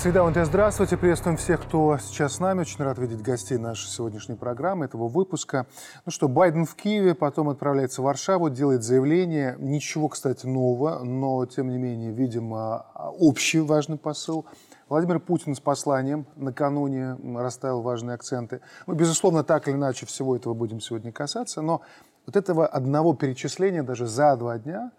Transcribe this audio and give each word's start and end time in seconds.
Среда 0.00 0.22
УНТ, 0.22 0.36
здравствуйте. 0.44 0.96
Приветствуем 0.96 1.36
всех, 1.36 1.60
кто 1.60 1.98
сейчас 1.98 2.34
с 2.34 2.38
нами. 2.38 2.60
Очень 2.60 2.84
рад 2.84 2.98
видеть 2.98 3.20
гостей 3.20 3.58
нашей 3.58 3.88
сегодняшней 3.88 4.36
программы, 4.36 4.84
этого 4.84 5.08
выпуска. 5.08 5.66
Ну 6.06 6.12
что, 6.12 6.28
Байден 6.28 6.66
в 6.66 6.76
Киеве, 6.76 7.16
потом 7.16 7.48
отправляется 7.48 8.00
в 8.00 8.04
Варшаву, 8.04 8.48
делает 8.48 8.84
заявление. 8.84 9.56
Ничего, 9.58 10.06
кстати, 10.06 10.46
нового, 10.46 11.02
но, 11.02 11.44
тем 11.46 11.68
не 11.68 11.78
менее, 11.78 12.12
видимо, 12.12 12.86
общий 13.18 13.58
важный 13.58 13.98
посыл. 13.98 14.46
Владимир 14.88 15.18
Путин 15.18 15.56
с 15.56 15.60
посланием 15.60 16.28
накануне 16.36 17.16
расставил 17.36 17.82
важные 17.82 18.14
акценты. 18.14 18.60
Мы, 18.86 18.94
безусловно, 18.94 19.42
так 19.42 19.66
или 19.66 19.74
иначе 19.74 20.06
всего 20.06 20.36
этого 20.36 20.54
будем 20.54 20.80
сегодня 20.80 21.10
касаться, 21.10 21.60
но 21.60 21.82
вот 22.24 22.36
этого 22.36 22.68
одного 22.68 23.14
перечисления 23.14 23.82
даже 23.82 24.06
за 24.06 24.36
два 24.36 24.58
дня 24.60 24.92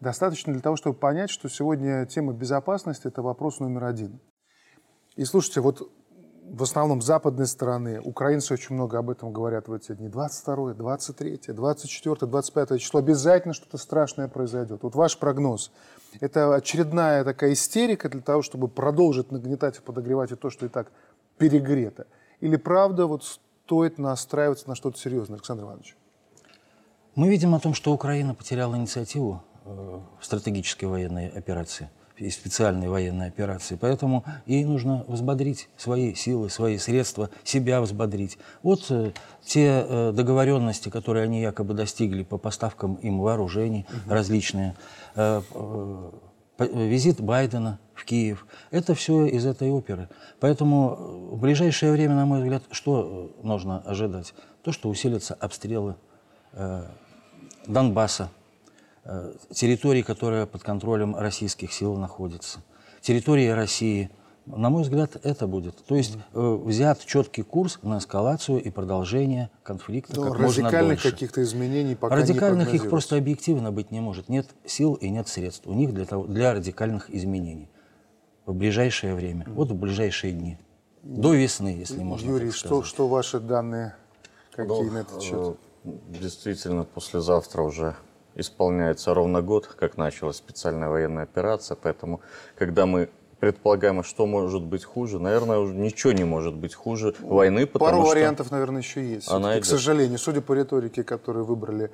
достаточно 0.00 0.52
для 0.52 0.60
того, 0.60 0.76
чтобы 0.76 0.98
понять, 0.98 1.30
что 1.30 1.48
сегодня 1.48 2.04
тема 2.04 2.34
безопасности– 2.34 3.06
это 3.08 3.22
вопрос 3.22 3.58
номер 3.58 3.84
один. 3.84 4.20
И 5.16 5.24
слушайте, 5.24 5.60
вот 5.60 5.90
в 6.52 6.62
основном 6.62 7.00
западной 7.00 7.46
стороны, 7.46 8.00
украинцы 8.00 8.52
очень 8.52 8.74
много 8.74 8.98
об 8.98 9.10
этом 9.10 9.32
говорят 9.32 9.68
в 9.68 9.72
эти 9.72 9.92
дни. 9.94 10.08
22, 10.08 10.74
23, 10.74 11.40
24, 11.48 12.16
25 12.20 12.80
число 12.80 13.00
обязательно 13.00 13.54
что-то 13.54 13.78
страшное 13.78 14.28
произойдет. 14.28 14.82
Вот 14.82 14.94
ваш 14.94 15.18
прогноз. 15.18 15.70
Это 16.20 16.54
очередная 16.54 17.24
такая 17.24 17.54
истерика 17.54 18.08
для 18.08 18.20
того, 18.20 18.42
чтобы 18.42 18.68
продолжить 18.68 19.32
нагнетать 19.32 19.78
и 19.78 19.80
подогревать 19.80 20.32
и 20.32 20.36
то, 20.36 20.50
что 20.50 20.66
и 20.66 20.68
так 20.68 20.92
перегрето. 21.38 22.06
Или 22.40 22.56
правда 22.56 23.06
вот 23.06 23.24
стоит 23.24 23.98
настраиваться 23.98 24.68
на 24.68 24.74
что-то 24.74 24.98
серьезное, 24.98 25.36
Александр 25.36 25.64
Иванович? 25.64 25.96
Мы 27.14 27.28
видим 27.28 27.54
о 27.54 27.60
том, 27.60 27.72
что 27.72 27.92
Украина 27.92 28.34
потеряла 28.34 28.76
инициативу 28.76 29.42
э, 29.64 30.00
в 30.20 30.24
стратегической 30.24 30.86
военной 30.86 31.28
операции– 31.28 31.88
и 32.16 32.30
специальной 32.30 32.88
военной 32.88 33.28
операции. 33.28 33.76
Поэтому 33.80 34.24
ей 34.46 34.64
нужно 34.64 35.04
взбодрить 35.08 35.68
свои 35.76 36.14
силы, 36.14 36.50
свои 36.50 36.78
средства, 36.78 37.30
себя 37.44 37.80
взбодрить. 37.80 38.38
Вот 38.62 38.86
э, 38.90 39.12
те 39.44 39.84
э, 39.86 40.12
договоренности, 40.12 40.88
которые 40.88 41.24
они 41.24 41.40
якобы 41.40 41.74
достигли 41.74 42.22
по 42.22 42.38
поставкам 42.38 42.94
им 42.96 43.20
вооружений 43.20 43.86
угу. 43.88 44.14
различные, 44.14 44.74
э, 45.14 45.42
э, 45.54 46.10
визит 46.58 47.20
Байдена 47.20 47.78
в 47.94 48.04
Киев, 48.04 48.46
это 48.70 48.94
все 48.94 49.26
из 49.26 49.46
этой 49.46 49.70
оперы. 49.70 50.08
Поэтому 50.40 50.96
э, 50.98 51.34
в 51.34 51.40
ближайшее 51.40 51.92
время, 51.92 52.14
на 52.14 52.26
мой 52.26 52.40
взгляд, 52.42 52.62
что 52.70 53.30
э, 53.42 53.46
нужно 53.46 53.78
ожидать? 53.80 54.34
То, 54.62 54.72
что 54.72 54.88
усилятся 54.88 55.34
обстрелы 55.34 55.96
э, 56.52 56.84
Донбасса, 57.66 58.30
территории, 59.50 60.02
которая 60.02 60.46
под 60.46 60.62
контролем 60.62 61.16
российских 61.16 61.72
сил 61.72 61.96
находится, 61.96 62.60
территории 63.00 63.48
России. 63.48 64.10
На 64.44 64.70
мой 64.70 64.82
взгляд, 64.82 65.16
это 65.22 65.46
будет. 65.46 65.76
То 65.84 65.94
есть 65.94 66.18
э, 66.32 66.58
взят 66.64 67.04
четкий 67.04 67.42
курс 67.42 67.78
на 67.82 67.98
эскалацию 67.98 68.60
и 68.60 68.70
продолжение 68.70 69.50
конфликта 69.62 70.20
Но 70.20 70.32
как 70.32 70.40
радикальных 70.40 71.00
каких-то 71.00 71.42
изменений 71.44 71.94
пока 71.94 72.16
Радикальных 72.16 72.74
их 72.74 72.90
просто 72.90 73.16
объективно 73.16 73.70
быть 73.70 73.92
не 73.92 74.00
может. 74.00 74.28
Нет 74.28 74.48
сил 74.64 74.94
и 74.94 75.10
нет 75.10 75.28
средств 75.28 75.68
у 75.68 75.74
них 75.74 75.94
для, 75.94 76.06
того, 76.06 76.26
для 76.26 76.54
радикальных 76.54 77.08
изменений 77.14 77.68
в 78.46 78.54
ближайшее 78.54 79.14
время, 79.14 79.44
mm. 79.44 79.52
вот 79.54 79.70
в 79.70 79.74
ближайшие 79.74 80.32
дни. 80.32 80.58
До 81.02 81.34
весны, 81.34 81.68
если 81.68 82.02
можно 82.02 82.28
Юрий, 82.28 82.46
так 82.46 82.56
сказать. 82.56 82.84
что, 82.84 82.94
что 82.94 83.08
ваши 83.08 83.40
данные, 83.40 83.94
какие 84.52 84.66
ну, 84.66 84.90
на 84.90 84.98
этот 84.98 85.22
счет? 85.22 85.56
Э, 85.84 85.90
действительно, 86.08 86.84
послезавтра 86.84 87.62
уже 87.62 87.96
исполняется 88.34 89.14
ровно 89.14 89.42
год, 89.42 89.66
как 89.66 89.96
началась 89.96 90.36
специальная 90.36 90.88
военная 90.88 91.24
операция, 91.24 91.76
поэтому, 91.80 92.20
когда 92.56 92.86
мы 92.86 93.10
предполагаем, 93.40 93.98
а 93.98 94.04
что 94.04 94.24
может 94.26 94.62
быть 94.62 94.84
хуже, 94.84 95.18
наверное, 95.18 95.58
уже 95.58 95.74
ничего 95.74 96.12
не 96.12 96.22
может 96.22 96.54
быть 96.54 96.74
хуже 96.74 97.12
войны, 97.18 97.66
потому 97.66 97.90
Пару 97.90 98.02
что... 98.02 98.10
вариантов, 98.10 98.50
наверное, 98.52 98.82
еще 98.82 99.04
есть. 99.04 99.28
Она 99.28 99.58
к 99.58 99.64
сожалению, 99.64 100.18
судя 100.18 100.40
по 100.40 100.52
риторике, 100.52 101.02
которую 101.02 101.44
выбрали 101.44 101.90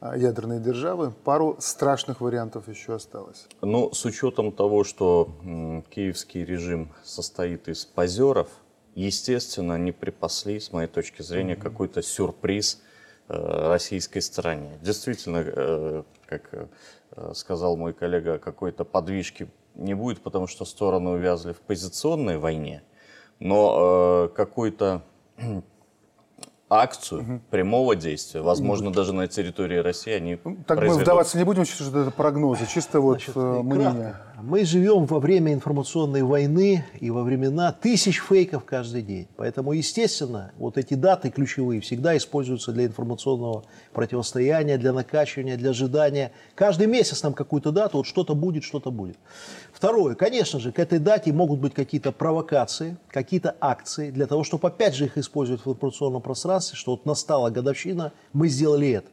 а, 0.00 0.14
ядерные 0.16 0.60
державы, 0.60 1.10
пару 1.10 1.56
страшных 1.58 2.20
вариантов 2.20 2.68
еще 2.68 2.94
осталось. 2.94 3.46
Ну, 3.62 3.92
с 3.94 4.04
учетом 4.04 4.52
того, 4.52 4.84
что 4.84 5.30
киевский 5.90 6.44
режим 6.44 6.90
состоит 7.02 7.68
из 7.68 7.86
позеров, 7.86 8.48
естественно, 8.94 9.78
не 9.78 9.92
припасли, 9.92 10.60
с 10.60 10.70
моей 10.70 10.88
точки 10.88 11.22
зрения, 11.22 11.54
mm-hmm. 11.54 11.62
какой-то 11.62 12.02
сюрприз 12.02 12.82
российской 13.30 14.20
стороне. 14.20 14.78
Действительно, 14.82 15.44
э, 15.46 16.02
как 16.26 16.48
э, 16.52 17.32
сказал 17.34 17.76
мой 17.76 17.92
коллега, 17.92 18.38
какой-то 18.38 18.84
подвижки 18.84 19.50
не 19.74 19.94
будет, 19.94 20.20
потому 20.22 20.46
что 20.46 20.64
стороны 20.64 21.10
увязли 21.10 21.52
в 21.52 21.60
позиционной 21.60 22.38
войне, 22.38 22.82
но 23.38 24.30
какой-то 24.34 25.02
акцию 26.70 27.22
угу. 27.22 27.40
прямого 27.50 27.96
действия, 27.96 28.40
возможно, 28.40 28.88
угу. 28.88 28.94
даже 28.94 29.12
на 29.12 29.26
территории 29.26 29.78
России 29.78 30.12
они 30.12 30.38
ну, 30.42 30.56
Так 30.66 30.78
произведут. 30.78 30.98
мы 30.98 31.02
вдаваться 31.02 31.36
не 31.36 31.44
будем, 31.44 31.64
что 31.64 31.84
это 31.84 32.10
прогнозы, 32.12 32.66
чисто 32.66 33.00
вот 33.00 33.20
Значит, 33.20 33.36
мнение. 33.36 34.14
Мы 34.42 34.64
живем 34.64 35.04
во 35.04 35.20
время 35.20 35.52
информационной 35.52 36.22
войны 36.22 36.86
и 36.98 37.10
во 37.10 37.22
времена 37.22 37.72
тысяч 37.72 38.20
фейков 38.20 38.64
каждый 38.64 39.02
день. 39.02 39.28
Поэтому, 39.36 39.72
естественно, 39.72 40.52
вот 40.56 40.78
эти 40.78 40.94
даты 40.94 41.30
ключевые 41.30 41.82
всегда 41.82 42.16
используются 42.16 42.72
для 42.72 42.86
информационного 42.86 43.64
противостояния, 43.92 44.78
для 44.78 44.94
накачивания, 44.94 45.58
для 45.58 45.70
ожидания. 45.70 46.32
Каждый 46.54 46.86
месяц 46.86 47.22
нам 47.22 47.34
какую-то 47.34 47.70
дату, 47.70 47.98
вот 47.98 48.06
что-то 48.06 48.34
будет, 48.34 48.64
что-то 48.64 48.90
будет. 48.90 49.18
Второе, 49.80 50.14
конечно 50.14 50.60
же, 50.60 50.72
к 50.72 50.78
этой 50.78 50.98
дате 50.98 51.32
могут 51.32 51.58
быть 51.58 51.72
какие-то 51.72 52.12
провокации, 52.12 52.98
какие-то 53.08 53.56
акции, 53.62 54.10
для 54.10 54.26
того, 54.26 54.44
чтобы 54.44 54.68
опять 54.68 54.94
же 54.94 55.06
их 55.06 55.16
использовать 55.16 55.64
в 55.64 55.70
информационном 55.70 56.20
пространстве, 56.20 56.76
что 56.76 56.90
вот 56.90 57.06
настала 57.06 57.48
годовщина, 57.48 58.12
мы 58.34 58.48
сделали 58.48 58.90
это. 58.90 59.08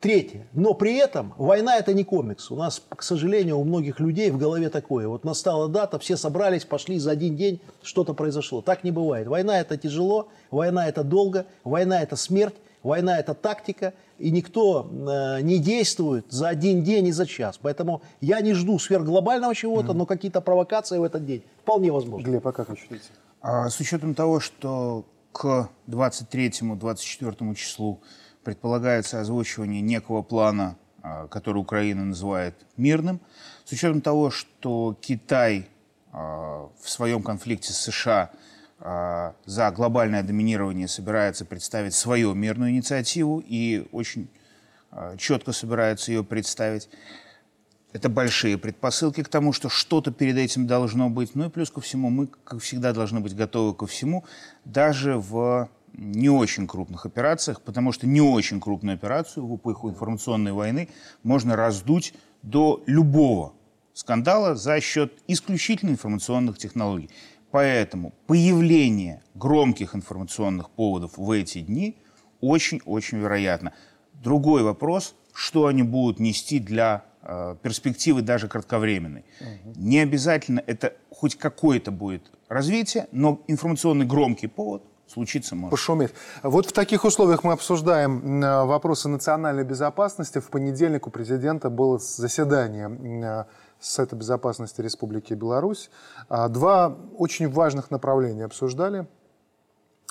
Третье. 0.00 0.48
Но 0.54 0.72
при 0.72 0.96
этом 0.96 1.34
война 1.36 1.76
это 1.76 1.92
не 1.92 2.04
комикс. 2.04 2.50
У 2.50 2.56
нас, 2.56 2.82
к 2.88 3.02
сожалению, 3.02 3.58
у 3.58 3.64
многих 3.64 4.00
людей 4.00 4.30
в 4.30 4.38
голове 4.38 4.70
такое. 4.70 5.06
Вот 5.06 5.24
настала 5.24 5.68
дата, 5.68 5.98
все 5.98 6.16
собрались, 6.16 6.64
пошли 6.64 6.98
за 6.98 7.10
один 7.10 7.36
день, 7.36 7.60
что-то 7.82 8.14
произошло. 8.14 8.62
Так 8.62 8.84
не 8.84 8.92
бывает. 8.92 9.28
Война 9.28 9.60
это 9.60 9.76
тяжело, 9.76 10.28
война 10.50 10.88
это 10.88 11.04
долго, 11.04 11.44
война 11.62 12.00
это 12.00 12.16
смерть, 12.16 12.54
война 12.82 13.18
это 13.18 13.34
тактика, 13.34 13.94
и 14.18 14.30
никто 14.30 14.88
э, 14.90 15.40
не 15.42 15.58
действует 15.58 16.26
за 16.30 16.48
один 16.48 16.82
день 16.82 17.06
и 17.08 17.12
за 17.12 17.26
час. 17.26 17.58
Поэтому 17.60 18.02
я 18.20 18.40
не 18.40 18.54
жду 18.54 18.78
сверхглобального 18.78 19.54
чего-то, 19.54 19.92
mm. 19.92 19.96
но 19.96 20.06
какие-то 20.06 20.40
провокации 20.40 20.98
в 20.98 21.04
этот 21.04 21.24
день 21.26 21.42
вполне 21.62 21.90
возможны. 21.90 22.24
Глеб, 22.24 22.46
а 22.46 22.52
как 22.52 22.68
вы 22.68 22.76
считаете? 22.76 23.06
А, 23.40 23.68
с 23.68 23.80
учетом 23.80 24.14
того, 24.14 24.40
что 24.40 25.04
к 25.32 25.68
23-24 25.88 27.54
числу 27.54 28.00
предполагается 28.44 29.20
озвучивание 29.20 29.80
некого 29.80 30.22
плана, 30.22 30.76
а, 31.02 31.26
который 31.28 31.58
Украина 31.58 32.04
называет 32.04 32.54
мирным, 32.76 33.20
с 33.64 33.72
учетом 33.72 34.00
того, 34.00 34.30
что 34.30 34.96
Китай 35.00 35.68
а, 36.12 36.68
в 36.80 36.90
своем 36.90 37.22
конфликте 37.22 37.72
с 37.72 37.78
США 37.78 38.30
за 38.80 39.70
глобальное 39.70 40.22
доминирование 40.22 40.88
собирается 40.88 41.44
представить 41.44 41.94
свою 41.94 42.34
мирную 42.34 42.70
инициативу 42.70 43.42
и 43.46 43.86
очень 43.92 44.28
четко 45.18 45.52
собирается 45.52 46.12
ее 46.12 46.24
представить. 46.24 46.88
Это 47.92 48.08
большие 48.08 48.56
предпосылки 48.56 49.22
к 49.22 49.28
тому, 49.28 49.52
что 49.52 49.68
что-то 49.68 50.12
перед 50.12 50.36
этим 50.36 50.66
должно 50.66 51.10
быть. 51.10 51.34
Ну 51.34 51.46
и 51.46 51.50
плюс 51.50 51.70
ко 51.70 51.80
всему, 51.80 52.08
мы, 52.08 52.28
как 52.28 52.60
всегда, 52.60 52.92
должны 52.92 53.20
быть 53.20 53.34
готовы 53.34 53.74
ко 53.74 53.86
всему, 53.86 54.24
даже 54.64 55.18
в 55.18 55.68
не 55.92 56.30
очень 56.30 56.68
крупных 56.68 57.04
операциях, 57.04 57.62
потому 57.62 57.90
что 57.90 58.06
не 58.06 58.20
очень 58.20 58.60
крупную 58.60 58.94
операцию 58.94 59.44
в 59.44 59.56
эпоху 59.56 59.90
информационной 59.90 60.52
войны 60.52 60.88
можно 61.24 61.56
раздуть 61.56 62.14
до 62.42 62.82
любого 62.86 63.54
скандала 63.92 64.54
за 64.54 64.80
счет 64.80 65.12
исключительно 65.26 65.90
информационных 65.90 66.58
технологий. 66.58 67.10
Поэтому 67.50 68.12
появление 68.26 69.22
громких 69.34 69.94
информационных 69.94 70.70
поводов 70.70 71.16
в 71.16 71.30
эти 71.30 71.60
дни 71.60 71.96
очень-очень 72.40 73.18
вероятно. 73.18 73.72
Другой 74.14 74.62
вопрос, 74.62 75.14
что 75.32 75.66
они 75.66 75.82
будут 75.82 76.20
нести 76.20 76.58
для 76.58 77.04
э, 77.22 77.56
перспективы 77.62 78.22
даже 78.22 78.48
кратковременной. 78.48 79.24
Угу. 79.40 79.74
Не 79.76 80.00
обязательно 80.00 80.62
это 80.66 80.94
хоть 81.10 81.36
какое-то 81.36 81.90
будет 81.90 82.30
развитие, 82.48 83.08
но 83.12 83.42
информационный 83.46 84.06
громкий 84.06 84.46
повод 84.46 84.84
случиться 85.10 85.56
может. 85.56 85.70
Пошуметь. 85.70 86.10
Вот 86.42 86.66
в 86.66 86.72
таких 86.72 87.04
условиях 87.04 87.44
мы 87.44 87.52
обсуждаем 87.52 88.42
э, 88.42 88.64
вопросы 88.64 89.08
национальной 89.08 89.64
безопасности. 89.64 90.38
В 90.38 90.50
понедельник 90.50 91.06
у 91.06 91.10
президента 91.10 91.68
было 91.68 91.98
заседание 91.98 92.88
э, 92.88 93.44
Совета 93.80 94.14
безопасности 94.14 94.80
Республики 94.80 95.34
Беларусь. 95.34 95.90
А, 96.28 96.48
два 96.48 96.96
очень 97.16 97.48
важных 97.48 97.90
направления 97.90 98.44
обсуждали 98.44 99.06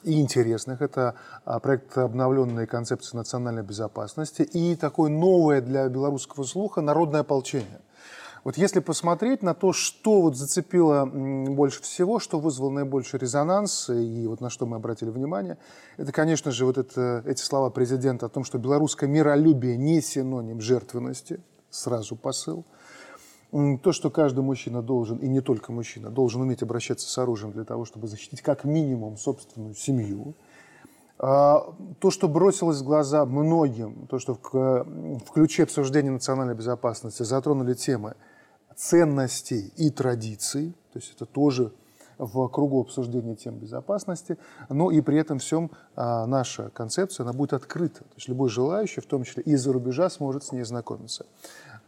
и 0.04 0.20
интересных. 0.20 0.82
Это 0.82 1.16
а, 1.46 1.60
проект 1.60 1.98
обновленной 1.98 2.66
концепции 2.66 3.16
национальной 3.16 3.64
безопасности 3.64 4.42
и 4.42 4.76
такое 4.76 5.12
новое 5.12 5.62
для 5.62 5.88
белорусского 5.88 6.44
слуха 6.44 6.82
народное 6.82 7.22
ополчение. 7.22 7.82
Вот 8.44 8.58
если 8.58 8.80
посмотреть 8.80 9.44
на 9.44 9.54
то, 9.54 9.74
что 9.74 10.22
вот 10.22 10.38
зацепило 10.38 11.06
больше 11.06 11.82
всего, 11.82 12.20
что 12.20 12.40
вызвало 12.40 12.70
наибольший 12.70 13.20
резонанс, 13.20 13.90
и 13.90 14.26
вот 14.28 14.40
на 14.40 14.50
что 14.50 14.66
мы 14.66 14.78
обратили 14.78 15.10
внимание, 15.10 15.58
это, 15.98 16.12
конечно 16.14 16.52
же, 16.52 16.66
вот 16.66 16.78
это, 16.78 17.22
эти 17.26 17.42
слова 17.42 17.70
президента 17.70 18.28
о 18.28 18.30
том, 18.30 18.46
что 18.46 18.58
белорусское 18.58 19.10
миролюбие 19.10 19.76
не 19.76 20.02
синоним 20.02 20.62
жертвенности, 20.62 21.42
сразу 21.70 22.16
посыл. 22.16 22.66
То, 23.52 23.92
что 23.92 24.12
каждый 24.12 24.42
мужчина 24.42 24.84
должен, 24.84 25.18
и 25.18 25.28
не 25.28 25.42
только 25.42 25.72
мужчина, 25.72 26.12
должен 26.12 26.42
уметь 26.42 26.62
обращаться 26.62 27.10
с 27.10 27.18
оружием 27.18 27.52
для 27.52 27.64
того, 27.64 27.84
чтобы 27.84 28.08
защитить 28.08 28.42
как 28.42 28.64
минимум 28.64 29.18
собственную 29.18 29.74
семью. 29.74 30.36
А, 31.18 31.74
то, 32.00 32.12
что 32.12 32.28
бросилось 32.28 32.82
в 32.82 32.84
глаза 32.84 33.26
многим, 33.26 34.08
то, 34.08 34.20
что 34.20 34.36
в, 34.36 34.54
в 34.54 35.32
ключе 35.34 35.64
обсуждения 35.64 36.12
национальной 36.12 36.56
безопасности 36.56 37.24
затронули 37.24 37.74
темы 37.74 38.16
ценностей 38.76 39.74
и 39.76 39.90
традиций, 39.90 40.74
то 40.94 41.00
есть 41.00 41.14
это 41.16 41.26
тоже 41.26 41.74
в 42.20 42.48
кругу 42.50 42.82
обсуждения 42.82 43.36
тем 43.36 43.58
безопасности, 43.58 44.38
но 44.70 44.92
и 44.92 45.02
при 45.02 45.18
этом 45.18 45.40
всем 45.40 45.72
а, 45.96 46.26
наша 46.26 46.70
концепция, 46.70 47.24
она 47.24 47.34
будет 47.34 47.54
открыта. 47.54 48.00
То 48.00 48.16
есть 48.16 48.28
любой 48.28 48.50
желающий, 48.50 49.02
в 49.02 49.06
том 49.06 49.24
числе 49.24 49.42
и 49.44 49.52
из-за 49.52 49.74
рубежа, 49.74 50.10
сможет 50.10 50.44
с 50.44 50.52
ней 50.52 50.64
знакомиться. 50.64 51.26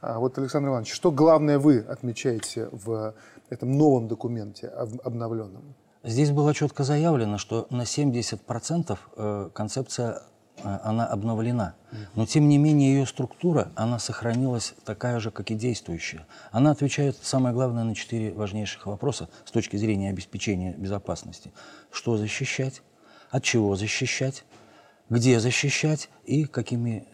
А 0.02 0.18
вот, 0.18 0.38
Александр 0.40 0.70
Иванович, 0.70 0.92
что 0.94 1.12
главное 1.12 1.60
вы 1.60 1.80
отмечаете 1.80 2.70
в 2.72 3.14
этом 3.50 3.78
новом 3.78 4.08
документе, 4.08 4.68
обновленном? 4.68 5.76
Здесь 6.04 6.32
было 6.32 6.56
четко 6.56 6.84
заявлено, 6.84 7.38
что 7.38 7.68
на 7.70 7.84
70% 7.84 8.98
э, 9.16 9.50
концепция 9.54 10.24
э, 10.58 10.80
она 10.84 11.06
обновлена. 11.06 11.76
Но, 12.16 12.26
тем 12.26 12.50
не 12.50 12.58
менее, 12.58 12.96
ее 12.96 13.06
структура, 13.06 13.72
она 13.76 14.00
сохранилась 14.00 14.74
такая 14.84 15.20
же, 15.20 15.30
как 15.30 15.52
и 15.52 15.56
действующая. 15.56 16.26
Она 16.52 16.72
отвечает, 16.72 17.18
самое 17.22 17.54
главное, 17.54 17.84
на 17.84 17.94
четыре 17.94 18.34
важнейших 18.34 18.88
вопроса 18.88 19.30
с 19.46 19.52
точки 19.52 19.78
зрения 19.78 20.10
обеспечения 20.10 20.74
безопасности. 20.74 21.54
Что 21.92 22.18
защищать, 22.18 22.82
от 23.30 23.44
чего 23.44 23.76
защищать, 23.76 24.44
где 25.12 25.40
защищать 25.40 26.10
и 26.26 26.46
какими 26.46 27.06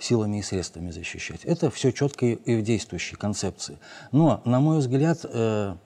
силами 0.00 0.38
и 0.38 0.42
средствами 0.42 0.90
защищать. 0.90 1.44
Это 1.44 1.70
все 1.70 1.92
четко 1.92 2.26
и 2.26 2.56
в 2.56 2.62
действующей 2.62 3.16
концепции. 3.16 3.78
Но, 4.12 4.40
на 4.44 4.60
мой 4.60 4.78
взгляд, 4.78 5.20
э, 5.24 5.76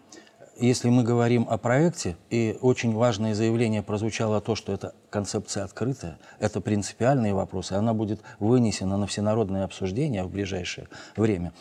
если 0.60 0.90
мы 0.90 1.02
говорим 1.04 1.46
о 1.48 1.56
проекте, 1.56 2.16
и 2.28 2.58
очень 2.60 2.94
важное 2.94 3.34
заявление 3.34 3.82
прозвучало 3.82 4.40
то, 4.40 4.54
что 4.54 4.72
эта 4.72 4.94
концепция 5.08 5.64
открытая, 5.64 6.18
это 6.38 6.60
принципиальные 6.60 7.32
вопросы, 7.34 7.72
она 7.72 7.94
будет 7.94 8.20
вынесена 8.38 8.96
на 8.96 9.06
всенародное 9.06 9.64
обсуждение 9.64 10.22
в 10.22 10.30
ближайшее 10.30 10.88
время, 11.16 11.52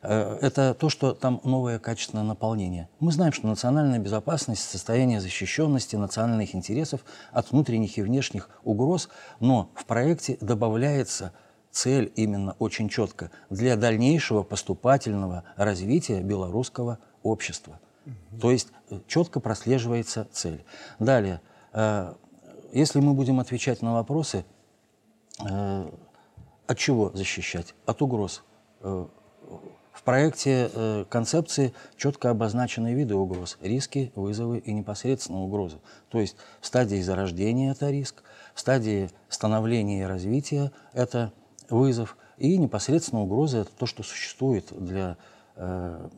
э, 0.00 0.38
это 0.40 0.72
то, 0.72 0.88
что 0.88 1.12
там 1.12 1.40
новое 1.44 1.78
качественное 1.78 2.24
наполнение. 2.24 2.88
Мы 3.00 3.12
знаем, 3.12 3.32
что 3.34 3.46
национальная 3.46 3.98
безопасность, 3.98 4.62
состояние 4.62 5.20
защищенности 5.20 5.96
национальных 5.96 6.54
интересов 6.54 7.04
от 7.32 7.50
внутренних 7.50 7.98
и 7.98 8.02
внешних 8.02 8.48
угроз, 8.64 9.10
но 9.40 9.70
в 9.74 9.84
проекте 9.84 10.38
добавляется 10.40 11.32
цель 11.70 12.12
именно 12.16 12.56
очень 12.58 12.88
четко 12.88 13.30
для 13.50 13.76
дальнейшего 13.76 14.42
поступательного 14.42 15.44
развития 15.56 16.20
белорусского 16.20 16.98
общества. 17.22 17.80
Угу. 18.06 18.40
То 18.40 18.50
есть 18.50 18.68
э, 18.90 19.00
четко 19.06 19.40
прослеживается 19.40 20.26
цель. 20.32 20.64
Далее, 20.98 21.40
э, 21.72 22.14
если 22.72 23.00
мы 23.00 23.14
будем 23.14 23.40
отвечать 23.40 23.82
на 23.82 23.94
вопросы, 23.94 24.44
э, 25.48 25.90
от 26.66 26.78
чего 26.78 27.10
защищать? 27.14 27.74
От 27.86 28.02
угроз. 28.02 28.42
В 28.80 30.04
проекте 30.04 31.04
концепции 31.08 31.74
четко 31.96 32.30
обозначены 32.30 32.94
виды 32.94 33.14
угроз. 33.16 33.58
Риски, 33.60 34.12
вызовы 34.14 34.58
и 34.58 34.72
непосредственно 34.72 35.40
угрозы. 35.40 35.78
То 36.10 36.20
есть 36.20 36.36
в 36.60 36.66
стадии 36.66 37.00
зарождения 37.00 37.72
это 37.72 37.90
риск, 37.90 38.22
в 38.54 38.60
стадии 38.60 39.10
становления 39.28 40.02
и 40.02 40.04
развития 40.04 40.70
это 40.92 41.32
вызов, 41.70 42.16
и 42.36 42.56
непосредственно 42.56 43.22
угроза– 43.22 43.58
это 43.58 43.70
то, 43.72 43.86
что 43.86 44.02
существует 44.02 44.66
для 44.70 45.16
э, 45.56 46.08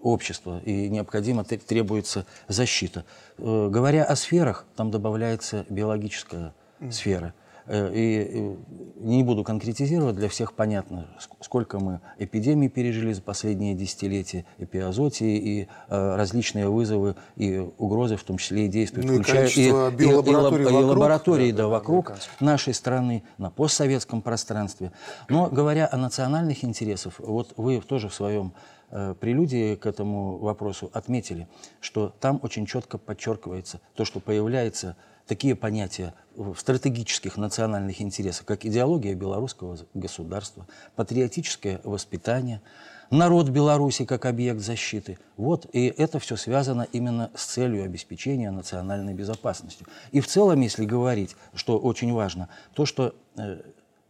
общества, 0.00 0.60
и 0.64 0.88
необходимо 0.88 1.44
требуется 1.44 2.26
защита. 2.46 3.04
Э, 3.38 3.68
говоря 3.70 4.04
о 4.04 4.16
сферах, 4.16 4.66
там 4.76 4.90
добавляется 4.90 5.66
биологическая 5.68 6.54
mm. 6.80 6.92
сфера– 6.92 7.34
и 7.70 8.56
не 9.00 9.22
буду 9.22 9.44
конкретизировать, 9.44 10.16
для 10.16 10.28
всех 10.28 10.52
понятно, 10.52 11.06
сколько 11.40 11.78
мы 11.78 12.00
эпидемий 12.18 12.68
пережили 12.68 13.12
за 13.12 13.22
последние 13.22 13.74
десятилетия, 13.74 14.44
эпиазотии 14.58 15.36
и 15.36 15.68
э, 15.88 16.16
различные 16.16 16.68
вызовы 16.68 17.14
и 17.36 17.58
угрозы, 17.78 18.16
в 18.16 18.24
том 18.24 18.38
числе 18.38 18.66
и 18.66 18.68
действуют, 18.68 19.06
ну, 19.06 19.14
включая 19.14 19.48
и, 19.48 19.50
и, 19.50 19.64
и, 19.64 19.68
и, 19.68 20.12
лаборатории, 20.12 20.64
и 20.64 20.84
лаборатории 20.84 21.50
да, 21.52 21.58
да, 21.58 21.68
вокруг 21.68 22.12
нашей 22.40 22.74
страны, 22.74 23.22
на 23.38 23.50
постсоветском 23.50 24.22
пространстве. 24.22 24.92
Но 25.28 25.48
говоря 25.48 25.88
о 25.90 25.96
национальных 25.96 26.64
интересах, 26.64 27.14
вот 27.18 27.54
вы 27.56 27.80
тоже 27.80 28.08
в 28.08 28.14
своем 28.14 28.52
э, 28.90 29.14
прелюдии 29.18 29.76
к 29.76 29.86
этому 29.86 30.38
вопросу 30.38 30.90
отметили, 30.92 31.48
что 31.80 32.14
там 32.20 32.40
очень 32.42 32.66
четко 32.66 32.98
подчеркивается 32.98 33.80
то, 33.94 34.04
что 34.04 34.20
появляется 34.20 34.96
такие 35.28 35.54
понятия 35.54 36.14
в 36.34 36.56
стратегических 36.56 37.36
национальных 37.36 38.00
интересах, 38.00 38.46
как 38.46 38.64
идеология 38.64 39.14
белорусского 39.14 39.78
государства, 39.94 40.66
патриотическое 40.96 41.80
воспитание, 41.84 42.60
народ 43.10 43.50
Беларуси 43.50 44.04
как 44.04 44.24
объект 44.24 44.60
защиты. 44.60 45.18
Вот, 45.36 45.66
и 45.72 45.86
это 45.86 46.18
все 46.18 46.36
связано 46.36 46.88
именно 46.92 47.30
с 47.34 47.44
целью 47.44 47.84
обеспечения 47.84 48.50
национальной 48.50 49.14
безопасности. 49.14 49.84
И 50.10 50.20
в 50.20 50.26
целом, 50.26 50.60
если 50.60 50.84
говорить, 50.84 51.36
что 51.54 51.78
очень 51.78 52.12
важно, 52.12 52.48
то, 52.74 52.86
что 52.86 53.14
э, 53.36 53.60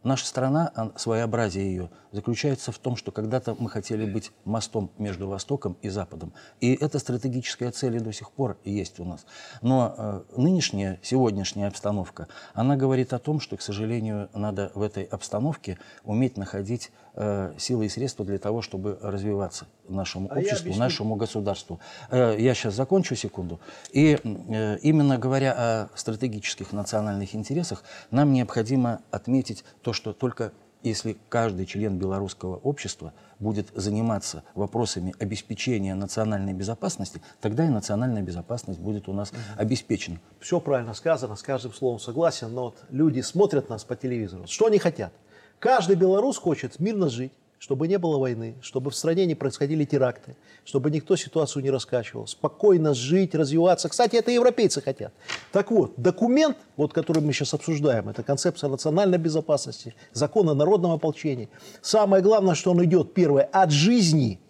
Наша 0.01 0.25
страна, 0.25 0.71
своеобразие 0.95 1.65
ее, 1.65 1.89
заключается 2.11 2.71
в 2.71 2.79
том, 2.79 2.95
что 2.95 3.11
когда-то 3.11 3.55
мы 3.59 3.69
хотели 3.69 4.05
быть 4.05 4.31
мостом 4.45 4.91
между 4.97 5.27
Востоком 5.27 5.77
и 5.81 5.89
Западом. 5.89 6.33
И 6.59 6.73
эта 6.73 6.99
стратегическая 6.99 7.71
цель 7.71 7.97
и 7.97 7.99
до 7.99 8.11
сих 8.11 8.31
пор 8.31 8.57
есть 8.65 8.99
у 8.99 9.05
нас. 9.05 9.25
Но 9.61 9.95
э, 9.97 10.21
нынешняя, 10.37 10.99
сегодняшняя 11.01 11.67
обстановка, 11.67 12.27
она 12.53 12.75
говорит 12.75 13.13
о 13.13 13.19
том, 13.19 13.39
что, 13.39 13.57
к 13.57 13.61
сожалению, 13.61 14.29
надо 14.33 14.71
в 14.73 14.81
этой 14.81 15.03
обстановке 15.03 15.77
уметь 16.03 16.37
находить 16.37 16.91
э, 17.15 17.53
силы 17.57 17.85
и 17.85 17.89
средства 17.89 18.25
для 18.25 18.39
того, 18.39 18.61
чтобы 18.61 18.97
развиваться 19.01 19.67
нашему 19.87 20.29
а 20.31 20.39
обществу, 20.39 20.73
нашему 20.75 21.15
государству. 21.15 21.79
Э, 22.09 22.35
я 22.37 22.53
сейчас 22.53 22.73
закончу 22.73 23.15
секунду. 23.15 23.59
И 23.91 24.17
э, 24.23 24.77
именно 24.81 25.17
говоря 25.17 25.53
о 25.53 25.89
стратегических 25.95 26.73
национальных 26.73 27.35
интересах, 27.35 27.83
нам 28.11 28.33
необходимо 28.33 29.01
отметить 29.11 29.63
то, 29.81 29.93
что 29.93 30.13
только 30.13 30.51
если 30.83 31.17
каждый 31.29 31.65
член 31.65 31.97
белорусского 31.97 32.57
общества 32.57 33.13
будет 33.39 33.67
заниматься 33.75 34.43
вопросами 34.55 35.13
обеспечения 35.19 35.95
национальной 35.95 36.53
безопасности, 36.53 37.21
тогда 37.41 37.65
и 37.65 37.69
национальная 37.69 38.21
безопасность 38.21 38.79
будет 38.79 39.07
у 39.07 39.13
нас 39.13 39.31
обеспечена. 39.57 40.19
Все 40.39 40.59
правильно 40.59 40.93
сказано, 40.93 41.35
с 41.35 41.43
каждым 41.43 41.73
словом 41.73 41.99
согласен, 41.99 42.53
но 42.53 42.65
вот 42.65 42.77
люди 42.89 43.21
смотрят 43.21 43.69
нас 43.69 43.83
по 43.83 43.95
телевизору. 43.95 44.47
Что 44.47 44.67
они 44.67 44.77
хотят? 44.77 45.13
Каждый 45.59 45.97
белорус 45.97 46.37
хочет 46.37 46.79
мирно 46.79 47.09
жить, 47.09 47.33
чтобы 47.59 47.87
не 47.87 47.97
было 47.97 48.17
войны, 48.17 48.55
чтобы 48.61 48.89
в 48.89 48.95
стране 48.95 49.25
не 49.25 49.35
происходили 49.35 49.83
теракты, 49.83 50.35
чтобы 50.63 50.89
никто 50.89 51.15
ситуацию 51.15 51.61
не 51.61 51.69
раскачивал, 51.69 52.25
спокойно 52.25 52.93
жить, 52.93 53.35
развиваться. 53.35 53.89
Кстати, 53.89 54.15
это 54.15 54.31
европейцы 54.31 54.81
хотят. 54.81 55.13
Так 55.51 55.69
вот, 55.69 55.93
документ, 55.97 56.57
вот, 56.77 56.93
который 56.93 57.21
мы 57.21 57.33
сейчас 57.33 57.53
обсуждаем, 57.53 58.09
это 58.09 58.23
концепция 58.23 58.69
национальной 58.69 59.17
безопасности, 59.17 59.93
закон 60.13 60.49
о 60.49 60.55
народном 60.55 60.91
ополчении. 60.91 61.49
Самое 61.81 62.23
главное, 62.23 62.55
что 62.55 62.71
он 62.71 62.83
идет, 62.85 63.13
первое, 63.13 63.43
от 63.43 63.71
жизни– 63.71 64.39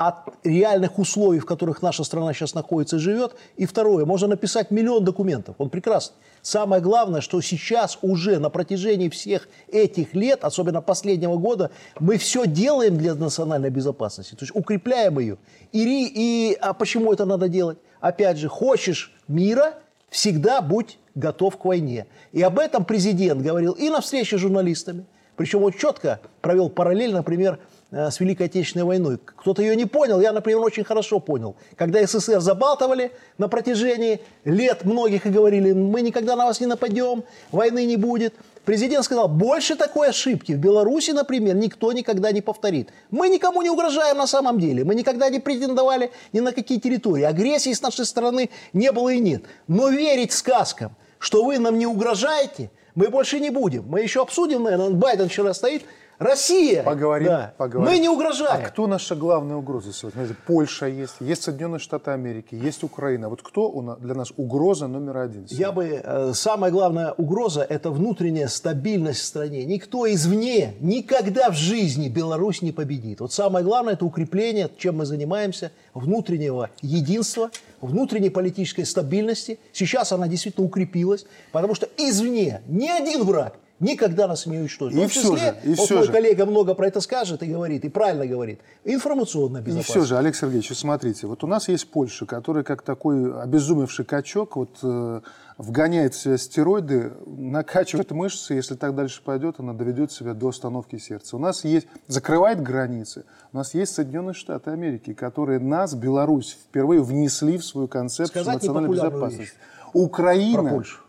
от 0.00 0.34
реальных 0.44 0.98
условий, 0.98 1.40
в 1.40 1.44
которых 1.44 1.82
наша 1.82 2.04
страна 2.04 2.32
сейчас 2.32 2.54
находится 2.54 2.96
и 2.96 2.98
живет. 3.00 3.36
И 3.58 3.66
второе, 3.66 4.06
можно 4.06 4.28
написать 4.28 4.70
миллион 4.70 5.04
документов, 5.04 5.56
он 5.58 5.68
прекрасный. 5.68 6.16
Самое 6.40 6.80
главное, 6.80 7.20
что 7.20 7.38
сейчас 7.42 7.98
уже 8.00 8.38
на 8.38 8.48
протяжении 8.48 9.10
всех 9.10 9.46
этих 9.68 10.14
лет, 10.14 10.42
особенно 10.42 10.80
последнего 10.80 11.36
года, 11.36 11.70
мы 11.98 12.16
все 12.16 12.46
делаем 12.46 12.96
для 12.96 13.14
национальной 13.14 13.68
безопасности, 13.68 14.34
то 14.34 14.42
есть 14.44 14.56
укрепляем 14.56 15.18
ее. 15.18 15.36
И, 15.70 15.82
и 15.82 16.56
а 16.62 16.72
почему 16.72 17.12
это 17.12 17.26
надо 17.26 17.50
делать? 17.50 17.76
Опять 18.00 18.38
же, 18.38 18.48
хочешь 18.48 19.14
мира, 19.28 19.74
всегда 20.08 20.62
будь 20.62 20.98
готов 21.14 21.58
к 21.58 21.66
войне. 21.66 22.06
И 22.32 22.40
об 22.40 22.58
этом 22.58 22.86
президент 22.86 23.42
говорил 23.42 23.72
и 23.72 23.90
на 23.90 24.00
встрече 24.00 24.38
с 24.38 24.40
журналистами, 24.40 25.04
причем 25.36 25.62
он 25.62 25.72
четко 25.72 26.20
провел 26.40 26.70
параллель, 26.70 27.12
например, 27.12 27.58
с 27.90 28.20
Великой 28.20 28.46
Отечественной 28.46 28.84
войной. 28.84 29.18
Кто-то 29.18 29.62
ее 29.62 29.74
не 29.74 29.86
понял, 29.86 30.20
я, 30.20 30.32
например, 30.32 30.60
очень 30.60 30.84
хорошо 30.84 31.18
понял. 31.18 31.56
Когда 31.76 32.04
СССР 32.06 32.40
забалтывали 32.40 33.12
на 33.38 33.48
протяжении 33.48 34.20
лет 34.44 34.84
многих 34.84 35.26
и 35.26 35.30
говорили, 35.30 35.72
мы 35.72 36.02
никогда 36.02 36.36
на 36.36 36.46
вас 36.46 36.60
не 36.60 36.66
нападем, 36.66 37.24
войны 37.50 37.84
не 37.86 37.96
будет. 37.96 38.34
Президент 38.64 39.04
сказал, 39.04 39.26
больше 39.26 39.74
такой 39.74 40.10
ошибки 40.10 40.52
в 40.52 40.58
Беларуси, 40.58 41.10
например, 41.10 41.56
никто 41.56 41.92
никогда 41.92 42.30
не 42.30 42.42
повторит. 42.42 42.90
Мы 43.10 43.28
никому 43.28 43.62
не 43.62 43.70
угрожаем 43.70 44.18
на 44.18 44.26
самом 44.26 44.60
деле. 44.60 44.84
Мы 44.84 44.94
никогда 44.94 45.28
не 45.28 45.40
претендовали 45.40 46.12
ни 46.32 46.40
на 46.40 46.52
какие 46.52 46.78
территории. 46.78 47.24
Агрессии 47.24 47.72
с 47.72 47.82
нашей 47.82 48.04
стороны 48.04 48.50
не 48.72 48.92
было 48.92 49.08
и 49.08 49.18
нет. 49.18 49.44
Но 49.66 49.88
верить 49.88 50.32
сказкам, 50.32 50.94
что 51.18 51.44
вы 51.44 51.58
нам 51.58 51.78
не 51.78 51.86
угрожаете, 51.86 52.70
мы 52.94 53.08
больше 53.08 53.40
не 53.40 53.50
будем. 53.50 53.84
Мы 53.88 54.02
еще 54.02 54.22
обсудим, 54.22 54.64
наверное, 54.64 54.90
Байден 54.90 55.28
вчера 55.28 55.54
стоит, 55.54 55.82
Россия. 56.20 56.82
Поговорим, 56.82 57.28
да. 57.28 57.54
поговорим. 57.56 57.90
Мы 57.90 57.98
не 57.98 58.10
угрожаем. 58.10 58.62
А 58.62 58.68
кто 58.68 58.86
наша 58.86 59.16
главная 59.16 59.56
угроза 59.56 59.90
сегодня? 59.90 60.18
Знаете, 60.18 60.36
Польша 60.46 60.86
есть, 60.86 61.14
есть 61.18 61.42
Соединенные 61.42 61.78
Штаты 61.78 62.10
Америки, 62.10 62.54
есть 62.54 62.84
Украина. 62.84 63.30
Вот 63.30 63.40
кто 63.40 63.96
для 63.98 64.14
нас 64.14 64.30
угроза 64.36 64.86
номер 64.86 65.16
один? 65.16 65.48
сегодня? 65.48 65.58
Я 65.58 65.72
бы, 65.72 65.84
э, 66.04 66.32
самая 66.34 66.70
главная 66.70 67.12
угроза– 67.12 67.62
это 67.68 67.90
внутренняя 67.90 68.48
стабильность 68.48 69.20
в 69.20 69.24
стране. 69.24 69.64
Никто 69.64 70.06
извне 70.12 70.74
никогда 70.80 71.50
в 71.50 71.54
жизни 71.54 72.10
Беларусь 72.10 72.60
не 72.60 72.72
победит. 72.72 73.20
Вот 73.20 73.32
самое 73.32 73.64
главное– 73.64 73.92
это 73.94 74.04
укрепление, 74.04 74.68
чем 74.76 74.98
мы 74.98 75.06
занимаемся, 75.06 75.72
внутреннего 75.94 76.68
единства, 76.82 77.50
внутренней 77.80 78.28
политической 78.28 78.84
стабильности. 78.84 79.58
Сейчас 79.72 80.12
она 80.12 80.28
действительно 80.28 80.66
укрепилась, 80.66 81.24
потому 81.50 81.74
что 81.74 81.88
извне 81.96 82.60
ни 82.68 82.88
один 82.88 83.24
враг 83.24 83.54
никогда 83.80 84.28
нас 84.28 84.46
не 84.46 84.58
уничтожит. 84.58 84.98
И 84.98 85.06
В 85.06 85.10
все 85.10 85.22
числе, 85.22 85.36
же, 85.38 85.56
и 85.64 85.74
вот 85.74 85.84
все 85.86 85.96
мой 85.96 86.06
же. 86.06 86.12
коллега 86.12 86.46
много 86.46 86.74
про 86.74 86.86
это 86.86 87.00
скажет 87.00 87.42
и 87.42 87.46
говорит, 87.46 87.84
и 87.84 87.88
правильно 87.88 88.26
говорит, 88.26 88.60
информационная 88.84 89.60
И 89.62 89.64
безопасность. 89.64 89.90
все 89.90 90.04
же, 90.04 90.16
Олег 90.18 90.36
Сергеевич, 90.36 90.70
смотрите, 90.76 91.26
вот 91.26 91.42
у 91.42 91.46
нас 91.46 91.68
есть 91.68 91.90
Польша, 91.90 92.26
которая 92.26 92.62
как 92.62 92.82
такой 92.82 93.42
обезумевший 93.42 94.04
качок 94.04 94.56
вот, 94.56 94.78
э, 94.82 95.20
вгоняет 95.58 96.14
в 96.14 96.20
себя 96.20 96.38
стероиды, 96.38 97.12
накачивает 97.26 98.10
мышцы, 98.12 98.54
если 98.54 98.74
так 98.74 98.94
дальше 98.94 99.22
пойдет, 99.24 99.56
она 99.58 99.72
доведет 99.72 100.12
себя 100.12 100.34
до 100.34 100.48
остановки 100.48 100.96
сердца. 100.98 101.36
У 101.36 101.38
нас 101.38 101.64
есть, 101.64 101.86
закрывает 102.06 102.62
границы, 102.62 103.24
у 103.52 103.56
нас 103.56 103.74
есть 103.74 103.94
Соединенные 103.94 104.34
Штаты 104.34 104.70
Америки, 104.70 105.12
которые 105.14 105.58
нас, 105.58 105.94
Беларусь, 105.94 106.56
впервые 106.68 107.02
внесли 107.02 107.58
в 107.58 107.64
свою 107.64 107.88
концепцию 107.88 108.42
Сказать 108.42 108.62
национальной 108.62 108.90
безопасности. 108.94 109.52
Украина... 109.92 110.62
Про 110.62 110.70
Польшу. 110.70 111.00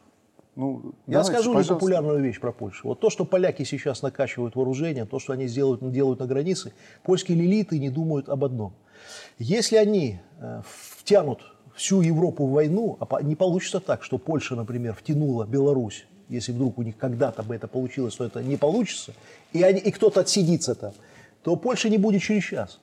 Ну, 0.56 0.94
Я 1.08 1.20
давайте, 1.20 1.32
скажу 1.32 1.50
пожалуйста. 1.54 1.74
непопулярную 1.74 2.22
вещь 2.22 2.40
про 2.40 2.52
Польшу. 2.52 2.90
Вот 2.90 3.00
то, 3.00 3.10
что 3.10 3.24
поляки 3.24 3.64
сейчас 3.64 4.02
накачивают 4.02 4.56
вооружение, 4.56 5.06
то, 5.06 5.18
что 5.20 5.34
они 5.34 5.48
сделают, 5.48 5.90
делают 5.92 6.20
на 6.20 6.26
границе, 6.26 6.74
польские 7.04 7.38
лилиты 7.38 7.80
не 7.80 7.90
думают 7.90 8.28
об 8.28 8.44
одном. 8.44 8.74
Если 9.40 9.78
они 9.78 10.20
э, 10.40 10.62
втянут 10.66 11.40
всю 11.74 12.02
Европу 12.02 12.46
в 12.46 12.52
войну, 12.52 12.98
а 13.00 13.22
не 13.22 13.36
получится 13.36 13.80
так, 13.80 14.04
что 14.04 14.18
Польша, 14.18 14.56
например, 14.56 14.94
втянула 14.94 15.46
Беларусь, 15.46 16.06
если 16.28 16.52
вдруг 16.52 16.78
у 16.78 16.82
них 16.82 16.98
когда-то 16.98 17.44
бы 17.44 17.56
это 17.56 17.68
получилось, 17.68 18.16
то 18.16 18.26
это 18.26 18.44
не 18.44 18.58
получится, 18.58 19.14
и, 19.54 19.64
они, 19.64 19.80
и 19.80 19.92
кто-то 19.92 20.20
отсидится 20.20 20.76
там, 20.76 20.94
то 21.44 21.56
Польши 21.56 21.90
не 21.90 21.98
будет 21.98 22.22
через 22.22 22.44
час. 22.44 22.80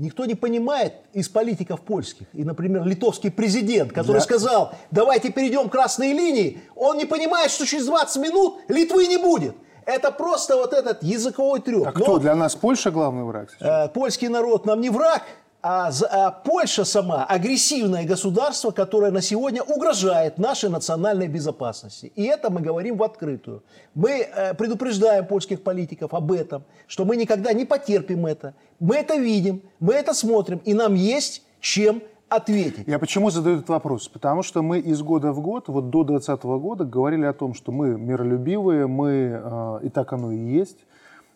Никто 0.00 0.24
не 0.24 0.34
понимает 0.34 0.94
из 1.12 1.28
политиков 1.28 1.82
польских. 1.82 2.26
И, 2.32 2.42
например, 2.42 2.84
литовский 2.86 3.30
президент, 3.30 3.92
который 3.92 4.16
Я- 4.16 4.20
сказал, 4.22 4.72
давайте 4.90 5.30
перейдем 5.30 5.68
красные 5.68 6.14
линии, 6.14 6.62
он 6.74 6.96
не 6.96 7.04
понимает, 7.04 7.50
что 7.50 7.66
через 7.66 7.84
20 7.84 8.22
минут 8.22 8.60
Литвы 8.68 9.06
не 9.08 9.18
будет. 9.18 9.54
Это 9.84 10.10
просто 10.10 10.56
вот 10.56 10.72
этот 10.72 11.02
языковой 11.02 11.60
трюк. 11.60 11.86
А 11.86 11.92
Но, 11.92 12.04
кто 12.04 12.18
для 12.18 12.34
нас 12.34 12.54
Польша 12.54 12.90
главный 12.90 13.24
враг? 13.24 13.50
сейчас? 13.50 13.90
э, 13.90 13.92
польский 13.92 14.28
народ 14.28 14.64
нам 14.64 14.80
не 14.80 14.88
враг, 14.88 15.22
а, 15.62 15.90
а 16.10 16.30
Польша 16.30 16.84
сама 16.84 17.24
агрессивное 17.24 18.06
государство, 18.06 18.70
которое 18.70 19.10
на 19.10 19.20
сегодня 19.20 19.62
угрожает 19.62 20.38
нашей 20.38 20.70
национальной 20.70 21.28
безопасности. 21.28 22.12
И 22.16 22.24
это 22.24 22.50
мы 22.50 22.60
говорим 22.60 22.96
в 22.96 23.02
открытую. 23.02 23.62
Мы 23.94 24.20
э, 24.20 24.54
предупреждаем 24.54 25.26
польских 25.26 25.62
политиков 25.62 26.14
об 26.14 26.32
этом, 26.32 26.64
что 26.86 27.04
мы 27.04 27.16
никогда 27.16 27.52
не 27.52 27.64
потерпим 27.64 28.26
это. 28.26 28.54
Мы 28.78 28.96
это 28.96 29.16
видим, 29.16 29.62
мы 29.80 29.94
это 29.94 30.14
смотрим, 30.14 30.62
и 30.64 30.72
нам 30.72 30.94
есть 30.94 31.42
чем 31.60 32.02
ответить. 32.30 32.86
Я 32.86 32.98
почему 32.98 33.30
задаю 33.30 33.56
этот 33.56 33.68
вопрос? 33.68 34.08
Потому 34.08 34.42
что 34.42 34.62
мы 34.62 34.78
из 34.78 35.02
года 35.02 35.32
в 35.32 35.40
год, 35.40 35.68
вот 35.68 35.90
до 35.90 36.04
2020 36.04 36.44
года, 36.44 36.84
говорили 36.84 37.24
о 37.24 37.32
том, 37.32 37.54
что 37.54 37.72
мы 37.72 37.98
миролюбивые, 37.98 38.86
мы, 38.86 39.40
э, 39.42 39.80
и 39.82 39.88
так 39.90 40.12
оно 40.12 40.32
и 40.32 40.38
есть. 40.38 40.78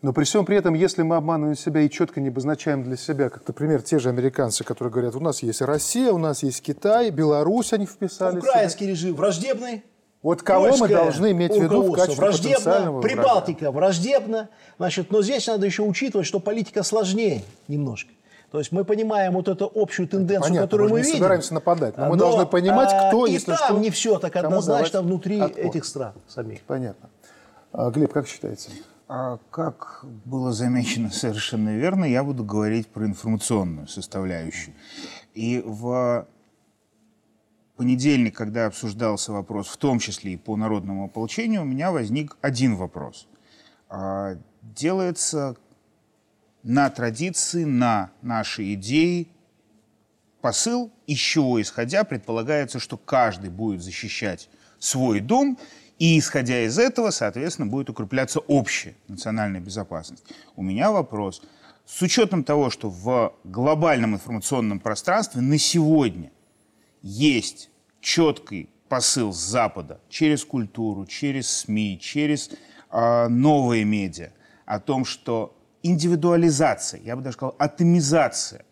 Но 0.05 0.13
при 0.13 0.25
всем 0.25 0.45
при 0.45 0.59
этом, 0.59 0.75
если 0.75 1.01
мы 1.01 1.17
обманываем 1.17 1.57
себя 1.57 1.81
и 1.81 1.89
четко 1.89 2.21
не 2.21 2.29
обозначаем 2.29 2.85
для 2.85 2.95
себя, 2.95 3.31
как, 3.31 3.49
например, 3.49 3.81
те 3.81 3.99
же 3.99 4.11
американцы, 4.11 4.63
которые 4.63 4.93
говорят, 4.93 5.15
у 5.15 5.21
нас 5.21 5.43
есть 5.43 5.63
Россия, 5.63 6.13
у 6.13 6.19
нас 6.19 6.43
есть 6.43 6.61
Китай, 6.61 7.09
Беларусь, 7.09 7.73
они 7.73 7.87
вписали. 7.87 8.35
сюда». 8.39 8.51
Украинский 8.51 8.87
режим 8.87 9.15
враждебный. 9.15 9.83
Вот 10.21 10.43
кого 10.43 10.65
мы 10.65 10.71
Польское 10.73 10.99
должны 10.99 11.31
иметь 11.31 11.53
в 11.53 11.63
виду 11.63 11.85
в 11.85 11.93
качестве 11.93 12.17
враждебно, 12.17 12.55
потенциального 12.57 13.01
врага? 13.01 13.09
Прибалтика 13.09 13.71
враждебно. 13.71 14.51
Значит, 14.77 15.11
но 15.11 15.23
здесь 15.23 15.47
надо 15.47 15.65
еще 15.65 15.83
учитывать, 15.83 16.27
что 16.27 16.39
политика 16.39 16.83
сложнее 16.83 17.43
немножко. 17.69 18.11
То 18.51 18.59
есть 18.59 18.73
мы 18.73 18.85
понимаем 18.85 19.33
вот 19.33 19.49
эту 19.49 19.73
общую 19.75 20.07
тенденцию, 20.07 20.51
Понятно, 20.51 20.67
которую 20.67 20.91
мы 20.91 20.97
мы 20.97 21.01
не 21.01 21.05
видим. 21.05 21.17
собираемся 21.17 21.55
нападать, 21.55 21.97
но 21.97 22.11
мы 22.11 22.19
должны 22.19 22.45
понимать, 22.45 22.91
а, 22.93 23.09
кто, 23.09 23.25
и 23.25 23.33
если 23.33 23.53
там 23.53 23.57
что, 23.57 23.79
не 23.79 23.89
все 23.89 24.19
так 24.19 24.37
однозначно 24.37 25.01
внутри 25.01 25.41
отпор. 25.41 25.65
этих 25.65 25.87
стран 25.87 26.13
самих. 26.29 26.61
Понятно. 26.61 27.09
А, 27.73 27.91
Глеб, 27.91 28.13
как 28.13 28.29
считаете? 28.29 28.69
А 29.07 29.39
как 29.51 30.05
было 30.25 30.53
замечено 30.53 31.11
совершенно 31.11 31.77
верно, 31.77 32.05
я 32.05 32.25
буду 32.25 32.45
говорить 32.45 32.89
про 32.89 33.05
информационную 33.05 33.87
составляющую. 33.87 34.75
И 35.35 35.63
в 35.65 36.27
понедельник, 37.77 38.35
когда 38.35 38.67
обсуждался 38.67 39.33
вопрос, 39.33 39.69
в 39.69 39.77
том 39.77 39.99
числе 39.99 40.35
и 40.35 40.37
по 40.37 40.57
народному 40.57 41.05
ополчению, 41.05 41.63
у 41.63 41.67
меня 41.67 41.91
возник 41.93 42.37
один 42.41 42.77
вопрос. 42.77 43.29
А, 43.89 44.39
Делается 44.63 45.57
на 46.63 46.89
традиции, 46.89 47.65
на 47.65 48.11
наши 48.23 48.73
идеи 48.73 49.29
посыл, 50.41 50.91
из 51.07 51.19
чего 51.19 51.61
исходя 51.61 52.05
предполагается, 52.05 52.79
что 52.79 52.97
каждый 52.97 53.51
будет 53.51 53.83
защищать 53.83 54.49
свой 54.79 55.21
дом, 55.21 55.59
и 55.99 56.19
исходя 56.19 56.65
из 56.65 56.79
этого, 56.79 57.11
соответственно, 57.11 57.67
будет 57.67 57.91
укрепляться 57.91 58.41
общая 58.41 58.95
национальная 59.09 59.61
безопасность. 59.61 60.25
У 60.57 60.63
меня 60.63 60.91
вопрос. 60.91 61.43
С 61.87 62.01
учетом 62.03 62.45
того, 62.45 62.71
что 62.71 62.89
в 62.91 63.35
глобальном 63.45 64.15
информационном 64.15 64.81
пространстве 64.81 65.43
на 65.43 65.59
сегодня 65.59 66.33
есть 67.03 67.71
четкий 68.01 68.71
посыл 68.89 69.33
с 69.33 69.39
Запада 69.39 70.01
через 70.09 70.45
культуру, 70.45 71.07
через 71.07 71.49
СМИ, 71.49 71.99
через 72.01 72.51
э, 72.91 73.29
новые 73.29 73.85
медиа 73.85 74.31
о 74.65 74.81
том, 74.81 75.05
что 75.05 75.57
индивидуализация, 75.83 77.01
я 77.03 77.17
бы 77.17 77.23
даже 77.23 77.35
сказал, 77.35 77.55
атомизация 77.59 78.65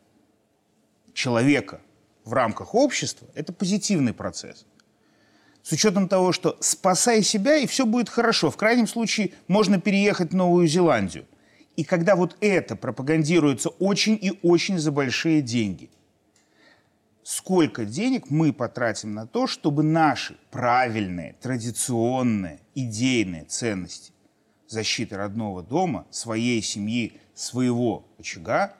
человека 1.12 1.80
в 2.24 2.32
рамках 2.32 2.74
общества– 2.74 3.28
это 3.34 3.52
позитивный 3.52 4.14
процесс. 4.14 4.64
С 5.62 5.72
учетом 5.72 6.08
того, 6.08 6.32
что 6.32 6.56
спасай 6.60 7.22
себя, 7.22 7.56
и 7.56 7.66
все 7.66 7.86
будет 7.86 8.08
хорошо. 8.08 8.50
В 8.50 8.56
крайнем 8.56 8.86
случае 8.86 9.30
можно 9.48 9.80
переехать 9.80 10.32
в 10.32 10.36
Новую 10.36 10.66
Зеландию. 10.66 11.26
И 11.76 11.84
когда 11.84 12.16
вот 12.16 12.36
это 12.40 12.76
пропагандируется 12.76 13.68
очень 13.68 14.18
и 14.20 14.38
очень 14.42 14.78
за 14.78 14.92
большие 14.92 15.40
деньги, 15.40 15.88
сколько 17.22 17.84
денег 17.84 18.28
мы 18.28 18.52
потратим 18.52 19.14
на 19.14 19.26
то, 19.26 19.46
чтобы 19.46 19.82
наши 19.82 20.36
правильные, 20.50 21.36
традиционные, 21.40 22.60
идейные 22.74 23.44
ценности 23.44 24.12
защиты 24.72 25.16
родного 25.16 25.62
дома, 25.62 26.06
своей 26.10 26.62
семьи, 26.62 27.20
своего 27.34 28.04
очага, 28.18 28.74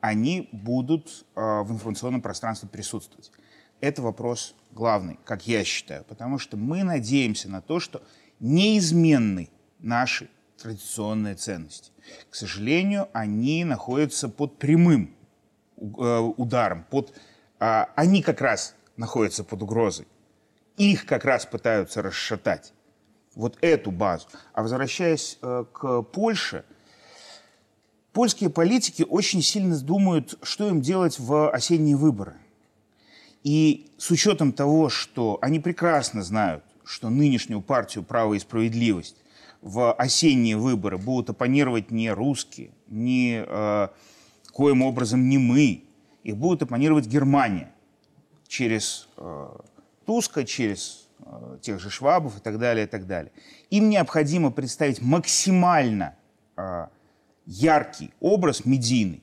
они 0.00 0.48
будут 0.52 1.26
э, 1.34 1.40
в 1.40 1.72
информационном 1.72 2.22
пространстве 2.22 2.68
присутствовать. 2.68 3.30
Это 3.80 4.02
вопрос 4.02 4.54
главный, 4.76 5.18
как 5.24 5.48
я 5.48 5.64
считаю, 5.64 6.04
потому 6.04 6.38
что 6.38 6.56
мы 6.56 6.84
надеемся 6.84 7.48
на 7.48 7.60
то, 7.60 7.80
что 7.80 8.02
неизменны 8.38 9.48
наши 9.80 10.28
традиционные 10.62 11.34
ценности. 11.34 11.90
К 12.30 12.34
сожалению, 12.34 13.08
они 13.12 13.64
находятся 13.64 14.28
под 14.28 14.58
прямым 14.58 15.16
э, 15.76 15.82
ударом, 15.82 16.84
под, 16.90 17.12
а, 17.58 17.88
они 17.96 18.22
как 18.22 18.40
раз 18.40 18.74
находятся 18.96 19.42
под 19.42 19.62
угрозой. 19.62 20.06
Их 20.76 21.06
как 21.06 21.24
раз 21.24 21.46
пытаются 21.46 22.02
расшатать. 22.02 22.72
Вот 23.34 23.58
эту 23.60 23.90
базу. 23.90 24.28
А 24.52 24.62
возвращаясь 24.62 25.38
э, 25.42 25.64
к 25.72 26.02
Польше, 26.02 26.64
польские 28.12 28.50
политики 28.50 29.04
очень 29.08 29.42
сильно 29.42 29.78
думают, 29.78 30.38
что 30.42 30.68
им 30.68 30.80
делать 30.80 31.18
в 31.18 31.50
осенние 31.50 31.96
выборы. 31.96 32.36
И 33.46 33.92
с 33.96 34.10
учетом 34.10 34.52
того, 34.52 34.88
что 34.88 35.38
они 35.40 35.60
прекрасно 35.60 36.24
знают, 36.24 36.64
что 36.84 37.10
нынешнюю 37.10 37.62
партию 37.62 38.02
«Право 38.02 38.34
и 38.34 38.40
справедливость» 38.40 39.14
в 39.60 39.92
осенние 39.92 40.56
выборы 40.56 40.98
будут 40.98 41.30
оппонировать 41.30 41.92
не 41.92 42.10
русские, 42.10 42.72
не 42.88 43.44
э, 43.46 43.88
коим 44.52 44.82
образом 44.82 45.28
не 45.28 45.38
мы, 45.38 45.84
их 46.24 46.36
будет 46.36 46.64
оппонировать 46.64 47.06
Германия 47.06 47.72
через 48.48 49.08
э, 49.16 49.48
Туска, 50.06 50.44
через 50.44 51.06
э, 51.20 51.58
тех 51.62 51.78
же 51.78 51.88
швабов 51.88 52.38
и 52.38 52.40
так 52.40 52.58
далее, 52.58 52.86
и 52.86 52.88
так 52.88 53.06
далее. 53.06 53.30
Им 53.70 53.90
необходимо 53.90 54.50
представить 54.50 55.00
максимально 55.00 56.16
э, 56.56 56.88
яркий 57.44 58.10
образ 58.18 58.64
медийный, 58.64 59.22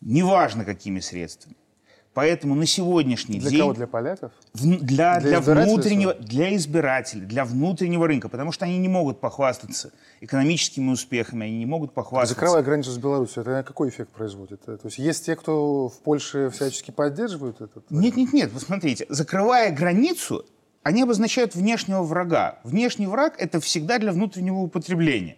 неважно 0.00 0.64
какими 0.64 1.00
средствами. 1.00 1.56
Поэтому 2.16 2.54
на 2.54 2.64
сегодняшний 2.64 3.38
Для 3.40 3.50
день... 3.50 3.60
кого? 3.60 3.74
Для 3.74 3.86
поляков? 3.86 4.32
В- 4.54 4.58
для, 4.58 4.78
Для 4.80 5.20
для, 5.20 5.38
избирателей 5.38 5.66
внутреннего, 5.66 6.14
для 6.14 6.56
избирателей, 6.56 7.26
для 7.26 7.44
внутреннего 7.44 8.06
рынка, 8.06 8.30
потому 8.30 8.52
что 8.52 8.64
они 8.64 8.78
не 8.78 8.88
могут 8.88 9.20
похвастаться 9.20 9.92
экономическими 10.22 10.90
успехами, 10.90 11.44
они 11.44 11.58
не 11.58 11.66
могут 11.66 11.92
похвастаться. 11.92 12.34
Закрывая 12.34 12.62
границу 12.62 12.90
с 12.90 12.96
Беларусью, 12.96 13.42
это 13.42 13.62
какой 13.62 13.90
эффект 13.90 14.12
производит? 14.12 14.64
То 14.64 14.78
есть 14.82 14.96
есть 14.96 15.26
те, 15.26 15.36
кто 15.36 15.90
в 15.90 15.98
Польше 15.98 16.48
всячески 16.48 16.90
поддерживают 16.90 17.60
этот? 17.60 17.90
Нет, 17.90 18.16
нет, 18.16 18.32
нет, 18.32 18.50
вы 18.50 18.60
смотрите, 18.60 19.04
закрывая 19.10 19.70
границу, 19.70 20.46
они 20.84 21.02
обозначают 21.02 21.54
внешнего 21.54 22.02
врага. 22.02 22.60
Внешний 22.64 23.06
враг 23.06 23.34
это 23.36 23.60
всегда 23.60 23.98
для 23.98 24.12
внутреннего 24.12 24.60
употребления. 24.60 25.36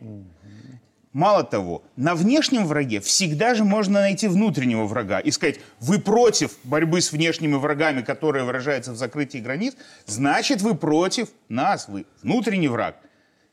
Мало 1.18 1.42
того, 1.42 1.82
на 1.96 2.14
внешнем 2.14 2.64
враге 2.64 3.00
всегда 3.00 3.56
же 3.56 3.64
можно 3.64 3.94
найти 3.94 4.28
внутреннего 4.28 4.84
врага 4.84 5.18
и 5.18 5.32
сказать, 5.32 5.58
вы 5.80 5.98
против 5.98 6.56
борьбы 6.62 7.00
с 7.00 7.10
внешними 7.10 7.54
врагами, 7.54 8.02
которая 8.02 8.44
выражается 8.44 8.92
в 8.92 8.96
закрытии 8.96 9.38
границ, 9.38 9.74
значит, 10.06 10.62
вы 10.62 10.76
против 10.76 11.30
нас, 11.48 11.88
вы 11.88 12.06
внутренний 12.22 12.68
враг. 12.68 12.98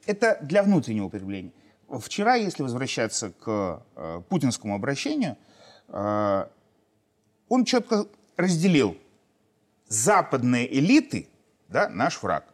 Это 0.05 0.37
для 0.43 0.61
внутреннего 0.61 1.05
употребления. 1.05 1.53
Вчера, 1.89 2.35
если 2.35 2.61
возвращаться 2.61 3.31
к 3.31 3.83
э, 3.95 4.21
путинскому 4.29 4.75
обращению, 4.75 5.35
э, 5.87 6.45
он 7.49 7.65
четко 7.65 8.05
разделил 8.37 8.95
западные 9.87 10.71
элиты, 10.71 11.29
да, 11.69 11.89
наш 11.89 12.21
враг. 12.21 12.45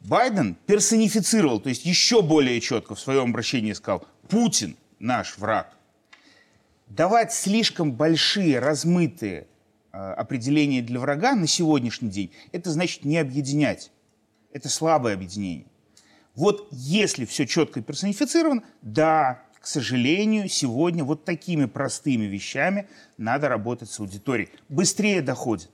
Байден 0.00 0.56
персонифицировал, 0.66 1.60
то 1.60 1.68
есть 1.68 1.84
еще 1.84 2.22
более 2.22 2.60
четко 2.60 2.94
в 2.94 3.00
своем 3.00 3.30
обращении 3.30 3.72
сказал, 3.74 4.06
Путин 4.28 4.76
наш 4.98 5.36
враг. 5.36 5.76
Давать 6.86 7.32
слишком 7.32 7.92
большие, 7.92 8.58
размытые 8.58 9.46
э, 9.92 9.98
определения 9.98 10.82
для 10.82 10.98
врага 10.98 11.34
на 11.34 11.46
сегодняшний 11.46 12.08
день, 12.08 12.32
это 12.52 12.70
значит 12.70 13.04
не 13.04 13.18
объединять. 13.18 13.92
Это 14.52 14.68
слабое 14.68 15.14
объединение. 15.14 15.66
Вот 16.34 16.68
если 16.72 17.24
все 17.26 17.46
четко 17.46 17.82
персонифицировано, 17.82 18.62
да, 18.82 19.42
к 19.60 19.66
сожалению, 19.66 20.48
сегодня 20.48 21.04
вот 21.04 21.24
такими 21.24 21.66
простыми 21.66 22.24
вещами 22.24 22.88
надо 23.18 23.48
работать 23.48 23.90
с 23.90 24.00
аудиторией. 24.00 24.48
Быстрее 24.68 25.20
доходит. 25.20 25.70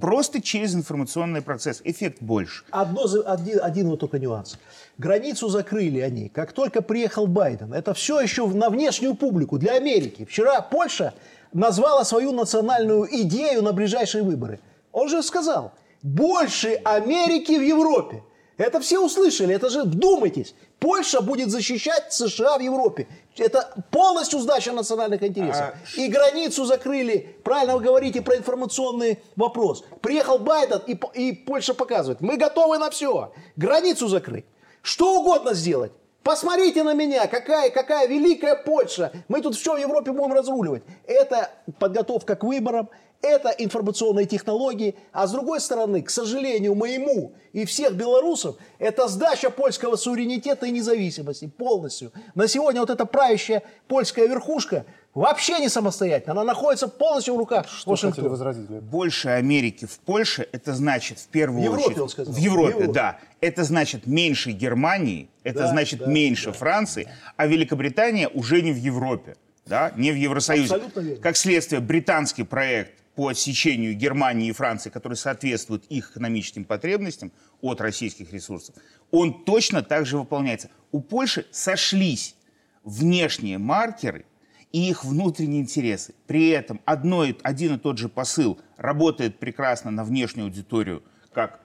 Просто 0.00 0.40
через 0.40 0.74
информационный 0.74 1.42
процесс. 1.42 1.80
Эффект 1.84 2.18
больше. 2.20 2.64
Одно, 2.70 3.04
один, 3.26 3.60
один 3.60 3.88
вот 3.88 4.00
только 4.00 4.18
нюанс. 4.18 4.56
Границу 4.98 5.48
закрыли 5.48 5.98
они, 5.98 6.28
как 6.28 6.52
только 6.52 6.80
приехал 6.80 7.26
Байден. 7.26 7.72
Это 7.72 7.92
все 7.92 8.20
еще 8.20 8.46
на 8.46 8.70
внешнюю 8.70 9.14
публику, 9.14 9.58
для 9.58 9.72
Америки. 9.74 10.24
Вчера 10.24 10.60
Польша 10.60 11.12
назвала 11.52 12.04
свою 12.04 12.32
национальную 12.32 13.08
идею 13.22 13.62
на 13.62 13.72
ближайшие 13.72 14.22
выборы. 14.22 14.60
Он 14.92 15.08
же 15.08 15.22
сказал, 15.22 15.72
больше 16.02 16.74
Америки 16.84 17.52
в 17.58 17.62
Европе. 17.62 18.22
Это 18.56 18.80
все 18.80 19.00
услышали, 19.00 19.54
это 19.54 19.68
же, 19.68 19.82
вдумайтесь, 19.82 20.54
Польша 20.78 21.20
будет 21.20 21.50
защищать 21.50 22.12
США 22.12 22.58
в 22.58 22.60
Европе. 22.60 23.08
Это 23.36 23.74
полностью 23.90 24.38
сдача 24.38 24.72
национальных 24.72 25.22
интересов. 25.24 25.74
И 25.96 26.06
границу 26.06 26.64
закрыли, 26.64 27.36
правильно 27.42 27.76
вы 27.76 27.82
говорите 27.82 28.22
про 28.22 28.36
информационный 28.36 29.18
вопрос. 29.34 29.84
Приехал 30.00 30.38
Байден, 30.38 30.82
и, 30.86 30.96
и 31.14 31.32
Польша 31.32 31.74
показывает, 31.74 32.20
мы 32.20 32.36
готовы 32.36 32.78
на 32.78 32.90
все. 32.90 33.32
Границу 33.56 34.06
закрыть, 34.06 34.44
что 34.82 35.20
угодно 35.20 35.54
сделать. 35.54 35.92
Посмотрите 36.22 36.82
на 36.84 36.94
меня, 36.94 37.26
какая, 37.26 37.68
какая 37.68 38.08
великая 38.08 38.56
Польша. 38.56 39.12
Мы 39.28 39.42
тут 39.42 39.56
все 39.56 39.74
в 39.74 39.78
Европе 39.78 40.10
будем 40.10 40.32
разруливать. 40.32 40.82
Это 41.06 41.50
подготовка 41.78 42.34
к 42.34 42.44
выборам, 42.44 42.88
это 43.24 43.48
информационные 43.50 44.26
технологии. 44.26 44.94
А 45.12 45.26
с 45.26 45.32
другой 45.32 45.60
стороны, 45.60 46.02
к 46.02 46.10
сожалению, 46.10 46.74
моему 46.74 47.32
и 47.52 47.64
всех 47.64 47.94
белорусов, 47.94 48.56
это 48.78 49.08
сдача 49.08 49.50
польского 49.50 49.96
суверенитета 49.96 50.66
и 50.66 50.70
независимости 50.70 51.46
полностью. 51.46 52.12
На 52.34 52.46
сегодня 52.48 52.80
вот 52.80 52.90
эта 52.90 53.06
правящая 53.06 53.62
польская 53.88 54.26
верхушка 54.26 54.84
вообще 55.14 55.58
не 55.60 55.68
самостоятельна. 55.68 56.32
Она 56.32 56.44
находится 56.44 56.88
полностью 56.88 57.34
в 57.34 57.38
руках 57.38 57.66
Что 57.68 57.92
Вашингтона. 57.92 58.28
возразить? 58.28 58.66
Глеб? 58.68 58.82
Больше 58.82 59.28
Америки 59.28 59.86
в 59.86 59.98
Польше, 60.00 60.46
это 60.52 60.74
значит 60.74 61.18
в 61.18 61.28
первую 61.28 61.60
В 61.62 61.64
Европе, 61.64 61.84
очередь... 61.86 62.00
он 62.00 62.08
сказал. 62.08 62.34
В 62.34 62.36
Европе, 62.36 62.72
В 62.72 62.78
Европе. 62.80 62.92
да. 62.92 63.18
Это 63.40 63.64
значит 63.64 64.06
меньше 64.06 64.50
Германии, 64.50 65.28
это 65.44 65.60
Да, 65.60 65.68
значит 65.68 66.00
да, 66.00 66.06
меньше 66.06 66.52
Франции, 66.52 67.08
а 67.36 67.46
Великобритания 67.46 68.28
уже 68.28 68.60
не 68.62 68.72
в 68.72 68.76
Европе, 68.76 69.36
да, 69.66 69.92
не 69.96 70.10
в 70.12 70.16
Евросоюзе. 70.16 70.74
Абсолютно 70.74 71.00
верно. 71.00 71.22
Как 71.22 71.36
следствие, 71.36 71.80
британский 71.80 72.42
проект 72.42 73.03
по 73.14 73.28
отсечению 73.28 73.94
Германии 73.94 74.48
и 74.48 74.52
Франции, 74.52 74.90
который 74.90 75.14
соответствует 75.14 75.84
их 75.86 76.10
экономическим 76.10 76.64
потребностям 76.64 77.32
от 77.60 77.80
российских 77.80 78.32
ресурсов, 78.32 78.74
он 79.10 79.44
точно 79.44 79.82
так 79.82 80.06
же 80.06 80.18
выполняется. 80.18 80.70
У 80.90 81.00
Польши 81.00 81.46
сошлись 81.50 82.36
внешние 82.82 83.58
маркеры 83.58 84.26
и 84.72 84.90
их 84.90 85.04
внутренние 85.04 85.62
интересы. 85.62 86.14
При 86.26 86.48
этом 86.48 86.80
одно, 86.84 87.24
один 87.42 87.74
и 87.74 87.78
тот 87.78 87.98
же 87.98 88.08
посыл 88.08 88.60
работает 88.76 89.38
прекрасно 89.38 89.90
на 89.90 90.04
внешнюю 90.04 90.46
аудиторию, 90.46 91.02
как 91.32 91.60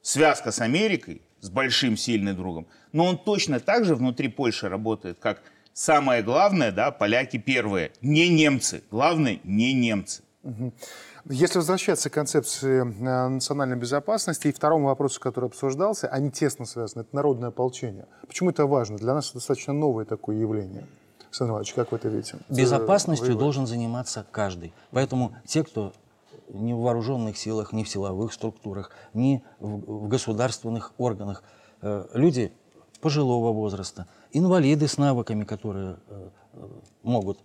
связка 0.00 0.52
с 0.52 0.60
Америкой, 0.60 1.22
с 1.40 1.50
большим 1.50 1.96
сильным 1.96 2.36
другом, 2.36 2.66
но 2.92 3.04
он 3.04 3.18
точно 3.18 3.60
так 3.60 3.84
же 3.84 3.94
внутри 3.94 4.28
Польши 4.28 4.68
работает, 4.68 5.18
как 5.18 5.42
самое 5.72 6.22
главное, 6.22 6.72
да, 6.72 6.90
поляки 6.90 7.36
первые, 7.36 7.92
не 8.00 8.28
немцы. 8.28 8.82
Главное, 8.90 9.38
не 9.44 9.72
немцы. 9.74 10.22
Если 11.24 11.58
возвращаться 11.58 12.08
к 12.08 12.12
концепции 12.12 12.80
э, 12.80 13.28
национальной 13.28 13.76
безопасности 13.76 14.48
и 14.48 14.52
второму 14.52 14.86
вопросу, 14.86 15.20
который 15.20 15.46
обсуждался, 15.46 16.08
они 16.08 16.30
тесно 16.30 16.66
связаны. 16.66 17.02
Это 17.02 17.14
народное 17.14 17.48
ополчение. 17.48 18.06
Почему 18.26 18.50
это 18.50 18.66
важно? 18.66 18.96
Для 18.96 19.14
нас 19.14 19.26
это 19.26 19.34
достаточно 19.34 19.72
новое 19.72 20.04
такое 20.04 20.36
явление. 20.36 20.86
Александр 21.26 21.52
Иванович, 21.52 21.74
как 21.74 21.92
вы 21.92 21.98
это 21.98 22.08
видите? 22.08 22.38
Безопасностью 22.48 23.26
Воевать. 23.26 23.40
должен 23.40 23.66
заниматься 23.66 24.24
каждый. 24.30 24.72
Поэтому 24.92 25.36
те, 25.44 25.64
кто 25.64 25.92
ни 26.48 26.72
в 26.72 26.78
вооруженных 26.78 27.36
силах, 27.36 27.72
ни 27.72 27.82
в 27.82 27.88
силовых 27.88 28.32
структурах, 28.32 28.90
ни 29.14 29.44
в, 29.58 30.08
государственных 30.08 30.92
органах, 30.96 31.42
э, 31.82 32.06
люди 32.14 32.52
пожилого 33.00 33.52
возраста, 33.52 34.06
инвалиды 34.32 34.88
с 34.88 34.96
навыками, 34.96 35.44
которые 35.44 35.96
э, 36.08 36.28
могут 37.02 37.40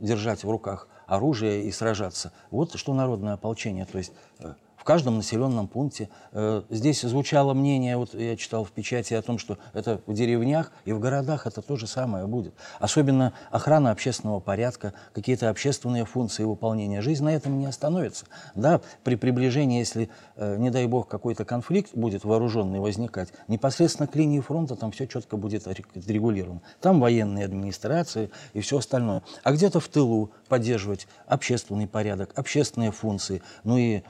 держать 0.00 0.44
в 0.44 0.50
руках 0.50 0.88
оружие 1.06 1.64
и 1.64 1.72
сражаться. 1.72 2.32
Вот 2.50 2.74
что 2.74 2.94
народное 2.94 3.34
ополчение. 3.34 3.84
То 3.84 3.98
есть 3.98 4.12
э, 4.40 4.54
каждом 4.88 5.18
населенном 5.18 5.68
пункте. 5.68 6.08
Э, 6.32 6.62
Здесь 6.70 7.02
звучало 7.02 7.52
мнение, 7.52 7.98
вот 7.98 8.14
я 8.14 8.36
читал 8.36 8.64
в 8.64 8.70
печати 8.70 9.12
о 9.12 9.20
том, 9.20 9.38
что 9.38 9.58
это 9.74 10.00
в 10.06 10.14
деревнях 10.14 10.72
и 10.86 10.92
в 10.94 10.98
городах 10.98 11.46
это 11.46 11.60
то 11.60 11.76
же 11.76 11.86
самое 11.86 12.26
будет. 12.26 12.54
Особенно 12.80 13.34
охрана 13.50 13.90
общественного 13.90 14.40
порядка, 14.40 14.94
какие-то 15.12 15.50
общественные 15.50 16.06
функции 16.06 16.44
выполнения. 16.44 17.02
Жизнь 17.02 17.22
на 17.22 17.28
этом 17.28 17.58
не 17.58 17.66
остановится. 17.66 18.24
Да, 18.54 18.80
при 19.04 19.16
приближении, 19.16 19.78
если, 19.78 20.08
э, 20.36 20.56
не 20.56 20.70
дай 20.70 20.86
бог, 20.86 21.06
какой-то 21.06 21.44
конфликт 21.44 21.94
будет 21.94 22.24
вооруженный 22.24 22.80
возникать, 22.80 23.28
непосредственно 23.46 24.06
к 24.06 24.16
линии 24.16 24.40
фронта 24.40 24.74
там 24.74 24.92
все 24.92 25.06
четко 25.06 25.36
будет 25.36 25.68
отрегулировано. 25.68 26.62
Там 26.80 26.98
военные 26.98 27.44
администрации 27.44 28.30
и 28.54 28.62
все 28.62 28.78
остальное. 28.78 29.22
А 29.42 29.52
где-то 29.52 29.80
в 29.80 29.88
тылу 29.88 30.30
поддерживать 30.48 31.06
общественный 31.26 31.86
порядок, 31.86 32.32
общественные 32.36 32.90
функции, 32.90 33.42
ну 33.64 33.76
и 33.76 34.02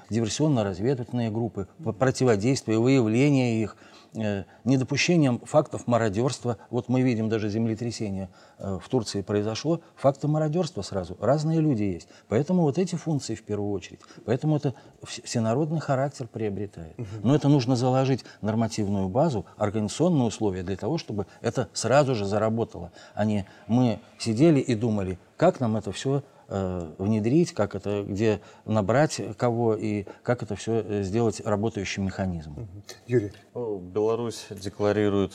диверсионно-разведывательные 0.69 1.31
группы, 1.31 1.69
противодействие, 1.99 2.79
выявление 2.79 3.63
их, 3.63 3.77
э, 4.15 4.45
недопущением 4.65 5.41
фактов 5.41 5.87
мародерства. 5.87 6.59
Вот 6.71 6.89
мы 6.89 7.03
видим 7.03 7.29
даже 7.29 7.49
землетрясение 7.49 8.29
э, 8.59 8.79
в 8.83 8.89
Турции 8.89 9.23
произошло, 9.23 9.81
факты 9.97 10.29
мародерства 10.29 10.83
сразу. 10.83 11.17
Разные 11.21 11.61
люди 11.61 11.83
есть. 11.83 12.09
Поэтому 12.29 12.63
вот 12.63 12.79
эти 12.79 12.95
функции 12.97 13.35
в 13.35 13.43
первую 13.43 13.73
очередь. 13.73 14.01
Поэтому 14.25 14.57
это 14.57 14.75
вс- 15.03 15.23
всенародный 15.25 15.81
характер 15.81 16.27
приобретает. 16.27 16.97
Но 17.23 17.35
это 17.35 17.49
нужно 17.49 17.77
заложить 17.77 18.25
нормативную 18.41 19.09
базу, 19.09 19.47
организационные 19.57 20.27
условия 20.27 20.63
для 20.63 20.77
того, 20.77 20.99
чтобы 20.99 21.27
это 21.41 21.69
сразу 21.73 22.15
же 22.15 22.25
заработало. 22.25 22.93
А 23.15 23.25
не 23.25 23.47
мы 23.67 24.01
сидели 24.19 24.61
и 24.61 24.75
думали, 24.75 25.19
как 25.37 25.61
нам 25.61 25.77
это 25.77 25.93
все 25.93 26.23
внедрить, 26.49 27.53
как 27.53 27.75
это, 27.75 28.03
где 28.03 28.41
набрать 28.65 29.21
кого 29.37 29.75
и 29.77 30.07
как 30.23 30.43
это 30.43 30.57
все 30.57 31.03
сделать 31.03 31.41
работающим 31.45 32.07
механизмом. 32.07 32.69
Юрий, 33.07 33.33
Беларусь 33.55 34.47
декларирует 34.51 35.35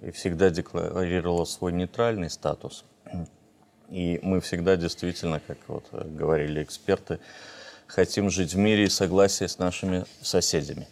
и 0.00 0.10
всегда 0.10 0.50
декларировала 0.50 1.44
свой 1.44 1.72
нейтральный 1.72 2.30
статус. 2.30 2.84
И 3.90 4.18
мы 4.22 4.40
всегда 4.40 4.76
действительно, 4.76 5.40
как 5.46 5.58
вот 5.68 5.86
э, 5.92 6.08
говорили 6.08 6.62
эксперты, 6.62 7.20
хотим 7.86 8.30
жить 8.30 8.54
в 8.54 8.58
мире 8.58 8.84
и 8.84 8.88
согласии 8.88 9.46
с 9.46 9.58
нашими 9.58 10.04
соседями. 10.22 10.88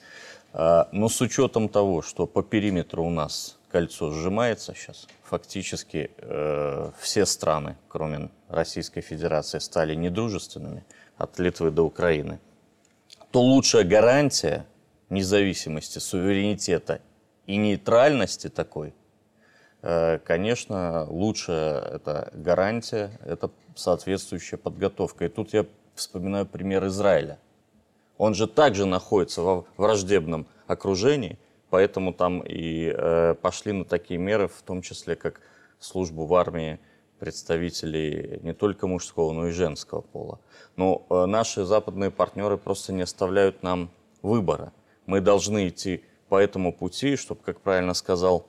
А, 0.53 0.88
но 0.93 1.09
с 1.09 1.21
учетом 1.21 1.69
того, 1.69 2.03
что 2.03 2.27
по 2.27 2.43
периметру 2.43 3.05
у 3.05 3.11
нас 3.11 3.59
кольцо 3.71 4.12
сжимается 4.12 4.75
сейчас, 4.75 5.09
фактически 5.25 6.11
э, 6.19 6.91
все 6.99 7.25
страны, 7.25 7.77
кроме 7.88 8.29
Российской 8.49 9.01
Федерации, 9.01 9.59
стали 9.59 9.95
недружественными 9.95 10.85
от 11.17 11.38
Литвы 11.38 11.71
до 11.71 11.83
Украины, 11.83 12.38
то 13.31 13.41
лучшая 13.41 13.85
гарантия 13.85 14.67
независимости, 15.09 15.99
суверенитета 15.99 17.01
и 17.47 17.57
нейтральности 17.57 18.49
такой, 18.49 18.95
э, 19.81 20.19
конечно, 20.19 21.07
лучшая 21.09 21.81
это 21.81 22.31
гарантия, 22.35 23.19
это 23.25 23.51
соответствующая 23.75 24.59
подготовка. 24.59 25.25
И 25.25 25.29
тут 25.29 25.55
я 25.55 25.65
вспоминаю 25.95 26.45
пример 26.45 26.87
Израиля. 26.87 27.38
Он 28.22 28.35
же 28.35 28.46
также 28.46 28.87
находится 28.87 29.42
во 29.42 29.64
враждебном 29.76 30.46
окружении, 30.68 31.40
поэтому 31.70 32.12
там 32.12 32.38
и 32.38 32.94
э, 32.96 33.35
пошли 33.35 33.72
на 33.72 33.85
такие 33.85 34.20
меры, 34.20 34.46
в 34.46 34.62
том 34.62 34.80
числе 34.80 35.16
как 35.16 35.40
службу 35.80 36.24
в 36.26 36.32
армии 36.37 36.78
представителей 37.18 38.38
не 38.44 38.52
только 38.54 38.87
мужского, 38.87 39.32
но 39.32 39.48
и 39.48 39.50
женского 39.50 40.02
пола. 40.02 40.38
Но 40.76 41.04
э, 41.11 41.26
наши 41.26 41.64
западные 41.64 42.12
партнеры 42.12 42.58
просто 42.58 42.92
не 42.92 43.02
оставляют 43.02 43.64
нам 43.64 43.90
выбора. 44.22 44.72
Мы 45.06 45.20
должны 45.20 45.66
идти 45.66 46.04
по 46.28 46.37
этому 46.37 46.72
пути, 46.72 47.16
чтобы, 47.16 47.40
как 47.44 47.61
правильно 47.61 47.92
сказал 47.92 48.46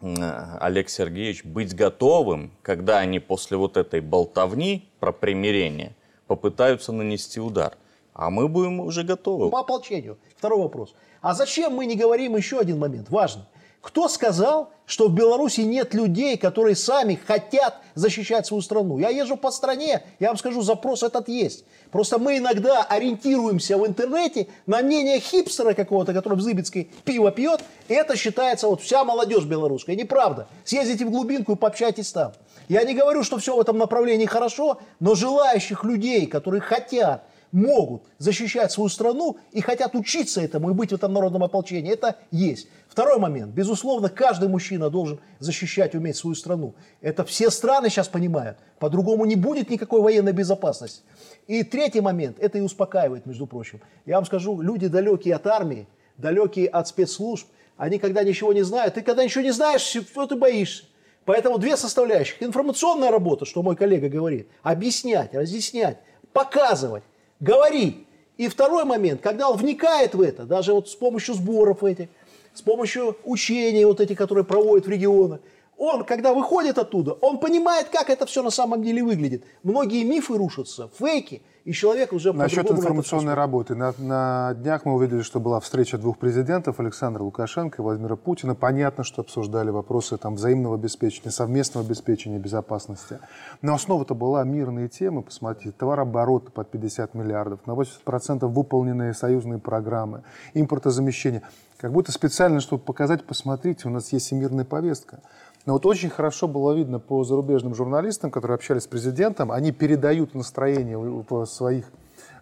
Олег 0.00 0.88
Сергеевич, 0.88 1.44
быть 1.44 1.76
готовым, 1.76 2.52
когда 2.62 3.00
они 3.00 3.18
после 3.18 3.58
вот 3.58 3.76
этой 3.76 4.00
болтовни 4.00 4.88
про 4.98 5.12
примирение 5.12 5.94
попытаются 6.26 6.90
нанести 6.90 7.38
удар. 7.38 7.76
А 8.14 8.30
мы 8.30 8.48
будем 8.48 8.80
уже 8.80 9.02
готовы. 9.02 9.50
По 9.50 9.60
ополчению. 9.60 10.18
Второй 10.36 10.60
вопрос. 10.60 10.94
А 11.20 11.34
зачем 11.34 11.74
мы 11.74 11.84
не 11.86 11.96
говорим 11.96 12.36
еще 12.36 12.60
один 12.60 12.78
момент 12.78 13.10
важный? 13.10 13.42
Кто 13.80 14.08
сказал, 14.08 14.70
что 14.86 15.08
в 15.08 15.14
Беларуси 15.14 15.60
нет 15.60 15.92
людей, 15.92 16.38
которые 16.38 16.74
сами 16.74 17.20
хотят 17.26 17.82
защищать 17.94 18.46
свою 18.46 18.62
страну? 18.62 18.96
Я 18.98 19.10
езжу 19.10 19.36
по 19.36 19.50
стране, 19.50 20.02
я 20.20 20.28
вам 20.28 20.38
скажу, 20.38 20.62
запрос 20.62 21.02
этот 21.02 21.28
есть. 21.28 21.66
Просто 21.90 22.18
мы 22.18 22.38
иногда 22.38 22.82
ориентируемся 22.82 23.76
в 23.76 23.86
интернете 23.86 24.46
на 24.66 24.80
мнение 24.80 25.20
хипстера 25.20 25.74
какого-то, 25.74 26.14
который 26.14 26.38
в 26.38 26.40
Зыбецкой 26.40 26.90
пиво 27.04 27.30
пьет, 27.30 27.62
и 27.88 27.94
это 27.94 28.16
считается 28.16 28.68
вот 28.68 28.80
вся 28.80 29.04
молодежь 29.04 29.44
белорусская. 29.44 29.96
Неправда. 29.96 30.46
Съездите 30.64 31.04
в 31.04 31.10
глубинку 31.10 31.52
и 31.52 31.56
пообщайтесь 31.56 32.10
там. 32.10 32.32
Я 32.68 32.84
не 32.84 32.94
говорю, 32.94 33.22
что 33.22 33.36
все 33.36 33.54
в 33.54 33.60
этом 33.60 33.76
направлении 33.76 34.24
хорошо, 34.24 34.78
но 34.98 35.14
желающих 35.14 35.84
людей, 35.84 36.26
которые 36.26 36.62
хотят 36.62 37.24
могут 37.54 38.02
защищать 38.18 38.72
свою 38.72 38.88
страну 38.88 39.38
и 39.52 39.60
хотят 39.60 39.94
учиться 39.94 40.40
этому 40.40 40.70
и 40.70 40.74
быть 40.74 40.90
в 40.90 40.94
этом 40.94 41.12
народном 41.12 41.44
ополчении. 41.44 41.92
Это 41.92 42.16
есть. 42.32 42.68
Второй 42.88 43.18
момент. 43.20 43.54
Безусловно, 43.54 44.08
каждый 44.08 44.48
мужчина 44.48 44.90
должен 44.90 45.20
защищать, 45.38 45.94
уметь 45.94 46.16
свою 46.16 46.34
страну. 46.34 46.74
Это 47.00 47.24
все 47.24 47.50
страны 47.50 47.90
сейчас 47.90 48.08
понимают. 48.08 48.58
По-другому 48.80 49.24
не 49.24 49.36
будет 49.36 49.70
никакой 49.70 50.02
военной 50.02 50.32
безопасности. 50.32 51.02
И 51.46 51.62
третий 51.62 52.00
момент. 52.00 52.38
Это 52.40 52.58
и 52.58 52.60
успокаивает, 52.60 53.24
между 53.24 53.46
прочим. 53.46 53.80
Я 54.04 54.16
вам 54.16 54.26
скажу, 54.26 54.60
люди 54.60 54.88
далекие 54.88 55.36
от 55.36 55.46
армии, 55.46 55.86
далекие 56.18 56.66
от 56.66 56.88
спецслужб, 56.88 57.46
они 57.76 57.98
когда 57.98 58.24
ничего 58.24 58.52
не 58.52 58.62
знают, 58.62 58.94
ты 58.94 59.02
когда 59.02 59.24
ничего 59.24 59.44
не 59.44 59.52
знаешь, 59.52 59.80
что 59.80 60.26
ты 60.26 60.34
боишься? 60.34 60.84
Поэтому 61.24 61.58
две 61.58 61.76
составляющих. 61.76 62.42
Информационная 62.42 63.12
работа, 63.12 63.44
что 63.44 63.62
мой 63.62 63.76
коллега 63.76 64.08
говорит, 64.08 64.48
объяснять, 64.62 65.34
разъяснять, 65.34 65.98
показывать 66.32 67.04
говори. 67.40 68.06
И 68.36 68.48
второй 68.48 68.84
момент, 68.84 69.20
когда 69.20 69.48
он 69.48 69.56
вникает 69.56 70.14
в 70.14 70.20
это, 70.20 70.44
даже 70.44 70.72
вот 70.72 70.88
с 70.88 70.94
помощью 70.94 71.34
сборов 71.34 71.84
этих, 71.84 72.08
с 72.52 72.62
помощью 72.62 73.16
учений 73.24 73.84
вот 73.84 74.00
этих, 74.00 74.18
которые 74.18 74.44
проводят 74.44 74.86
в 74.86 74.90
регионах, 74.90 75.40
он, 75.84 76.04
когда 76.04 76.32
выходит 76.32 76.78
оттуда, 76.78 77.12
он 77.12 77.38
понимает, 77.38 77.88
как 77.88 78.10
это 78.10 78.26
все 78.26 78.42
на 78.42 78.50
самом 78.50 78.82
деле 78.82 79.02
выглядит. 79.02 79.44
Многие 79.62 80.04
мифы 80.04 80.36
рушатся, 80.36 80.90
фейки– 80.98 81.42
и 81.64 81.72
человек 81.72 82.12
уже 82.12 82.32
Насчет 82.34 82.70
информационной 82.70 83.32
работы. 83.32 83.74
На, 83.74 83.94
на 83.96 84.52
днях 84.54 84.84
мы 84.84 84.94
увидели, 84.94 85.22
что 85.22 85.40
была 85.40 85.60
встреча 85.60 85.96
двух 85.96 86.18
президентов, 86.18 86.78
Александра 86.78 87.22
Лукашенко 87.22 87.80
и 87.80 87.82
Владимира 87.82 88.16
Путина. 88.16 88.54
Понятно, 88.54 89.02
что 89.02 89.22
обсуждали 89.22 89.70
вопросы 89.70 90.18
там, 90.18 90.34
взаимного 90.34 90.74
обеспечения, 90.74 91.30
совместного 91.30 91.86
обеспечения 91.86 92.38
безопасности. 92.38 93.18
Но 93.62 93.74
основа-то 93.74 94.14
была 94.14 94.44
мирные 94.44 94.88
темы. 94.88 95.22
Посмотрите, 95.22 95.74
товарооборот 95.76 96.52
под 96.52 96.70
50 96.70 97.14
миллиардов, 97.14 97.60
на 97.66 97.72
80% 97.72 98.46
выполненные 98.46 99.14
союзные 99.14 99.58
программы, 99.58 100.22
импортозамещение. 100.52 101.42
Как 101.78 101.92
будто 101.92 102.12
специально, 102.12 102.60
чтобы 102.60 102.82
показать, 102.82 103.24
посмотрите, 103.24 103.88
у 103.88 103.90
нас 103.90 104.12
есть 104.12 104.32
и 104.32 104.34
мирная 104.34 104.64
повестка. 104.66 105.20
Но 105.66 105.72
вот 105.74 105.86
очень 105.86 106.10
хорошо 106.10 106.46
было 106.46 106.72
видно 106.72 106.98
по 106.98 107.24
зарубежным 107.24 107.74
журналистам, 107.74 108.30
которые 108.30 108.56
общались 108.56 108.82
с 108.82 108.86
президентом, 108.86 109.50
они 109.50 109.72
передают 109.72 110.34
настроение 110.34 110.98
своих 111.46 111.86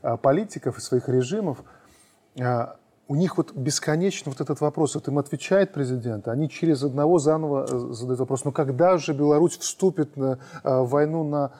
а, 0.03 0.17
политиков 0.17 0.79
и 0.79 0.81
своих 0.81 1.09
режимов. 1.09 1.63
А, 2.41 2.77
у 3.07 3.15
них 3.15 3.37
вот 3.37 3.53
бесконечно 3.55 4.33
вот 4.33 4.41
этот 4.41 4.61
вопрос, 4.61 4.95
вот 4.95 5.07
им 5.07 5.19
отвечает 5.19 5.73
президент, 5.73 6.29
они 6.29 6.49
через 6.49 6.83
одного 6.83 7.19
заново 7.19 7.67
э, 7.69 7.93
задают 7.93 8.21
вопрос, 8.21 8.45
ну 8.45 8.53
когда 8.53 8.97
же 8.97 9.13
Беларусь 9.13 9.59
вступит 9.59 10.17
на, 10.17 10.39
а, 10.63 10.83
в 10.83 10.91
войну 10.91 11.25
на 11.25 11.53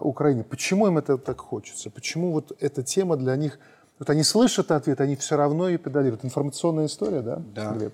Украине? 0.00 0.44
Почему 0.44 0.86
им 0.86 0.98
это 0.98 1.18
так 1.18 1.40
хочется? 1.40 1.90
Почему 1.90 2.30
вот 2.30 2.56
эта 2.60 2.84
тема 2.84 3.16
для 3.16 3.34
них, 3.34 3.58
вот 3.98 4.08
они 4.08 4.22
слышат 4.22 4.70
ответ, 4.70 5.00
они 5.00 5.16
все 5.16 5.36
равно 5.36 5.68
ее 5.68 5.78
педалируют. 5.78 6.24
Информационная 6.24 6.86
история, 6.86 7.22
да? 7.22 7.42
Да. 7.52 7.72
Глеб? 7.72 7.92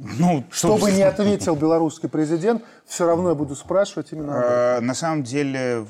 Ну, 0.00 0.44
что 0.50 0.76
бы 0.76 0.92
ни 0.92 1.00
ответил 1.00 1.56
белорусский 1.56 2.08
президент, 2.08 2.62
все 2.86 3.06
равно 3.06 3.30
я 3.30 3.34
буду 3.34 3.56
спрашивать 3.56 4.12
именно. 4.12 4.32
А, 4.32 4.80
на 4.80 4.94
самом 4.94 5.24
деле 5.24 5.86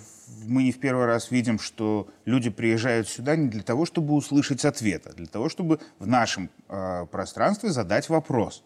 мы 0.46 0.62
не 0.62 0.72
в 0.72 0.80
первый 0.80 1.06
раз 1.06 1.30
видим, 1.30 1.58
что 1.58 2.08
люди 2.24 2.48
приезжают 2.48 3.08
сюда 3.08 3.36
не 3.36 3.48
для 3.48 3.62
того, 3.62 3.84
чтобы 3.84 4.14
услышать 4.14 4.64
ответ, 4.64 5.06
а 5.06 5.12
для 5.12 5.26
того, 5.26 5.48
чтобы 5.48 5.80
в 5.98 6.06
нашем 6.06 6.50
э, 6.68 7.06
пространстве 7.10 7.70
задать 7.70 8.08
вопрос. 8.08 8.64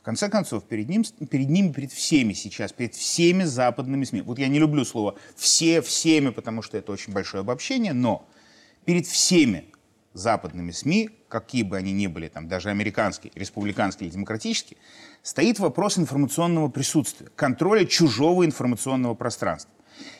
В 0.00 0.04
конце 0.04 0.28
концов, 0.28 0.64
перед, 0.64 0.88
ним, 0.88 1.04
перед 1.30 1.48
ними, 1.48 1.72
перед 1.72 1.92
всеми 1.92 2.32
сейчас, 2.32 2.72
перед 2.72 2.94
всеми 2.94 3.44
западными 3.44 4.04
СМИ, 4.04 4.22
вот 4.22 4.38
я 4.38 4.48
не 4.48 4.58
люблю 4.58 4.84
слово 4.84 5.14
«все», 5.36 5.80
«всеми», 5.80 6.30
потому 6.30 6.60
что 6.60 6.76
это 6.76 6.92
очень 6.92 7.12
большое 7.12 7.42
обобщение, 7.42 7.92
но 7.92 8.26
перед 8.84 9.06
всеми 9.06 9.66
западными 10.12 10.72
СМИ, 10.72 11.10
какие 11.32 11.62
бы 11.62 11.78
они 11.78 11.92
ни 11.92 12.08
были, 12.08 12.28
там, 12.28 12.46
даже 12.46 12.68
американские, 12.68 13.32
республиканские 13.34 14.08
или 14.08 14.14
демократические, 14.14 14.76
стоит 15.22 15.58
вопрос 15.58 15.98
информационного 15.98 16.68
присутствия, 16.68 17.28
контроля 17.34 17.86
чужого 17.86 18.44
информационного 18.44 19.14
пространства. 19.14 19.72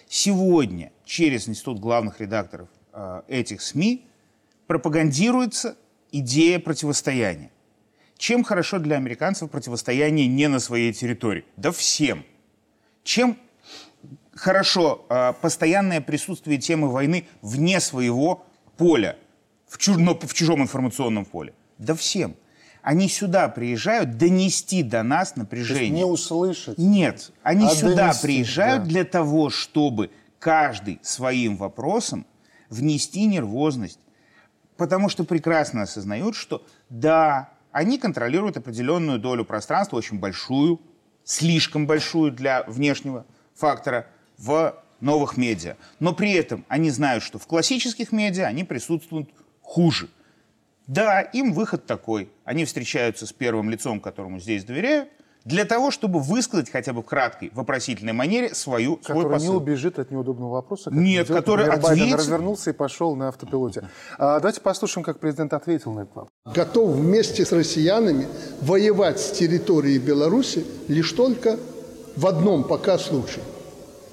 Сегодня 0.09 0.91
через 1.05 1.47
Институт 1.49 1.81
главных 1.81 2.19
редакторов 2.21 2.69
э, 2.95 3.23
этих 3.29 3.61
СМИ 3.61 4.07
пропагандируется 4.67 5.77
идея 6.13 6.59
противостояния. 6.59 7.51
Чем 8.17 8.43
хорошо 8.43 8.79
для 8.79 8.97
американцев 8.97 9.51
противостояние 9.51 10.27
не 10.29 10.49
на 10.49 10.61
своей 10.61 10.95
территории? 10.95 11.45
Да 11.59 11.73
всем. 11.73 12.25
Чем 13.05 13.37
хорошо 14.35 15.05
э, 15.11 15.35
постоянное 15.43 16.01
присутствие 16.01 16.57
темы 16.57 16.89
войны 16.89 17.27
вне 17.43 17.81
своего 17.81 18.47
поля 18.79 19.19
в, 19.73 19.79
чуж, 19.79 19.97
но 19.97 20.19
в 20.19 20.35
чужом 20.35 20.63
информационном 20.63 21.25
поле? 21.25 21.55
Да 21.79 21.95
всем. 21.95 22.37
Они 22.83 23.09
сюда 23.09 23.49
приезжают 23.49 24.19
донести 24.19 24.83
до 24.83 25.03
нас 25.03 25.37
напряжение. 25.37 25.89
не 25.89 26.05
услышать. 26.05 26.77
Нет, 26.77 27.33
они 27.43 27.67
а 27.67 27.71
сюда 27.71 28.09
донести, 28.09 28.23
приезжают 28.23 28.83
да. 28.83 28.89
для 28.91 29.05
того, 29.05 29.49
чтобы 29.51 30.11
каждый 30.39 30.99
своим 31.03 31.57
вопросом 31.57 32.27
внести 32.69 33.25
нервозность. 33.25 34.01
Потому 34.77 35.09
что 35.09 35.25
прекрасно 35.25 35.83
осознают, 35.83 36.35
что 36.35 36.67
да, 36.91 37.51
они 37.71 37.99
контролируют 37.99 38.57
определенную 38.57 39.19
долю 39.19 39.45
пространства, 39.45 39.97
очень 39.97 40.19
большую, 40.19 40.81
слишком 41.25 41.87
большую 41.87 42.33
для 42.33 42.65
внешнего 42.65 43.25
фактора 43.55 44.07
в 44.37 44.83
новых 45.01 45.37
медиа. 45.37 45.77
Но 46.01 46.13
при 46.13 46.33
этом 46.33 46.65
они 46.69 46.91
знают, 46.91 47.23
что 47.23 47.39
в 47.39 47.47
классических 47.47 48.13
медиа 48.13 48.47
они 48.47 48.65
присутствуют 48.65 49.31
хуже. 49.73 50.09
Да, 50.87 51.23
им 51.23 51.55
выход 51.55 51.87
такой. 51.87 52.29
Они 52.45 52.65
встречаются 52.67 53.27
с 53.27 53.33
первым 53.33 53.71
лицом, 53.71 54.01
которому 54.01 54.39
здесь 54.39 54.65
доверяют, 54.65 55.09
для 55.45 55.65
того, 55.65 55.91
чтобы 55.91 56.21
высказать 56.21 56.71
хотя 56.71 56.93
бы 56.93 57.01
в 57.03 57.07
краткой, 57.07 57.51
вопросительной 57.55 58.13
манере 58.13 58.55
свою, 58.55 59.01
свой 59.03 59.17
Который 59.23 59.33
посыл. 59.33 59.51
не 59.53 59.57
убежит 59.57 59.99
от 59.99 60.11
неудобного 60.11 60.53
вопроса. 60.53 60.91
как 60.91 60.99
Нет, 60.99 61.27
идет, 61.27 61.37
который 61.37 61.65
например, 61.67 61.83
Байден 61.83 62.03
ответит. 62.03 62.19
развернулся 62.19 62.71
и 62.71 62.73
пошел 62.75 63.17
на 63.17 63.29
автопилоте. 63.29 63.89
А, 64.19 64.39
давайте 64.41 64.61
послушаем, 64.61 65.05
как 65.05 65.19
президент 65.19 65.53
ответил 65.55 65.93
на 65.95 66.01
этот 66.01 66.15
вопрос. 66.15 66.55
готов 66.55 66.91
вместе 66.91 67.45
с 67.47 67.51
россиянами 67.53 68.29
воевать 68.61 69.19
с 69.21 69.31
территории 69.33 69.99
Беларуси 69.99 70.65
лишь 70.89 71.11
только 71.13 71.59
в 72.17 72.27
одном 72.27 72.63
пока 72.65 72.99
случае. 72.99 73.43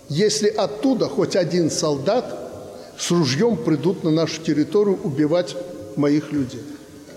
Если 0.07 0.47
оттуда 0.47 1.09
хоть 1.09 1.35
один 1.35 1.69
солдат 1.69 2.48
с 2.99 3.11
ружьем 3.11 3.55
придут 3.55 4.03
на 4.03 4.11
нашу 4.11 4.41
территорию 4.41 4.99
убивать 5.03 5.55
моих 5.95 6.31
людей. 6.31 6.61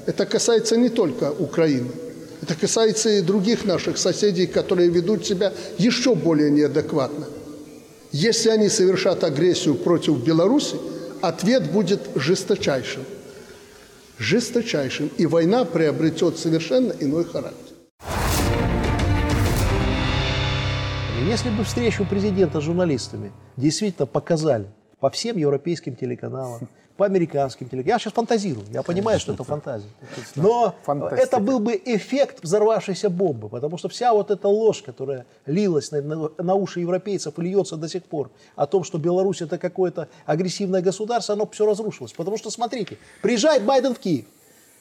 Это 0.07 0.27
касается 0.27 0.77
не 0.77 0.89
только 0.89 1.33
Украины. 1.33 1.91
Это 2.41 2.55
касается 2.55 3.11
и 3.11 3.21
других 3.21 3.65
наших 3.65 3.99
соседей, 3.99 4.47
которые 4.47 4.89
ведут 4.89 5.27
себя 5.27 5.53
еще 5.79 6.15
более 6.15 6.51
неадекватно. 6.51 7.27
Если 8.13 8.49
они 8.51 8.69
совершат 8.69 9.25
агрессию 9.25 9.75
против 9.75 10.23
Беларуси, 10.25 10.77
ответ 11.21 11.71
будет 11.71 12.01
жесточайшим. 12.15 13.03
Жесточайшим. 14.19 15.11
И 15.19 15.27
война 15.27 15.65
приобретет 15.65 16.39
совершенно 16.39 16.93
иной 17.01 17.25
характер. 17.25 17.75
Если 21.29 21.51
бы 21.51 21.65
встречу 21.65 22.05
президента 22.05 22.61
с 22.61 22.65
журналистами 22.65 23.33
действительно 23.57 24.07
показали 24.07 24.67
по 25.03 25.11
всем 25.11 25.37
европейским 25.37 25.97
телеканалам, 25.97 26.69
по 26.97 27.05
американским 27.07 27.69
телеканалам. 27.69 27.89
Я 27.89 27.99
сейчас 27.99 28.13
фантазирую, 28.13 28.65
я 28.71 28.85
понимаю, 28.85 29.19
что 29.19 29.33
это 29.33 29.43
фантазия. 29.43 29.89
Но 30.37 30.77
Фантастика. 30.85 31.21
это 31.21 31.39
был 31.41 31.59
бы 31.59 31.73
эффект 31.85 32.39
взорвавшейся 32.45 33.11
бомбы, 33.11 33.49
потому 33.49 33.79
что 33.79 33.89
вся 33.89 34.13
вот 34.13 34.31
эта 34.31 34.47
ложь, 34.47 34.81
которая 34.81 35.27
лилась 35.45 35.91
на, 35.91 36.01
на- 36.03 36.31
на 36.39 36.55
уши 36.55 36.79
европейцев 36.79 37.37
и 37.37 37.43
льется 37.43 37.77
до 37.77 37.89
сих 37.89 38.05
пор, 38.05 38.31
о 38.55 38.69
том, 38.69 38.85
что 38.85 38.99
Беларусь 38.99 39.43
это 39.43 39.59
какое-то 39.59 40.07
агрессивное 40.25 40.83
государство, 40.83 41.35
оно 41.35 41.49
все 41.51 41.67
разрушилось. 41.67 42.13
Потому 42.13 42.39
что, 42.39 42.51
смотрите, 42.51 42.97
приезжает 43.23 43.65
Байден 43.65 43.97
в 43.97 43.99
Киев. 43.99 44.27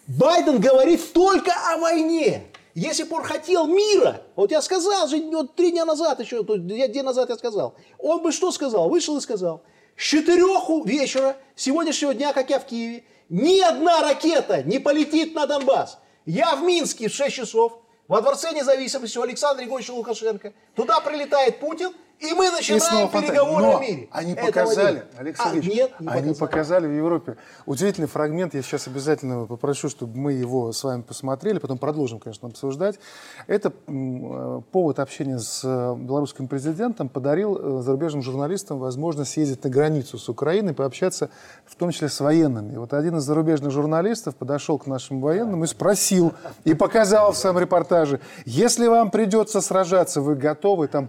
Байден 0.05 0.59
говорит 0.61 1.01
только 1.13 1.51
о 1.73 1.77
войне. 1.79 2.43
Если 2.75 3.05
бы 3.05 3.15
он 3.15 3.23
хотел 3.23 3.65
мира, 3.65 4.21
вот 4.35 4.51
я 4.51 4.61
сказал 4.61 5.07
же 5.07 5.17
вот 5.31 5.55
три 5.55 5.71
дня 5.71 5.83
назад 5.83 6.19
еще, 6.19 6.43
то 6.43 6.53
есть 6.55 6.67
день 6.93 7.03
назад 7.03 7.29
я 7.29 7.37
сказал, 7.37 7.73
он 7.97 8.21
бы 8.21 8.31
что 8.31 8.51
сказал? 8.51 8.87
Вышел 8.87 9.17
и 9.17 9.21
сказал, 9.21 9.61
с 9.97 10.03
четырех 10.03 10.85
вечера 10.85 11.37
сегодняшнего 11.55 12.13
дня, 12.13 12.33
как 12.33 12.49
я 12.49 12.59
в 12.59 12.65
Киеве, 12.65 13.03
ни 13.29 13.59
одна 13.59 14.01
ракета 14.01 14.63
не 14.63 14.79
полетит 14.79 15.33
на 15.35 15.47
Донбасс. 15.47 15.99
Я 16.25 16.55
в 16.55 16.63
Минске 16.63 17.07
в 17.07 17.13
6 17.13 17.35
часов, 17.35 17.79
во 18.07 18.21
Дворце 18.21 18.51
независимости 18.51 19.17
у 19.17 19.21
Александра 19.21 19.61
Григорьевича 19.63 19.93
Лукашенко. 19.93 20.53
Туда 20.75 20.99
прилетает 20.99 21.59
Путин, 21.59 21.93
и 22.21 22.33
мы 22.33 22.47
И 22.47 22.49
начинаем 22.51 22.81
снова 22.81 23.07
фантазия. 23.09 23.27
переговоры 23.27 23.63
Но 23.63 23.77
о 23.77 23.81
мире. 23.81 24.07
Они 24.11 24.33
Этого 24.33 24.45
показали, 24.47 24.95
нет. 24.95 25.05
Алексей 25.17 25.43
А, 25.43 25.55
нет, 25.55 25.65
не 25.65 25.75
они 25.75 25.89
показали. 25.99 26.33
показали 26.33 26.87
в 26.87 26.91
Европе. 26.95 27.37
Удивительный 27.65 28.07
фрагмент, 28.07 28.53
я 28.53 28.61
сейчас 28.61 28.87
обязательно 28.87 29.45
попрошу, 29.47 29.89
чтобы 29.89 30.17
мы 30.17 30.33
его 30.33 30.71
с 30.71 30.83
вами 30.83 31.01
посмотрели, 31.01 31.57
потом 31.57 31.79
продолжим, 31.79 32.19
конечно, 32.19 32.47
обсуждать. 32.47 32.99
Это 33.47 33.73
э, 33.87 34.61
повод 34.71 34.99
общения 34.99 35.39
с 35.39 35.61
э, 35.63 35.95
белорусским 35.97 36.47
президентом 36.47 37.09
подарил 37.09 37.79
э, 37.79 37.81
зарубежным 37.81 38.21
журналистам 38.21 38.77
возможность 38.77 39.31
съездить 39.31 39.63
на 39.63 39.69
границу 39.71 40.19
с 40.19 40.29
Украиной, 40.29 40.73
пообщаться 40.75 41.31
в 41.65 41.75
том 41.75 41.89
числе 41.91 42.09
с 42.09 42.19
военными. 42.19 42.73
И 42.73 42.77
вот 42.77 42.93
один 42.93 43.17
из 43.17 43.23
зарубежных 43.23 43.71
журналистов 43.71 44.35
подошел 44.35 44.77
к 44.77 44.85
нашим 44.85 45.21
военным 45.21 45.63
и 45.63 45.67
спросил, 45.67 46.33
и 46.65 46.75
показал 46.75 47.31
в 47.31 47.37
своем 47.37 47.57
репортаже, 47.57 48.19
если 48.45 48.85
вам 48.85 49.09
придется 49.09 49.59
сражаться, 49.61 50.21
вы 50.21 50.35
готовы? 50.35 50.87
Там 50.87 51.07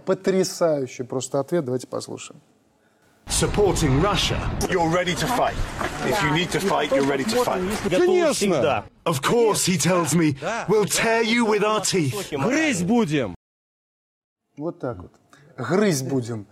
потрясающий 1.03 1.09
просто 1.09 1.39
ответ, 1.39 1.65
давайте 1.65 1.87
послушаем. 1.87 2.41
supporting 3.25 4.01
Russia. 4.01 4.37
You're 4.69 4.89
ready 4.89 5.15
to 5.15 5.25
fight. 5.25 5.55
If 6.05 6.21
you 6.21 6.31
need 6.31 6.51
to 6.51 6.59
fight, 6.59 6.91
you're 6.91 7.07
ready 7.07 7.23
to 7.23 7.43
fight. 7.43 7.61
Конечно! 7.89 8.83
Of 9.05 9.21
course, 9.21 9.65
he 9.65 9.77
tells 9.77 10.13
me, 10.13 10.35
we'll 10.67 10.85
tear 10.85 11.23
you 11.23 11.45
with 11.45 11.63
our 11.63 11.79
teeth. 11.79 12.31
Грызть 12.31 12.85
будем! 12.85 13.33
Вот 14.57 14.79
так 14.79 14.97
вот. 14.97 15.11
Грызть 15.57 16.07
будем. 16.07 16.47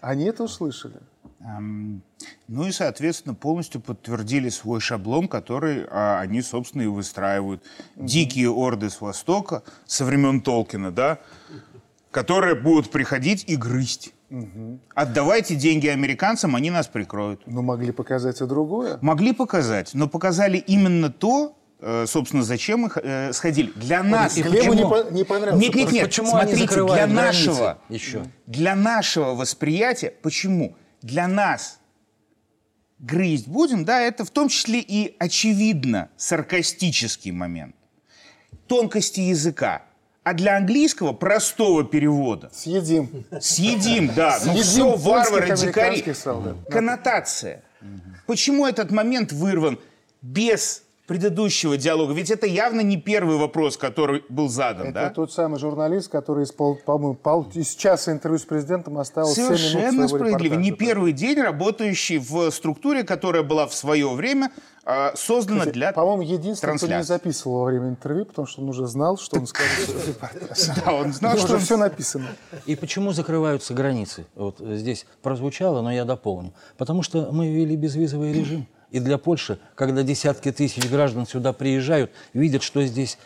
Они 0.00 0.24
это 0.24 0.42
услышали. 0.42 1.00
Эм, 1.40 2.02
Ну 2.48 2.66
и, 2.66 2.72
соответственно, 2.72 3.34
полностью 3.34 3.80
подтвердили 3.80 4.48
свой 4.50 4.80
шаблон, 4.80 5.28
который 5.28 5.86
а, 5.90 6.20
они, 6.20 6.42
собственно, 6.42 6.82
и 6.82 6.86
выстраивают. 6.86 7.62
Дикие 7.96 8.50
орды 8.50 8.88
с 8.88 9.00
Востока, 9.00 9.62
со 9.84 10.04
времен 10.04 10.40
Толкина, 10.40 10.92
да, 10.92 11.18
которые 12.10 12.54
будут 12.54 12.90
приходить 12.90 13.44
и 13.46 13.56
грызть. 13.56 14.12
Отдавайте 14.94 15.54
деньги 15.54 15.86
американцам, 15.86 16.56
они 16.56 16.70
нас 16.70 16.88
прикроют. 16.88 17.46
Но 17.46 17.62
могли 17.62 17.92
показать 17.92 18.40
и 18.40 18.44
другое. 18.46 18.98
Могли 19.00 19.32
показать, 19.32 19.90
но 19.94 20.08
показали 20.08 20.58
именно 20.58 21.10
то, 21.10 21.56
э, 21.80 22.06
собственно, 22.08 22.42
зачем 22.42 22.86
их 22.86 22.98
э, 23.00 23.32
сходили. 23.32 23.70
Для 23.76 24.02
нас. 24.02 24.36
и 24.36 24.42
Глебу 24.42 24.56
почему? 24.56 24.74
не 24.74 24.82
по- 24.82 25.10
не 25.12 25.24
понравился 25.24 25.60
Нет, 25.66 25.74
нет, 25.76 25.92
нет. 25.92 26.04
Почему 26.06 26.34
они 26.34 26.54
Смотрите, 26.56 26.86
для 26.94 27.06
нашего, 27.06 27.78
еще? 27.88 28.24
для 28.46 28.74
нашего 28.74 29.34
восприятия, 29.34 30.12
почему? 30.22 30.74
Для 31.02 31.28
нас 31.28 31.78
грызть 32.98 33.46
будем, 33.46 33.84
да, 33.84 34.00
это 34.00 34.24
в 34.24 34.30
том 34.30 34.48
числе 34.48 34.80
и 34.80 35.14
очевидно 35.20 36.08
саркастический 36.16 37.30
момент. 37.30 37.76
Тонкости 38.66 39.20
языка. 39.20 39.82
А 40.26 40.34
для 40.34 40.56
английского 40.56 41.12
простого 41.12 41.84
перевода 41.84 42.50
Съедим. 42.52 43.24
Съедим, 43.40 44.10
да. 44.12 44.40
Ну 44.44 44.54
Съедим 44.54 44.62
все, 44.64 44.96
варвары, 44.96 45.56
дикари. 45.56 46.04
Коннотация. 46.68 47.62
Почему 48.26 48.66
этот 48.66 48.90
момент 48.90 49.30
вырван 49.30 49.78
без 50.22 50.82
предыдущего 51.06 51.76
диалога? 51.76 52.12
Ведь 52.12 52.32
это 52.32 52.44
явно 52.48 52.80
не 52.80 52.96
первый 52.96 53.36
вопрос, 53.36 53.76
который 53.76 54.24
был 54.28 54.48
задан, 54.48 54.88
Это 54.88 54.92
да? 54.94 55.10
тот 55.10 55.32
самый 55.32 55.60
журналист, 55.60 56.10
который 56.10 56.42
из, 56.42 56.50
пол- 56.50 56.80
по-моему, 56.84 57.14
пол- 57.14 57.46
из 57.54 57.76
часа 57.76 58.10
интервью 58.10 58.40
с 58.40 58.44
президентом 58.44 58.98
оставил 58.98 59.28
7 59.28 59.44
минут 59.44 59.58
Совершенно 59.60 60.08
справедливо. 60.08 60.54
репортажа. 60.54 60.60
Не 60.60 60.72
первый 60.72 61.12
день 61.12 61.40
работающий 61.40 62.18
в 62.18 62.50
структуре, 62.50 63.04
которая 63.04 63.44
была 63.44 63.68
в 63.68 63.74
свое 63.74 64.08
время 64.12 64.50
а, 64.86 65.12
создана 65.16 65.60
Кстати, 65.60 65.74
для 65.74 65.92
По-моему, 65.92 66.22
единственный, 66.22 66.76
кто 66.76 66.86
не 66.86 66.90
трансляции. 66.92 67.08
записывал 67.08 67.58
во 67.58 67.64
время 67.64 67.88
интервью, 67.88 68.24
потому 68.24 68.46
что 68.46 68.62
он 68.62 68.68
уже 68.68 68.86
знал, 68.86 69.18
что 69.18 69.38
он 69.40 69.48
скажет 69.48 69.88
в 69.88 70.08
репортаже. 70.08 70.72
Да, 70.84 70.92
он 70.92 71.12
знал, 71.12 71.36
что 71.36 71.58
все 71.58 71.76
написано. 71.76 72.28
И 72.66 72.76
почему 72.76 73.10
закрываются 73.10 73.74
границы? 73.74 74.26
Вот 74.36 74.60
здесь 74.60 75.06
прозвучало, 75.22 75.82
но 75.82 75.92
я 75.92 76.04
дополню. 76.04 76.52
Потому 76.78 77.02
что 77.02 77.32
мы 77.32 77.48
ввели 77.48 77.74
безвизовый 77.74 78.32
режим. 78.32 78.68
И 78.92 79.00
для 79.00 79.18
Польши, 79.18 79.58
когда 79.74 80.04
десятки 80.04 80.52
тысяч 80.52 80.88
граждан 80.88 81.26
сюда 81.26 81.52
приезжают, 81.52 82.12
видят, 82.32 82.62
что 82.62 82.84
здесь 82.86 83.18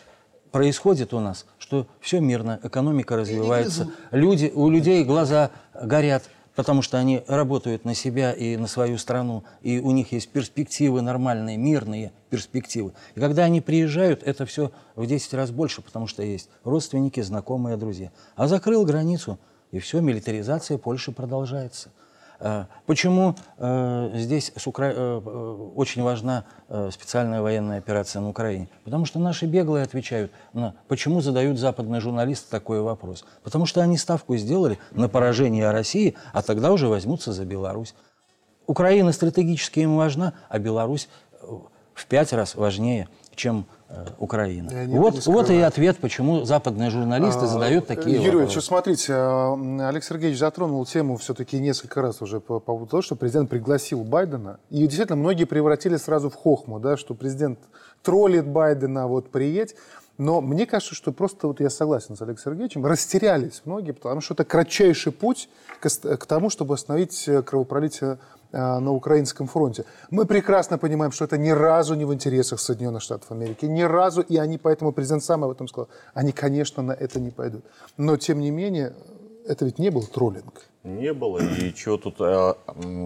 происходит 0.51 1.13
у 1.13 1.21
нас, 1.21 1.45
что 1.59 1.87
все 2.01 2.21
мирно, 2.21 2.59
экономика 2.63 3.17
развивается, 3.17 3.91
люди, 4.11 4.51
у 4.55 4.71
людей 4.71 5.05
глаза 5.05 5.51
горят, 5.75 6.25
потому 6.55 6.83
что 6.83 6.99
они 6.99 7.23
работают 7.27 7.85
на 7.85 7.95
себя 7.95 8.33
и 8.33 8.57
на 8.57 8.67
свою 8.67 8.99
страну, 8.99 9.45
и 9.63 9.81
у 9.81 9.91
них 9.93 10.13
есть 10.13 10.29
перспективы 10.29 11.03
нормальные, 11.03 11.57
мирные 11.57 12.13
перспективы. 12.29 12.93
И 13.15 13.21
когда 13.21 13.45
они 13.45 13.61
приезжают, 13.61 14.23
это 14.23 14.47
все 14.47 14.73
в 14.97 15.07
10 15.07 15.35
раз 15.35 15.51
больше, 15.51 15.83
потому 15.83 16.07
что 16.07 16.23
есть 16.23 16.49
родственники, 16.65 17.21
знакомые, 17.21 17.77
друзья. 17.77 18.11
А 18.37 18.47
закрыл 18.47 18.85
границу, 18.85 19.39
и 19.71 19.79
все, 19.79 20.01
милитаризация 20.01 20.79
Польши 20.79 21.13
продолжается. 21.13 21.91
Э, 22.41 22.65
Почему 22.87 23.37
э, 23.59 24.11
здесь 24.15 24.53
с 24.57 24.67
Укра- 24.67 24.93
э, 24.95 25.19
очень 25.77 26.03
важна 26.03 26.45
специальная 26.91 27.43
военная 27.43 27.79
операция 27.79 28.21
на 28.23 28.31
Украине? 28.31 28.69
Потому 28.85 29.05
что 29.05 29.19
наши 29.19 29.47
беглые 29.47 29.85
отвечают 29.85 30.33
на 30.53 30.75
почему 30.89 31.21
задают 31.21 31.59
западные 31.59 32.01
журналисты 32.01 32.51
такой 32.51 32.81
вопрос. 32.81 33.25
Потому 33.43 33.67
что 33.67 33.81
они 33.83 33.97
ставку 33.99 34.37
сделали 34.37 34.79
на 34.93 35.09
поражение 35.09 35.71
России, 35.71 36.17
а 36.33 36.43
тогда 36.43 36.73
уже 36.73 36.89
возьмутся 36.89 37.33
за 37.33 37.45
Беларусь. 37.45 37.95
Украина 38.67 39.13
стратегически 39.13 39.81
им 39.81 39.97
важна, 39.97 40.33
а 40.49 40.59
Беларусь 40.59 41.09
в 41.95 42.07
пять 42.07 42.33
раз 42.33 42.55
важнее, 42.55 43.09
чем 43.35 43.67
э, 43.91 44.03
это 44.03 44.91
Вот, 44.91 45.27
вот 45.27 45.51
и 45.51 45.59
ответ, 45.61 45.99
почему 45.99 46.45
западные 46.45 46.91
журналисты 46.91 47.47
задают 47.47 47.87
такие 47.87 48.17
Юрий 48.17 48.31
вопросы. 48.31 48.57
вот 48.57 48.65
смотрите, 48.65 49.13
э, 49.13 49.89
Олег 49.89 50.05
Сергеевич 50.05 50.39
затронул 50.39 50.87
тему 50.87 51.17
все-таки 51.17 51.59
несколько 51.59 52.01
раз 52.01 52.23
уже 52.23 52.41
по 52.41 52.61
по 52.61 52.75
поводу 52.75 52.91
того, 52.91 53.03
что 53.03 53.17
президент 53.17 53.51
пригласил 53.51 54.05
Байдена. 54.05 54.61
И 54.71 54.79
действительно, 54.83 55.17
многие 55.17 55.45
превратили 55.45 55.97
сразу 55.97 56.31
в 56.31 56.35
хохму, 56.35 56.79
да, 56.79 56.97
что 56.97 57.15
президент 57.15 57.59
троллит 58.03 58.47
Байдена, 58.47 59.07
вот 59.09 59.31
приедь. 59.31 59.75
Но 60.19 60.43
мне 60.43 60.67
кажется, 60.67 60.95
что 60.95 61.13
просто, 61.13 61.47
вот 61.47 61.61
я 61.61 61.71
согласен 61.71 62.15
с 62.15 62.21
Олегом 62.21 62.39
Сергеевичем, 62.39 62.85
растерялись 62.85 63.63
многие, 63.65 63.93
потому 63.93 64.21
что 64.21 64.35
это 64.35 64.45
кратчайший 64.45 65.13
путь 65.13 65.49
к, 65.81 65.89
к 65.89 66.27
тому, 66.27 66.51
чтобы 66.51 66.75
остановить 66.75 67.27
э, 67.27 67.43
кровопролитие 67.43 68.13
э, 68.13 68.17
на 68.53 68.91
украинском 68.93 69.47
фронте. 69.47 69.85
Мы 70.11 70.27
прекрасно 70.27 70.79
понимаем, 70.79 71.13
что 71.13 71.25
это 71.25 71.39
ни 71.39 71.51
разу 71.51 71.95
не 71.95 72.05
в 72.05 72.13
интересах 72.13 72.61
Соединенных 72.61 73.03
Штатов 73.03 73.31
Америки, 73.31 73.67
ни 73.67 73.83
разу, 73.83 74.23
и 74.23 74.37
они, 74.37 74.59
поэтому 74.59 74.93
президент 74.93 75.23
сам 75.25 75.45
об 75.45 75.51
этом 75.51 75.69
сказал, 75.69 75.89
они, 76.15 76.33
конечно, 76.33 76.83
на 76.83 76.93
это 76.93 77.21
не 77.21 77.31
пойдут. 77.31 77.65
Но, 77.97 78.17
тем 78.17 78.41
не 78.41 78.51
менее, 78.51 78.95
это 79.47 79.65
ведь 79.65 79.79
не 79.79 79.91
был 79.91 80.03
троллинг. 80.03 80.65
Не 80.85 81.13
было. 81.13 81.39
И 81.39 81.75
чего 81.75 81.97
тут 81.97 82.21
м, 82.21 82.57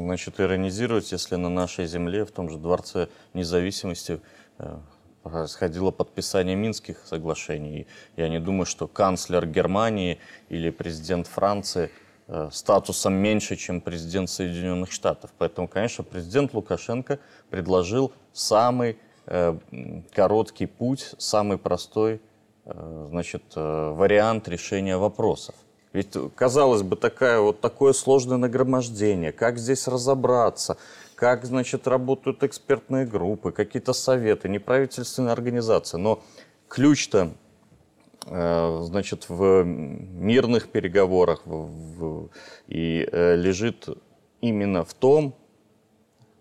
значит, 0.04 0.40
иронизировать, 0.40 1.10
если 1.12 1.36
на 1.36 1.48
нашей 1.48 1.86
земле, 1.86 2.24
в 2.24 2.30
том 2.30 2.48
же 2.48 2.58
Дворце 2.58 3.08
независимости, 3.32 4.20
э, 4.58 4.76
происходило 5.22 5.90
подписание 5.90 6.54
Минских 6.54 6.98
соглашений. 7.04 7.86
Я 8.16 8.28
не 8.28 8.38
думаю, 8.38 8.66
что 8.66 8.86
канцлер 8.86 9.46
Германии 9.46 10.18
или 10.48 10.70
президент 10.70 11.26
Франции 11.26 11.90
статусом 12.50 13.14
меньше, 13.14 13.56
чем 13.56 13.80
президент 13.80 14.30
Соединенных 14.30 14.90
Штатов. 14.92 15.30
Поэтому, 15.36 15.68
конечно, 15.68 16.04
президент 16.04 16.54
Лукашенко 16.54 17.18
предложил 17.50 18.12
самый 18.32 18.98
э, 19.26 19.56
короткий 20.14 20.66
путь, 20.66 21.14
самый 21.18 21.58
простой 21.58 22.20
э, 22.64 23.06
значит, 23.10 23.42
э, 23.56 23.90
вариант 23.94 24.48
решения 24.48 24.96
вопросов. 24.96 25.54
Ведь, 25.92 26.16
казалось 26.34 26.82
бы, 26.82 26.96
такая, 26.96 27.38
вот 27.38 27.60
такое 27.60 27.92
сложное 27.92 28.36
нагромождение, 28.36 29.30
как 29.30 29.58
здесь 29.58 29.86
разобраться, 29.86 30.76
как, 31.14 31.44
значит, 31.44 31.86
работают 31.86 32.42
экспертные 32.42 33.06
группы, 33.06 33.52
какие-то 33.52 33.92
советы, 33.92 34.48
неправительственные 34.48 35.32
организации. 35.32 35.96
Но 35.96 36.20
ключ-то, 36.68 37.30
э, 37.30 37.30
значит, 38.26 39.28
в 39.28 39.64
мирных 39.64 40.70
переговорах 40.70 41.42
в, 41.44 41.66
в, 41.66 42.30
и 42.68 43.06
э, 43.10 43.36
лежит 43.36 43.88
именно 44.40 44.84
в 44.84 44.94
том, 44.94 45.34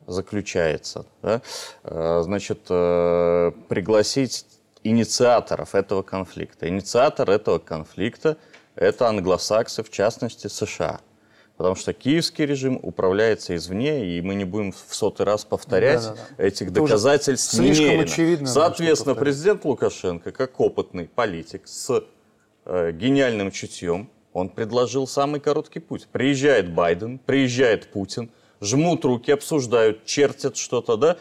заключается, 0.07 1.05
да, 1.21 1.41
э, 1.83 2.21
значит, 2.23 2.65
э, 2.69 3.51
пригласить 3.69 4.45
инициаторов 4.83 5.75
этого 5.75 6.01
конфликта. 6.03 6.67
Инициатор 6.67 7.29
этого 7.29 7.59
конфликта– 7.59 8.37
это 8.75 9.07
англосаксы, 9.07 9.83
в 9.83 9.89
частности 9.89 10.47
США. 10.47 10.99
Потому 11.63 11.77
что 11.77 11.93
киевский 11.93 12.45
режим 12.45 12.77
управляется 12.83 13.55
извне, 13.55 14.17
и 14.17 14.19
мы 14.19 14.35
не 14.35 14.43
будем 14.43 14.73
в 14.73 14.93
сотый 14.93 15.25
раз 15.25 15.45
повторять 15.45 16.01
да, 16.01 16.09
да, 16.09 16.17
да. 16.37 16.43
этих 16.43 16.67
Это 16.67 16.81
доказательств 16.81 17.57
немерено. 17.57 18.03
Очевидно, 18.03 18.47
Соответственно, 18.47 19.15
президент 19.15 19.63
Лукашенко, 19.63 20.33
как 20.33 20.59
опытный 20.59 21.05
политик 21.07 21.61
с 21.63 22.03
э, 22.65 22.91
гениальным 22.91 23.49
чутьем, 23.49 24.09
он 24.33 24.49
предложил 24.49 25.07
самый 25.07 25.39
короткий 25.39 25.79
путь. 25.79 26.09
Приезжает 26.11 26.69
Байден, 26.69 27.17
приезжает 27.17 27.87
Путин, 27.93 28.29
жмут 28.59 29.05
руки, 29.05 29.31
обсуждают, 29.31 30.03
чертят 30.03 30.57
что-то, 30.57 30.97
да, 30.97 31.17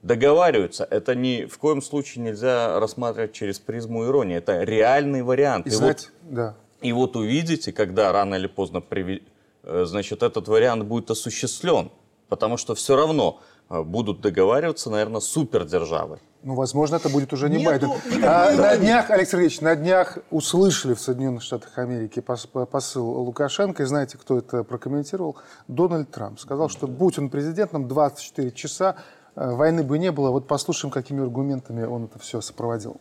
договариваются. 0.00 0.88
Это 0.90 1.14
ни 1.14 1.44
в 1.44 1.58
коем 1.58 1.82
случае 1.82 2.24
нельзя 2.24 2.80
рассматривать 2.80 3.34
через 3.34 3.58
призму 3.58 4.06
иронии. 4.06 4.38
Это 4.38 4.62
реальный 4.62 5.22
вариант. 5.22 5.66
И, 5.66 5.68
и, 5.68 5.72
знать, 5.72 6.10
вот, 6.22 6.34
да. 6.34 6.54
и 6.80 6.92
вот 6.92 7.14
увидите, 7.14 7.74
когда 7.74 8.10
рано 8.10 8.36
или 8.36 8.46
поздно 8.46 8.80
приви... 8.80 9.22
Э, 9.64 9.84
значит, 9.86 10.22
этот 10.22 10.48
вариант 10.48 10.84
будет 10.84 11.10
осуществлен. 11.10 11.90
Потому 12.28 12.56
что 12.56 12.74
все 12.74 12.96
равно 12.96 13.40
э, 13.68 13.82
будут 13.82 14.20
договариваться, 14.20 14.90
наверное, 14.90 15.20
супердержавы. 15.20 16.18
Ну, 16.42 16.54
возможно, 16.54 16.96
это 16.96 17.08
будет 17.08 17.32
уже 17.32 17.48
не 17.48 17.58
Нет, 17.58 17.66
Байден. 17.66 17.90
А, 18.24 18.50
на 18.52 18.76
днях, 18.76 19.10
Алексей 19.10 19.32
Сергеевич, 19.32 19.60
на 19.60 19.76
днях 19.76 20.18
услышали 20.30 20.94
в 20.94 21.00
Соединенных 21.00 21.42
Штатах 21.42 21.78
Америки 21.78 22.20
посыл 22.20 23.06
Лукашенко, 23.06 23.84
и 23.84 23.86
знаете, 23.86 24.18
кто 24.18 24.38
это 24.38 24.64
прокомментировал? 24.64 25.36
Дональд 25.68 26.10
Трамп. 26.10 26.40
Сказал, 26.40 26.68
что 26.68 26.88
будь 26.88 27.18
он 27.18 27.30
президентом, 27.30 27.86
24 27.86 28.50
часа 28.52 28.96
э, 29.36 29.50
войны 29.50 29.84
бы 29.84 29.98
не 29.98 30.10
было. 30.10 30.30
Вот 30.30 30.48
послушаем, 30.48 30.90
какими 30.90 31.22
аргументами 31.22 31.84
он 31.84 32.06
это 32.06 32.18
все 32.18 32.40
сопроводил. 32.40 33.00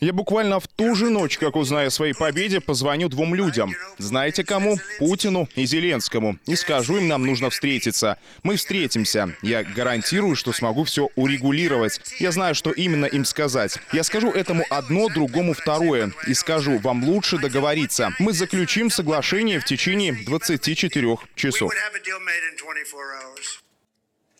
Я 0.00 0.14
буквально 0.14 0.60
в 0.60 0.66
ту 0.66 0.94
же 0.94 1.10
ночь, 1.10 1.36
как 1.36 1.56
узнаю 1.56 1.88
о 1.88 1.90
своей 1.90 2.14
победе, 2.14 2.60
позвоню 2.62 3.10
двум 3.10 3.34
людям. 3.34 3.74
Знаете 3.98 4.44
кому? 4.44 4.78
Путину 4.98 5.46
и 5.56 5.66
Зеленскому. 5.66 6.38
И 6.46 6.56
скажу 6.56 6.96
им, 6.96 7.06
нам 7.06 7.26
нужно 7.26 7.50
встретиться. 7.50 8.16
Мы 8.42 8.56
встретимся. 8.56 9.36
Я 9.42 9.62
гарантирую, 9.62 10.36
что 10.36 10.54
смогу 10.54 10.84
все 10.84 11.10
урегулировать. 11.16 12.00
Я 12.18 12.32
знаю, 12.32 12.54
что 12.54 12.70
именно 12.70 13.04
им 13.04 13.26
сказать. 13.26 13.76
Я 13.92 14.02
скажу 14.02 14.30
этому 14.30 14.64
одно, 14.70 15.08
другому 15.10 15.52
второе. 15.52 16.12
И 16.26 16.32
скажу, 16.32 16.78
вам 16.78 17.04
лучше 17.04 17.36
договориться. 17.36 18.14
Мы 18.18 18.32
заключим 18.32 18.88
соглашение 18.88 19.60
в 19.60 19.66
течение 19.66 20.14
24 20.24 21.18
часов. 21.34 21.72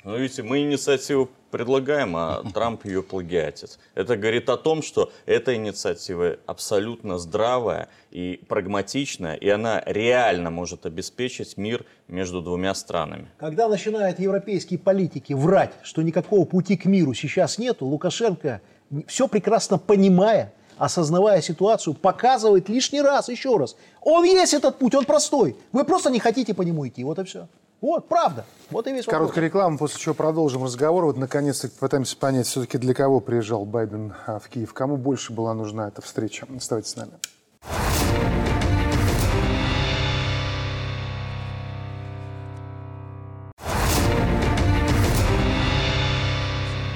Ну, 0.03 0.17
видите, 0.17 0.43
мы 0.43 0.63
инициативу 0.63 1.29
предлагаем, 1.51 2.17
а 2.17 2.43
Трамп 2.55 2.87
ее 2.87 3.03
плагиатит. 3.03 3.79
Это 3.95 4.17
говорит 4.17 4.49
о 4.49 4.57
том, 4.57 4.83
что 4.83 5.13
эта 5.27 5.55
инициатива 5.55 6.39
абсолютно 6.47 7.19
здравая 7.19 7.89
и 8.11 8.41
прагматичная, 8.49 9.35
и 9.35 9.49
она 9.49 9.83
реально 9.85 10.51
может 10.51 10.87
обеспечить 10.87 11.59
мир 11.59 11.85
между 12.09 12.41
двумя 12.41 12.75
странами. 12.75 13.29
Когда 13.37 13.69
начинают 13.69 14.19
европейские 14.19 14.79
политики 14.79 15.35
врать, 15.35 15.73
что 15.83 16.01
никакого 16.01 16.47
пути 16.47 16.79
к 16.79 16.87
миру 16.87 17.13
сейчас 17.13 17.59
нету, 17.59 17.85
Лукашенко, 17.85 18.63
все 19.07 19.29
прекрасно 19.29 19.77
понимая, 19.77 20.55
осознавая 20.79 21.43
ситуацию, 21.43 21.93
показывает 21.93 22.71
лишний 22.71 23.03
раз, 23.03 23.29
еще 23.29 23.59
раз. 23.59 23.77
Он 24.01 24.25
есть 24.25 24.55
этот 24.55 24.79
путь, 24.79 24.95
он 24.95 25.05
простой. 25.05 25.57
Вы 25.73 25.85
просто 25.85 26.11
не 26.11 26.21
хотите 26.21 26.55
по 26.55 26.63
нему 26.63 26.89
идти, 26.89 27.05
вот 27.05 27.19
и 27.19 27.25
все. 27.25 27.49
Вот, 27.81 28.09
правда. 28.09 28.45
Вот 28.71 28.87
и 28.87 28.93
весь 28.93 29.07
вопрос. 29.07 29.21
Короткая 29.21 29.45
реклама, 29.45 29.79
после 29.79 29.99
чего 29.99 30.15
продолжим 30.15 30.65
разговор. 30.65 31.07
Вот, 31.07 31.17
наконец-то, 31.17 31.69
пытаемся 31.69 32.15
понять, 32.17 32.47
все-таки 32.47 32.77
для 32.77 32.93
кого 32.93 33.21
приезжал 33.21 33.65
Байден 33.65 34.13
а, 34.27 34.39
в 34.39 34.49
Киев. 34.49 34.75
Кому 34.75 34.99
больше 34.99 35.33
была 35.33 35.55
нужна 35.55 35.89
эта 35.89 36.03
встреча. 36.03 36.47
Оставайтесь 36.55 36.91
с 36.91 36.97
нами. 36.97 37.13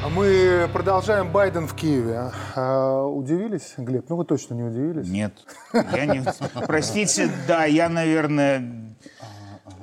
А 0.02 0.08
мы 0.10 0.68
продолжаем 0.70 1.32
Байден 1.32 1.66
в 1.66 1.74
Киеве. 1.74 2.30
А, 2.56 3.06
удивились, 3.06 3.72
Глеб? 3.78 4.04
Ну, 4.10 4.16
вы 4.16 4.26
точно 4.26 4.52
не 4.52 4.64
удивились? 4.64 5.08
Нет. 5.08 5.32
Я 5.72 6.04
не... 6.04 6.22
Простите, 6.66 7.30
да, 7.48 7.64
я, 7.64 7.88
наверное, 7.88 8.84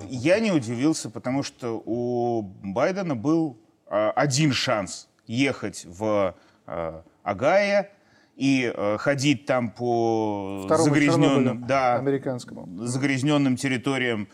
я 0.09 0.39
не 0.39 0.51
удивился, 0.51 1.09
потому 1.09 1.43
что 1.43 1.81
у 1.85 2.41
Байдена 2.41 3.15
был 3.15 3.57
э, 3.87 4.09
один 4.15 4.53
шанс 4.53 5.09
ехать 5.27 5.85
в 5.85 6.35
э, 6.67 7.01
Агая 7.23 7.91
и 8.35 8.71
э, 8.73 8.97
ходить 8.97 9.45
там 9.45 9.71
по 9.71 10.63
Второму 10.65 10.85
загрязненным, 10.89 11.67
да, 11.67 11.95
американскому. 11.95 12.85
загрязненным 12.85 13.55
территориям 13.55 14.27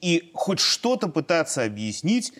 и 0.00 0.30
хоть 0.34 0.60
что-то 0.60 1.08
пытаться 1.08 1.64
объяснить 1.64 2.34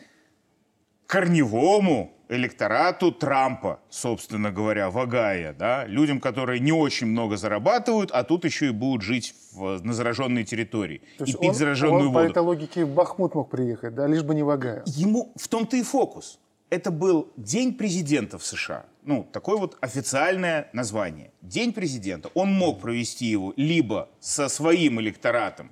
корневому 1.06 2.14
электорату 2.28 3.12
Трампа, 3.12 3.80
собственно 3.90 4.50
говоря, 4.50 4.90
в 4.90 4.98
Огайо, 4.98 5.52
да, 5.52 5.86
людям, 5.86 6.20
которые 6.20 6.60
не 6.60 6.72
очень 6.72 7.06
много 7.06 7.36
зарабатывают, 7.36 8.10
а 8.10 8.24
тут 8.24 8.44
еще 8.44 8.68
и 8.68 8.70
будут 8.70 9.02
жить 9.02 9.34
в, 9.52 9.80
на 9.84 9.92
зараженной 9.92 10.44
территории 10.44 11.02
То 11.18 11.24
и 11.24 11.32
пить 11.32 11.50
он, 11.50 11.54
зараженную 11.54 12.08
он, 12.08 12.12
воду. 12.12 12.26
по 12.26 12.30
этой 12.30 12.42
логике 12.42 12.84
в 12.84 12.94
Бахмут 12.94 13.34
мог 13.34 13.50
приехать, 13.50 13.94
да, 13.94 14.06
лишь 14.06 14.22
бы 14.22 14.34
не 14.34 14.42
в 14.42 14.50
Огайо. 14.50 14.82
Ему 14.86 15.32
в 15.36 15.48
том-то 15.48 15.76
и 15.76 15.82
фокус. 15.82 16.38
Это 16.70 16.90
был 16.90 17.30
День 17.36 17.74
президента 17.74 18.38
в 18.38 18.44
США. 18.44 18.86
Ну, 19.04 19.28
такое 19.30 19.58
вот 19.58 19.76
официальное 19.80 20.70
название. 20.72 21.30
День 21.42 21.72
президента. 21.72 22.30
Он 22.34 22.52
мог 22.52 22.80
провести 22.80 23.26
его 23.26 23.52
либо 23.56 24.08
со 24.18 24.48
своим 24.48 24.98
электоратом, 25.00 25.70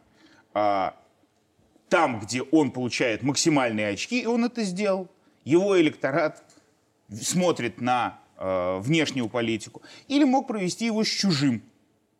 а, 0.53 0.95
там, 1.89 2.21
где 2.21 2.43
он 2.43 2.71
получает 2.71 3.23
максимальные 3.23 3.89
очки, 3.89 4.21
и 4.21 4.27
он 4.27 4.45
это 4.45 4.63
сделал 4.63 5.09
его 5.45 5.81
электорат 5.81 6.43
смотрит 7.11 7.81
на 7.81 8.21
э, 8.37 8.79
внешнюю 8.79 9.29
политику, 9.29 9.83
или 10.09 10.25
мог 10.25 10.47
провести 10.47 10.87
его 10.87 11.05
с 11.05 11.09
чужим, 11.09 11.63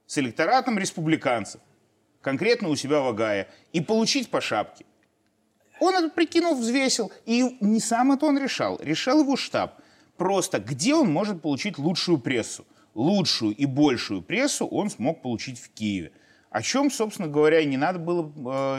с 0.07 0.19
электоратом 0.19 0.79
республиканцев, 0.79 1.61
конкретно 2.21 2.69
у 2.69 2.77
себя 2.77 3.01
в 3.01 3.09
Агае, 3.09 3.49
и 3.73 3.81
получить 3.81 4.31
по 4.31 4.41
шапке. 4.41 4.85
Он 5.81 5.95
это 5.95 6.11
прикинул, 6.11 6.55
взвесил, 6.55 7.11
и 7.27 7.57
не 7.61 7.81
сам 7.81 8.13
это 8.13 8.27
он 8.27 8.39
решал, 8.39 8.79
решал 8.81 9.21
его 9.21 9.37
штаб. 9.37 9.81
Просто 10.17 10.61
где 10.61 10.95
он 10.95 11.11
может 11.11 11.43
получить 11.43 11.79
лучшую 11.79 12.19
прессу? 12.19 12.65
Лучшую 12.95 13.55
и 13.57 13.65
большую 13.65 14.23
прессу 14.23 14.67
он 14.67 14.91
смог 14.91 15.23
получить 15.23 15.59
в 15.59 15.71
Киеве. 15.71 16.13
О 16.51 16.61
чем, 16.61 16.91
собственно 16.91 17.27
говоря, 17.27 17.65
не 17.65 17.79
надо 17.79 17.99
было 17.99 18.31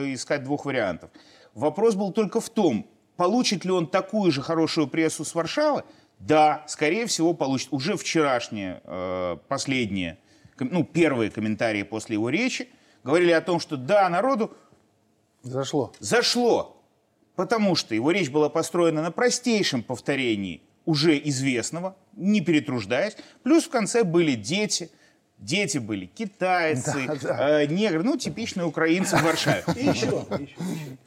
э, 0.02 0.14
искать 0.14 0.44
двух 0.44 0.66
вариантов. 0.66 1.10
Вопрос 1.56 1.96
был 1.96 2.14
только 2.14 2.40
в 2.40 2.50
том, 2.50 2.88
Получит 3.18 3.66
ли 3.66 3.72
он 3.72 3.88
такую 3.88 4.32
же 4.32 4.42
хорошую 4.42 4.88
прессу 4.88 5.26
с 5.26 5.36
Варшавы? 5.36 5.84
Да, 6.20 6.64
скорее 6.68 7.06
всего, 7.06 7.34
получит. 7.34 7.70
Уже 7.72 7.96
вчерашние, 7.98 8.82
э, 8.84 9.38
последние, 9.48 10.18
ну, 10.58 10.84
первые 10.84 11.30
комментарии 11.30 11.84
после 11.84 12.16
его 12.16 12.30
речи 12.30 12.70
говорили 13.04 13.32
о 13.32 13.42
том, 13.42 13.60
что 13.60 13.78
да, 13.78 14.08
народу... 14.10 14.56
Зашло. 15.44 15.94
Зашло. 16.00 16.82
Потому 17.36 17.76
что 17.76 17.94
его 17.94 18.12
речь 18.12 18.30
была 18.30 18.50
построена 18.50 19.02
на 19.02 19.12
простейшем 19.12 19.84
повторении 19.84 20.62
уже 20.86 21.18
известного, 21.18 21.96
не 22.14 22.42
перетруждаясь. 22.42 23.18
Плюс 23.44 23.66
в 23.66 23.70
конце 23.70 24.04
были 24.04 24.34
дети– 24.36 24.90
Дети 25.44 25.78
были 25.78 26.06
китайцы, 26.06 27.06
да, 27.06 27.16
да. 27.16 27.62
Э, 27.62 27.68
негры, 27.68 28.02
ну, 28.02 28.16
типичные 28.16 28.66
украинцы 28.66 29.18
в 29.18 29.24
Варшаве. 29.24 29.66
И 29.76 29.88
еще. 29.88 30.26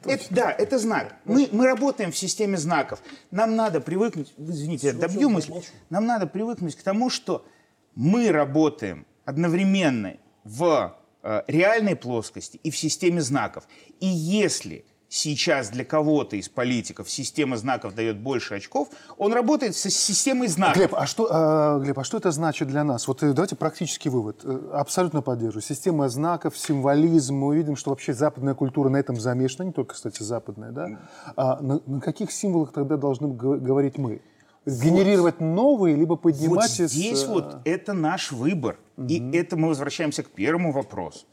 Это, 0.05 0.25
да, 0.29 0.51
это 0.51 0.77
знак. 0.77 1.15
Мы, 1.25 1.49
мы 1.51 1.65
работаем 1.65 2.11
в 2.11 2.17
системе 2.17 2.57
знаков. 2.57 2.99
Нам 3.31 3.55
надо 3.55 3.81
привыкнуть, 3.81 4.35
извините, 4.37 4.87
я 4.87 4.93
добью 4.93 5.29
мысль, 5.29 5.53
нам 5.89 6.05
надо 6.05 6.27
привыкнуть 6.27 6.75
к 6.75 6.83
тому, 6.83 7.09
что 7.09 7.47
мы 7.95 8.31
работаем 8.31 9.07
одновременно 9.25 10.17
в 10.43 10.95
э, 11.23 11.41
реальной 11.47 11.95
плоскости 11.95 12.59
и 12.61 12.69
в 12.69 12.77
системе 12.77 13.21
знаков. 13.21 13.67
И 13.99 14.05
если 14.05 14.85
сейчас 15.09 15.69
для 15.69 15.85
кого-то 15.85 16.35
из 16.35 16.49
политиков 16.49 17.09
система 17.09 17.57
знаков 17.57 17.95
дает 17.95 18.17
больше 18.17 18.55
очков, 18.55 18.89
он 19.17 19.33
работает 19.33 19.75
с 19.75 19.81
системой 19.89 20.47
знаков. 20.47 20.77
Глеб, 20.77 20.95
а 20.95 21.05
что, 21.05 21.27
а, 21.29 21.79
Глеб, 21.79 21.97
а 21.99 22.03
что 22.03 22.17
это 22.17 22.31
значит 22.31 22.67
для 22.67 22.83
нас? 22.83 23.07
Вот 23.07 23.23
э, 23.23 23.33
давайте 23.33 23.55
практический 23.55 24.09
вывод. 24.09 24.41
Э, 24.43 24.71
Абсолютно 24.73 25.21
поддерживаю. 25.21 25.61
Система 25.61 26.09
знаков, 26.09 26.57
символизм. 26.57 27.35
Мы 27.35 27.55
видим, 27.55 27.75
что 27.75 27.91
вообще 27.91 28.13
западная 28.13 28.53
культура 28.53 28.89
на 28.89 28.97
этом 28.97 29.19
замешана, 29.19 29.67
не 29.67 29.73
только, 29.73 29.95
кстати, 29.95 30.23
западная, 30.23 30.71
да? 30.71 30.99
А 31.35 31.61
на, 31.61 31.81
на 31.85 32.01
каких 32.01 32.31
символах 32.31 32.73
тогда 32.73 32.97
должны 32.97 33.29
говорить 33.33 33.97
мы? 33.97 34.21
Генерировать 34.65 35.39
новые, 35.39 35.95
либо 35.95 36.17
поднимать 36.17 36.71
Вот 36.71 36.79
из, 36.79 36.91
здесь 36.91 37.23
э, 37.23 37.27
вот 37.27 37.61
это 37.63 37.93
наш 37.93 38.33
выбор. 38.33 38.77
И 38.97 39.31
это 39.31 39.55
мы 39.55 39.69
возвращаемся 39.69 40.23
к 40.23 40.29
первому 40.29 40.73
вопросу. 40.73 41.25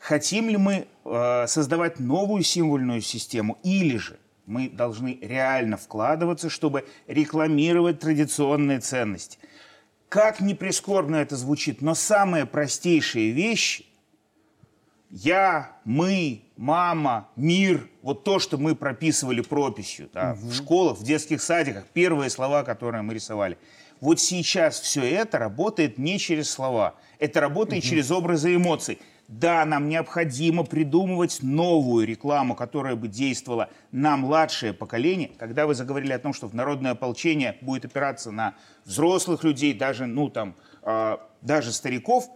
Хотим 0.00 0.48
ли 0.48 0.56
мы 0.56 0.88
э, 1.04 1.46
создавать 1.46 2.00
новую 2.00 2.42
символьную 2.42 3.02
систему, 3.02 3.58
или 3.62 3.98
же 3.98 4.18
мы 4.46 4.68
должны 4.68 5.18
реально 5.20 5.76
вкладываться, 5.76 6.48
чтобы 6.48 6.86
рекламировать 7.06 8.00
традиционные 8.00 8.80
ценности. 8.80 9.38
Как 10.08 10.40
ни 10.40 10.54
прискорбно 10.54 11.16
это 11.16 11.36
звучит, 11.36 11.82
но 11.82 11.94
самые 11.94 12.46
простейшие 12.46 13.30
вещи 13.30 13.86
я, 15.10 15.76
мы, 15.84 16.42
мама, 16.56 17.28
мир, 17.36 17.88
вот 18.02 18.24
то, 18.24 18.38
что 18.38 18.58
мы 18.58 18.74
прописывали 18.74 19.40
прописью 19.40 20.08
да, 20.14 20.34
в 20.34 20.52
школах, 20.54 20.98
в 20.98 21.04
детских 21.04 21.42
садиках, 21.42 21.84
первые 21.92 22.30
слова, 22.30 22.62
которые 22.62 23.02
мы 23.02 23.14
рисовали. 23.14 23.58
Вот 24.00 24.18
сейчас 24.18 24.80
все 24.80 25.02
это 25.02 25.38
работает 25.38 25.98
не 25.98 26.18
через 26.18 26.50
слова, 26.50 26.94
это 27.18 27.40
работает 27.40 27.84
через 27.84 28.10
образы 28.10 28.54
эмоций. 28.54 28.98
Да, 29.30 29.64
нам 29.64 29.88
необходимо 29.88 30.64
придумывать 30.64 31.38
новую 31.40 32.04
рекламу, 32.04 32.56
которая 32.56 32.96
бы 32.96 33.06
действовала 33.06 33.70
на 33.92 34.16
младшее 34.16 34.72
поколение. 34.72 35.30
Когда 35.38 35.68
вы 35.68 35.76
заговорили 35.76 36.12
о 36.12 36.18
том, 36.18 36.32
что 36.32 36.48
в 36.48 36.54
народное 36.54 36.90
ополчение 36.92 37.56
будет 37.60 37.84
опираться 37.84 38.32
на 38.32 38.56
взрослых 38.84 39.44
людей, 39.44 39.72
даже, 39.72 40.06
ну, 40.06 40.30
там, 40.30 40.56
э, 40.82 41.16
даже 41.42 41.70
стариков, 41.70 42.28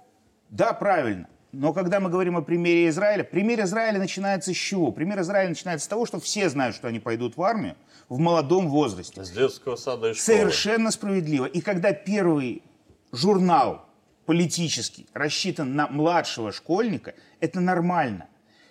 да, 0.51 0.73
правильно. 0.73 1.27
Но 1.51 1.73
когда 1.73 1.99
мы 1.99 2.11
говорим 2.11 2.37
о 2.37 2.43
примере 2.43 2.89
Израиля, 2.89 3.25
пример 3.25 3.61
Израиля 3.63 3.99
начинается 3.99 4.55
с 4.55 4.57
чего? 4.57 4.93
Пример 4.93 5.21
Израиля 5.21 5.49
начинается 5.49 5.87
с 5.87 5.89
того, 5.89 6.07
что 6.07 6.21
все 6.21 6.49
знают, 6.49 6.77
что 6.77 6.87
они 6.87 7.01
пойдут 7.01 7.37
в 7.37 7.43
армию 7.43 7.75
в 8.09 8.21
молодом 8.21 8.69
возрасте. 8.69 9.25
С 9.25 9.31
детского 9.33 9.75
сада 9.75 10.11
и 10.11 10.15
школы. 10.15 10.39
Совершенно 10.39 10.93
справедливо. 10.93 11.47
И 11.47 11.61
когда 11.61 11.93
первый 11.93 12.63
журнал 13.11 13.84
политический 14.25 15.07
рассчитан 15.15 15.75
на 15.75 15.89
младшего 15.89 16.53
школьника, 16.53 17.15
это 17.41 17.61
нормально. 17.61 18.29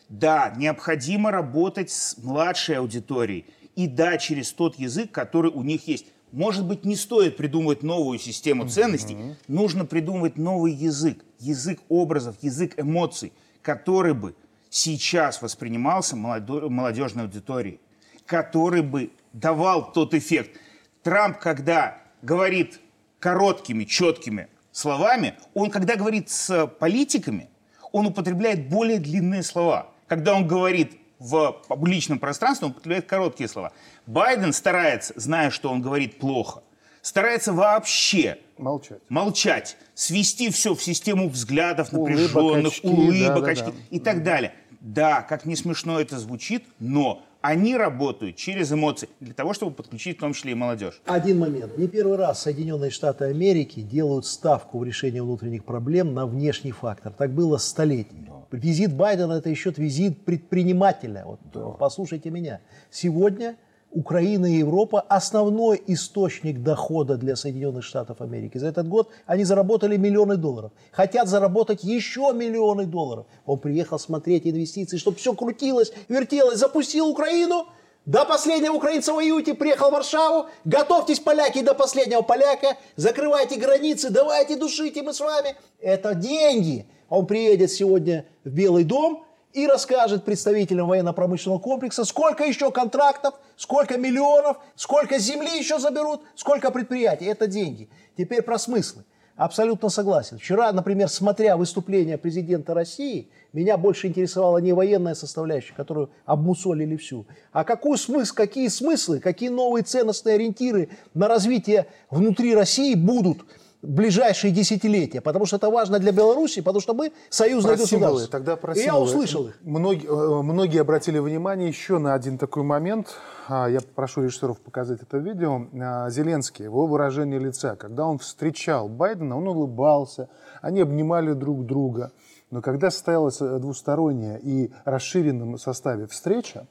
Да, 0.09 0.53
необходимо 0.57 1.31
работать 1.31 1.89
с 1.89 2.17
младшей 2.17 2.77
аудиторией. 2.77 3.45
И 3.75 3.87
да, 3.87 4.17
через 4.17 4.51
тот 4.51 4.77
язык, 4.77 5.11
который 5.11 5.49
у 5.51 5.63
них 5.63 5.87
есть. 5.87 6.05
Может 6.31 6.65
быть, 6.65 6.83
не 6.83 6.95
стоит 6.95 7.37
придумывать 7.37 7.83
новую 7.83 8.19
систему 8.19 8.67
ценностей, 8.67 9.35
нужно 9.47 9.85
придумывать 9.85 10.37
новый 10.37 10.73
язык, 10.73 11.23
язык 11.39 11.79
образов, 11.89 12.35
язык 12.41 12.73
эмоций, 12.77 13.33
который 13.61 14.13
бы 14.13 14.35
сейчас 14.69 15.43
воспринимался 15.43 16.15
молодежной 16.15 17.25
аудиторией, 17.25 17.79
который 18.25 18.81
бы 18.81 19.11
давал 19.31 19.91
тот 19.91 20.15
эффект. 20.15 20.59
Трамп, 21.03 21.37
когда 21.37 22.01
говорит 22.23 22.79
короткими, 23.19 23.83
четкими 23.83 24.47
словами, 24.73 25.35
он, 25.53 25.69
когда 25.69 25.95
говорит 25.95 26.29
с 26.29 26.67
политиками, 26.67 27.49
он 27.93 28.07
употребляет 28.07 28.67
более 28.67 28.99
длинные 28.99 29.43
слова. 29.43 29.87
Когда 30.07 30.35
он 30.35 30.45
говорит 30.45 30.97
в 31.19 31.61
публичном 31.69 32.19
пространстве, 32.19 32.65
он 32.65 32.71
употребляет 32.71 33.05
короткие 33.05 33.47
слова. 33.47 33.71
Байден 34.05 34.51
старается, 34.51 35.13
зная, 35.15 35.51
что 35.51 35.69
он 35.69 35.81
говорит 35.81 36.19
плохо, 36.19 36.63
старается 37.01 37.53
вообще 37.53 38.39
Молчать. 38.57 38.99
молчать, 39.09 39.77
свести 39.93 40.49
все 40.49 40.75
в 40.75 40.83
систему 40.83 41.29
взглядов 41.29 41.93
Улыбок, 41.93 42.09
напряженных, 42.09 42.73
очки, 42.73 42.87
улыбок, 42.87 43.43
да-да-да. 43.45 43.51
очки 43.51 43.73
и 43.89 43.99
так 43.99 44.23
далее. 44.23 44.53
Да, 44.81 45.21
как 45.21 45.45
не 45.45 45.55
смешно 45.55 46.01
это 46.01 46.19
звучит, 46.19 46.65
но 46.79 47.23
они 47.43 47.75
работают 47.75 48.37
через 48.37 48.71
эмоции 48.71 49.09
для 49.19 49.33
того, 49.33 49.53
чтобы 49.53 49.73
подключить 49.73 50.15
в 50.17 50.21
том 50.21 50.31
числе 50.31 50.53
и 50.53 50.55
молодежь. 50.55 51.01
Один 51.05 51.39
момент. 51.39 51.77
Не 51.77 51.89
первый 51.89 52.15
раз 52.15 52.43
Соединенные 52.43 52.89
Штаты 52.89 53.25
Америки 53.25 53.81
делают 53.81 54.25
ставку 54.25 54.79
в 54.79 54.85
решении 54.85 55.19
внутренних 55.19 55.65
проблем 55.65 56.13
на 56.13 56.25
внешний 56.25 56.71
фактор. 56.71 57.11
Так 57.11 57.33
было 57.33 57.57
столетиями. 57.57 58.31
Визит 58.51 58.93
Байдена– 58.93 59.33
это 59.33 59.49
еще 59.49 59.73
визит 59.75 60.23
предпринимателя. 60.23 61.25
Вот, 61.25 61.77
Послушайте 61.77 62.29
меня. 62.29 62.61
Сегодня 62.89 63.57
Украина 63.93 64.45
и 64.45 64.57
Европа– 64.57 65.01
основной 65.09 65.81
источник 65.87 66.61
дохода 66.61 67.15
для 67.17 67.35
Соединенных 67.35 67.83
Штатов 67.83 68.21
Америки. 68.21 68.57
За 68.57 68.67
этот 68.67 68.87
год 68.87 69.09
они 69.25 69.43
заработали 69.43 69.97
миллионы 69.97 70.35
долларов. 70.35 70.71
Хотят 70.91 71.27
заработать 71.27 71.83
еще 71.83 72.31
миллионы 72.33 72.85
долларов. 72.85 73.25
Он 73.45 73.59
приехал 73.59 73.99
смотреть 73.99 74.47
инвестиции, 74.47 74.97
чтобы 74.97 75.17
все 75.17 75.33
крутилось, 75.33 75.93
вертелось, 76.09 76.57
запустил 76.57 77.07
Украину– 77.07 77.67
до 78.05 78.25
последнего 78.25 78.73
украинца 78.73 79.13
воюйте, 79.13 79.53
приехал 79.53 79.89
в 79.89 79.93
Варшаву, 79.93 80.47
готовьтесь, 80.65 81.21
поляки, 81.21 81.61
до 81.61 81.73
последнего 81.73 82.21
поляка, 82.21 82.77
закрывайте 82.97 83.57
границы, 83.57 84.09
давайте 84.09 84.57
душите, 84.57 85.01
мы 85.03 85.13
с 85.13 85.21
вами. 85.21 85.55
Это 85.79 86.13
деньги. 86.13 86.85
Он 87.07 87.25
приедет 87.25 87.71
сегодня 87.71 88.25
в 88.43 88.49
Белый 88.49 88.83
дом 88.83 89.25
и 89.53 89.67
расскажет 89.67 90.25
представителям 90.25 90.87
военно-промышленного 90.87 91.59
комплекса, 91.59 92.05
сколько 92.05 92.43
еще 92.43 92.71
контрактов, 92.71 93.35
сколько 93.55 93.97
миллионов, 93.97 94.57
сколько 94.75 95.19
земли 95.19 95.57
еще 95.57 95.79
заберут, 95.79 96.21
сколько 96.35 96.71
предприятий. 96.71 97.25
Это 97.25 97.47
деньги. 97.47 97.89
Теперь 98.17 98.41
про 98.41 98.57
смыслы. 98.57 99.03
Абсолютно 99.35 99.89
согласен. 99.89 100.37
Вчера, 100.37 100.71
например, 100.71 101.09
смотря 101.09 101.57
выступление 101.57 102.19
президента 102.19 102.75
России, 102.75 103.29
меня 103.51 103.77
больше 103.77 104.07
интересовала 104.07 104.59
не 104.59 104.73
военная 104.73 105.15
составляющая, 105.15 105.73
которую 105.73 106.11
обмусолили 106.25 106.95
всю, 106.97 107.25
а 107.51 107.63
какой 107.63 107.97
смысл, 107.97 108.35
какие 108.35 108.67
смыслы, 108.67 109.19
какие 109.19 109.49
новые 109.49 109.83
ценностные 109.83 110.35
ориентиры 110.35 110.89
на 111.15 111.27
развитие 111.27 111.87
внутри 112.11 112.55
России 112.55 112.93
будут 112.93 113.43
ближайшие 113.83 114.51
десятилетия. 114.51 115.21
Потому 115.21 115.45
что 115.45 115.57
это 115.57 115.69
важно 115.69 115.99
для 115.99 116.11
Беларуси, 116.11 116.61
потому 116.61 116.81
что 116.81 116.93
мы 116.93 117.11
союзное 117.29 117.75
Про 117.77 117.85
символы. 117.85 118.11
государство. 118.13 118.31
Тогда 118.39 118.55
про 118.55 118.73
И 118.73 118.77
я 118.79 118.83
символы. 118.85 119.03
услышал 119.05 119.47
их. 119.47 119.57
Многие, 119.61 120.07
э, 120.07 120.41
многие 120.41 120.81
обратили 120.81 121.19
внимание 121.19 121.67
еще 121.67 121.97
на 121.99 122.13
один 122.13 122.37
такой 122.37 122.63
момент. 122.63 123.07
А, 123.47 123.67
Я 123.67 123.79
прошу 123.95 124.23
режиссеров 124.23 124.59
показать 124.61 125.01
это 125.01 125.17
видео. 125.17 125.67
А, 125.81 126.09
Зеленский, 126.09 126.63
его 126.65 126.87
выражение 126.87 127.39
лица. 127.39 127.75
Когда 127.75 128.05
он 128.07 128.17
встречал 128.19 128.87
Байдена, 128.87 129.37
он 129.37 129.47
улыбался, 129.47 130.29
они 130.61 130.81
обнимали 130.81 131.33
друг 131.33 131.65
друга. 131.65 132.11
Но 132.51 132.61
когда 132.61 132.89
состоялась 132.89 133.41
э, 133.41 133.59
двусторонняя 133.59 134.37
и 134.37 134.71
расширенном 134.85 135.57
составе 135.57 136.07
встреча, 136.07 136.67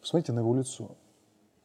посмотрите 0.00 0.32
на 0.32 0.40
его 0.40 0.54
лицо. 0.54 0.92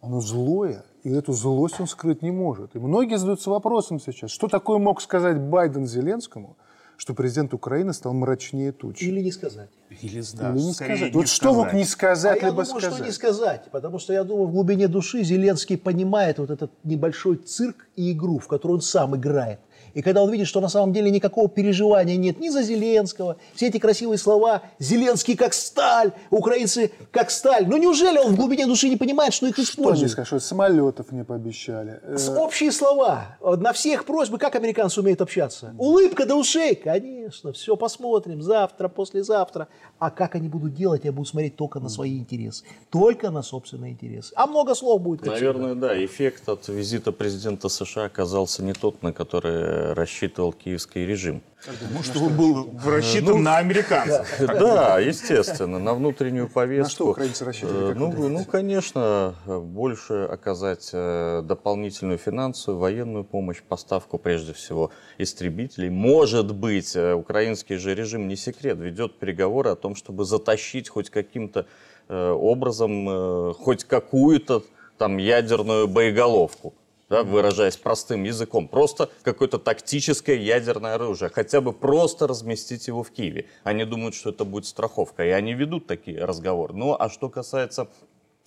Оно 0.01 0.21
злое, 0.21 0.83
и 1.03 1.09
эту 1.09 1.33
злость 1.33 1.79
он 1.79 1.87
скрыть 1.87 2.21
не 2.21 2.31
может. 2.31 2.75
И 2.75 2.79
многие 2.79 3.17
задаются 3.17 3.49
вопросом 3.49 3.99
сейчас, 3.99 4.31
что 4.31 4.47
такое 4.47 4.77
мог 4.77 5.01
сказать 5.01 5.39
Байден 5.39 5.87
Зеленскому, 5.87 6.57
что 6.97 7.13
президент 7.13 7.53
Украины 7.53 7.93
стал 7.93 8.13
мрачнее 8.13 8.73
тучи. 8.73 9.05
Или 9.05 9.21
не 9.21 9.31
сказать. 9.31 9.69
Или, 9.89 10.11
Или 10.11 10.17
не 10.17 10.73
сказать. 10.73 11.13
Вот 11.13 11.27
что 11.29 11.53
мог 11.53 11.73
не 11.73 11.85
сказать, 11.85 12.41
а 12.41 12.45
я 12.45 12.51
либо 12.51 12.63
думаю, 12.63 12.81
сказать? 12.81 12.97
что 12.97 13.05
не 13.05 13.11
сказать, 13.11 13.65
потому 13.71 13.99
что 13.99 14.11
я 14.11 14.23
думаю, 14.25 14.47
в 14.47 14.51
глубине 14.51 14.89
души 14.89 15.23
Зеленский 15.23 15.77
понимает 15.77 16.39
вот 16.39 16.49
этот 16.49 16.71
небольшой 16.83 17.37
цирк 17.37 17.87
и 17.95 18.11
игру, 18.11 18.39
в 18.39 18.47
которую 18.47 18.77
он 18.77 18.81
сам 18.81 19.15
играет. 19.15 19.59
И 19.93 20.01
когда 20.01 20.21
он 20.23 20.31
видит, 20.31 20.47
что 20.47 20.61
на 20.61 20.69
самом 20.69 20.93
деле 20.93 21.11
никакого 21.11 21.47
переживания 21.49 22.17
нет 22.17 22.39
ни 22.39 22.49
за 22.49 22.61
Зеленского, 22.63 23.37
все 23.55 23.67
эти 23.67 23.77
красивые 23.77 24.17
слова 24.17 24.61
«Зеленский 24.79 25.35
как 25.35 25.53
сталь», 25.53 26.11
«Украинцы 26.29 26.91
как 27.11 27.31
сталь», 27.31 27.67
ну 27.67 27.77
неужели 27.77 28.17
он 28.17 28.33
в 28.33 28.35
глубине 28.35 28.65
души 28.65 28.89
не 28.89 28.97
понимает, 28.97 29.33
что 29.33 29.47
их 29.47 29.53
Что 29.55 29.63
используют? 29.63 30.11
скажут, 30.11 30.27
что 30.27 30.39
самолетов 30.39 31.11
не 31.11 31.23
пообещали. 31.23 31.99
Э, 32.03 32.17
С- 32.17 32.29
Общие 32.29 32.71
слова. 32.71 33.37
На 33.41 33.73
всех 33.73 34.05
просьбы, 34.05 34.37
как 34.37 34.55
американцы 34.55 34.99
умеют 35.01 35.21
общаться? 35.21 35.73
Улыбка 35.77 36.25
до 36.25 36.35
ушей. 36.35 36.75
Конечно, 36.75 37.51
все 37.53 37.75
посмотрим. 37.75 38.41
Завтра, 38.41 38.87
послезавтра. 38.87 39.67
А 39.99 40.09
как 40.11 40.35
они 40.35 40.47
будут 40.47 40.73
делать, 40.75 41.01
я 41.05 41.11
буду 41.11 41.25
смотреть 41.27 41.55
только 41.55 41.79
на 41.79 41.89
свои 41.89 42.17
интересы. 42.17 42.63
Только 42.89 43.29
на 43.31 43.41
собственные 43.43 43.91
интересы. 43.91 44.33
А 44.35 44.47
много 44.47 44.75
слов 44.75 45.01
будет. 45.01 45.25
Наверное, 45.25 45.75
да. 45.75 46.05
Эффект 46.05 46.47
от 46.49 46.67
визита 46.67 47.11
президента 47.11 47.69
США 47.69 48.05
оказался 48.05 48.63
не 48.63 48.73
тот, 48.73 49.03
на 49.03 49.11
который 49.13 49.78
рассчитывал 49.93 50.53
киевский 50.53 51.05
режим. 51.05 51.41
Потому 51.65 52.03
что 52.03 52.19
он 52.23 52.37
был 52.37 52.69
рассчитан 52.85 53.43
на 53.43 53.57
американцев. 53.57 54.27
Да, 54.59 54.99
естественно, 54.99 55.79
на 55.79 55.93
внутреннюю 55.93 56.47
повестку. 56.47 56.83
На 56.83 56.89
что 56.89 57.09
украинцы 57.09 57.45
рассчитывали, 57.45 57.91
Э, 57.91 57.95
Ну, 57.95 58.29
ну, 58.29 58.45
конечно, 58.45 59.35
больше 59.45 60.27
оказать 60.31 60.89
э, 60.93 61.41
дополнительную 61.43 62.17
финансовую, 62.17 62.79
военную 62.79 63.23
помощь, 63.25 63.61
поставку 63.61 64.17
прежде 64.17 64.53
всего 64.53 64.91
истребителей. 65.17 65.89
Может 65.89 66.55
быть, 66.55 66.95
э, 66.95 67.13
украинский 67.13 67.75
же 67.75 67.93
режим, 67.93 68.27
не 68.27 68.37
секрет, 68.37 68.77
ведет 68.79 69.19
переговоры 69.19 69.71
о 69.71 69.75
том, 69.75 69.95
чтобы 69.95 70.23
затащить 70.23 70.89
хоть 70.89 71.09
каким-то 71.09 71.65
образом 72.07 73.53
хоть 73.53 73.83
какую-то 73.83 74.63
там 74.97 75.17
ядерную 75.17 75.87
боеголовку 75.87 76.73
да, 77.09 77.23
выражаясь 77.23 77.77
простым 77.77 78.23
языком, 78.23 78.67
просто 78.67 79.09
какое-то 79.23 79.57
тактическое 79.57 80.35
ядерное 80.35 80.95
оружие, 80.95 81.29
хотя 81.29 81.59
бы 81.59 81.73
просто 81.73 82.27
разместить 82.27 82.87
его 82.87 83.03
в 83.03 83.11
Киеве. 83.11 83.47
Они 83.63 83.83
думают, 83.83 84.15
что 84.15 84.29
это 84.29 84.45
будет 84.45 84.65
страховка, 84.65 85.25
и 85.25 85.29
они 85.29 85.53
ведут 85.53 85.87
такие 85.87 86.23
разговоры. 86.23 86.73
Ну, 86.73 86.95
а 86.97 87.09
что 87.09 87.29
касается 87.29 87.87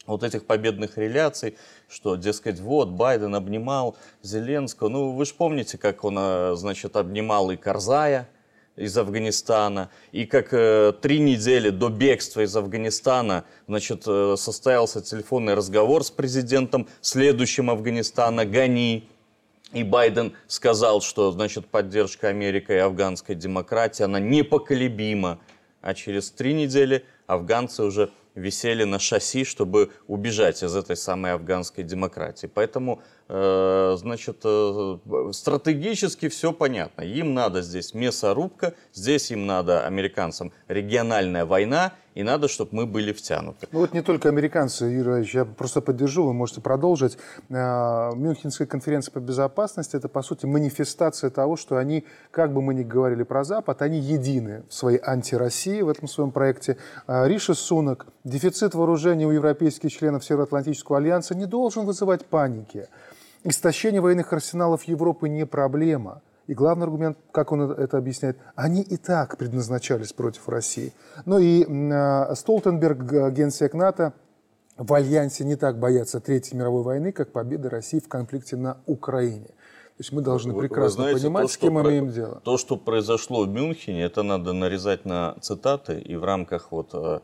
вот 0.06 0.22
этих 0.22 0.46
победных 0.46 0.98
реляций, 0.98 1.56
что, 1.88 2.16
дескать, 2.16 2.60
вот, 2.60 2.88
Байден 2.90 3.34
обнимал 3.34 3.96
Зеленского. 4.22 4.88
Ну, 4.88 5.12
вы 5.12 5.24
же 5.24 5.34
помните, 5.34 5.78
как 5.78 6.04
он, 6.04 6.16
э, 6.18 6.54
значит, 6.56 6.96
обнимал 6.96 7.50
и 7.50 7.56
Карзая, 7.56 8.28
из 8.76 8.96
Афганистана. 8.96 9.90
И 10.12 10.24
как 10.24 10.48
э, 10.52 10.92
три 11.00 11.18
недели 11.18 11.70
до 11.70 11.88
бегства 11.88 12.40
из 12.40 12.56
Афганистана 12.56 13.44
значит, 13.68 14.04
э, 14.06 14.34
состоялся 14.38 15.02
телефонный 15.02 15.54
разговор 15.54 16.04
с 16.04 16.10
президентом, 16.10 16.88
следующим 17.00 17.70
Афганистана, 17.70 18.44
Гани. 18.44 19.08
И 19.72 19.84
Байден 19.84 20.34
сказал, 20.48 21.00
что 21.00 21.32
значит, 21.32 21.66
поддержка 21.66 22.28
Америки 22.28 22.72
и 22.72 22.76
афганской 22.76 23.34
демократии, 23.34 24.02
она 24.02 24.20
непоколебима. 24.20 25.38
А 25.80 25.94
через 25.94 26.30
три 26.30 26.52
недели 26.52 27.04
афганцы 27.26 27.82
уже 27.82 28.10
висели 28.34 28.84
на 28.84 28.98
шасси, 28.98 29.44
чтобы 29.44 29.90
убежать 30.06 30.62
из 30.62 30.74
этой 30.74 30.96
самой 30.96 31.32
афганской 31.32 31.84
демократии. 31.84 32.46
Поэтому, 32.46 33.02
значит, 33.28 34.40
э, 34.44 34.98
стратегически 35.32 36.28
все 36.28 36.52
понятно. 36.52 37.02
Им 37.02 37.34
надо 37.34 37.62
здесь 37.62 37.94
мясорубка, 37.94 38.74
здесь 38.92 39.30
им 39.30 39.46
надо 39.46 39.86
американцам 39.86 40.52
региональная 40.68 41.44
война, 41.44 41.92
и 42.14 42.22
надо, 42.22 42.48
чтобы 42.48 42.70
мы 42.72 42.86
были 42.86 43.12
втянуты. 43.12 43.66
Ну 43.72 43.80
вот 43.80 43.94
не 43.94 44.02
только 44.02 44.28
американцы, 44.28 44.84
Юрий 44.84 45.28
я 45.32 45.44
просто 45.44 45.80
поддержу, 45.80 46.24
вы 46.24 46.34
можете 46.34 46.60
продолжить. 46.60 47.16
Э, 47.48 48.10
Мюнхенская 48.14 48.66
конференция 48.66 49.12
по 49.12 49.18
безопасности– 49.18 49.96
это, 50.02 50.08
по 50.08 50.22
сути, 50.22 50.46
манифестация 50.46 51.30
того, 51.30 51.56
что 51.56 51.76
они, 51.76 52.04
как 52.30 52.52
бы 52.52 52.60
мы 52.60 52.74
ни 52.74 52.82
говорили 52.82 53.22
про 53.22 53.44
Запад, 53.44 53.82
они 53.82 53.98
едины 53.98 54.64
в 54.68 54.74
своей 54.74 55.00
антироссии 55.02 55.80
в 55.80 55.88
этом 55.88 56.08
своем 56.08 56.32
проекте. 56.32 56.76
Э, 57.06 57.26
Риши 57.26 57.54
Сунок, 57.54 58.06
дефицит 58.24 58.74
вооружений 58.74 59.26
у 59.26 59.30
европейских 59.30 59.90
членов 59.90 60.24
Североатлантического 60.24 60.98
альянса 60.98 61.34
не 61.34 61.46
должен 61.46 61.86
вызывать 61.86 62.26
паники. 62.26 62.88
Истощение 63.44 64.00
военных 64.00 64.32
арсеналов 64.32 64.84
Европы 64.84 65.28
не 65.28 65.46
проблема– 65.46 66.22
и 66.48 66.54
главный 66.54 66.84
аргумент, 66.84 67.18
как 67.30 67.52
он 67.52 67.70
это 67.70 67.98
объясняет, 67.98 68.36
они 68.56 68.82
и 68.82 68.96
так 68.96 69.38
предназначались 69.38 70.12
против 70.12 70.48
России. 70.48 70.92
Ну 71.24 71.38
и 71.38 71.64
э, 71.64 72.34
Столтенберг, 72.34 73.32
генсек 73.32 73.74
НАТО, 73.74 74.12
в 74.76 74.92
Альянсе 74.92 75.44
не 75.44 75.56
так 75.56 75.78
боятся 75.78 76.20
Третьей 76.20 76.58
мировой 76.58 76.82
войны, 76.82 77.12
как 77.12 77.32
победы 77.32 77.68
России 77.68 78.00
в 78.00 78.08
конфликте 78.08 78.56
на 78.56 78.78
Украине. 78.86 79.46
То 79.46 80.00
есть 80.00 80.12
мы 80.12 80.22
должны 80.22 80.54
прекрасно 80.54 81.04
знаете, 81.04 81.20
понимать, 81.20 81.42
то, 81.42 81.52
с 81.52 81.56
кем 81.56 81.74
мы 81.74 81.82
про... 81.82 81.90
имеем 81.90 82.10
дело. 82.10 82.40
То, 82.44 82.58
что 82.58 82.76
произошло 82.76 83.44
в 83.44 83.48
Мюнхене, 83.48 84.02
это 84.02 84.22
надо 84.22 84.52
нарезать 84.52 85.04
на 85.04 85.36
цитаты 85.40 86.00
и 86.00 86.16
в 86.16 86.24
рамках 86.24 86.72
вот 86.72 86.90
э, 86.94 87.20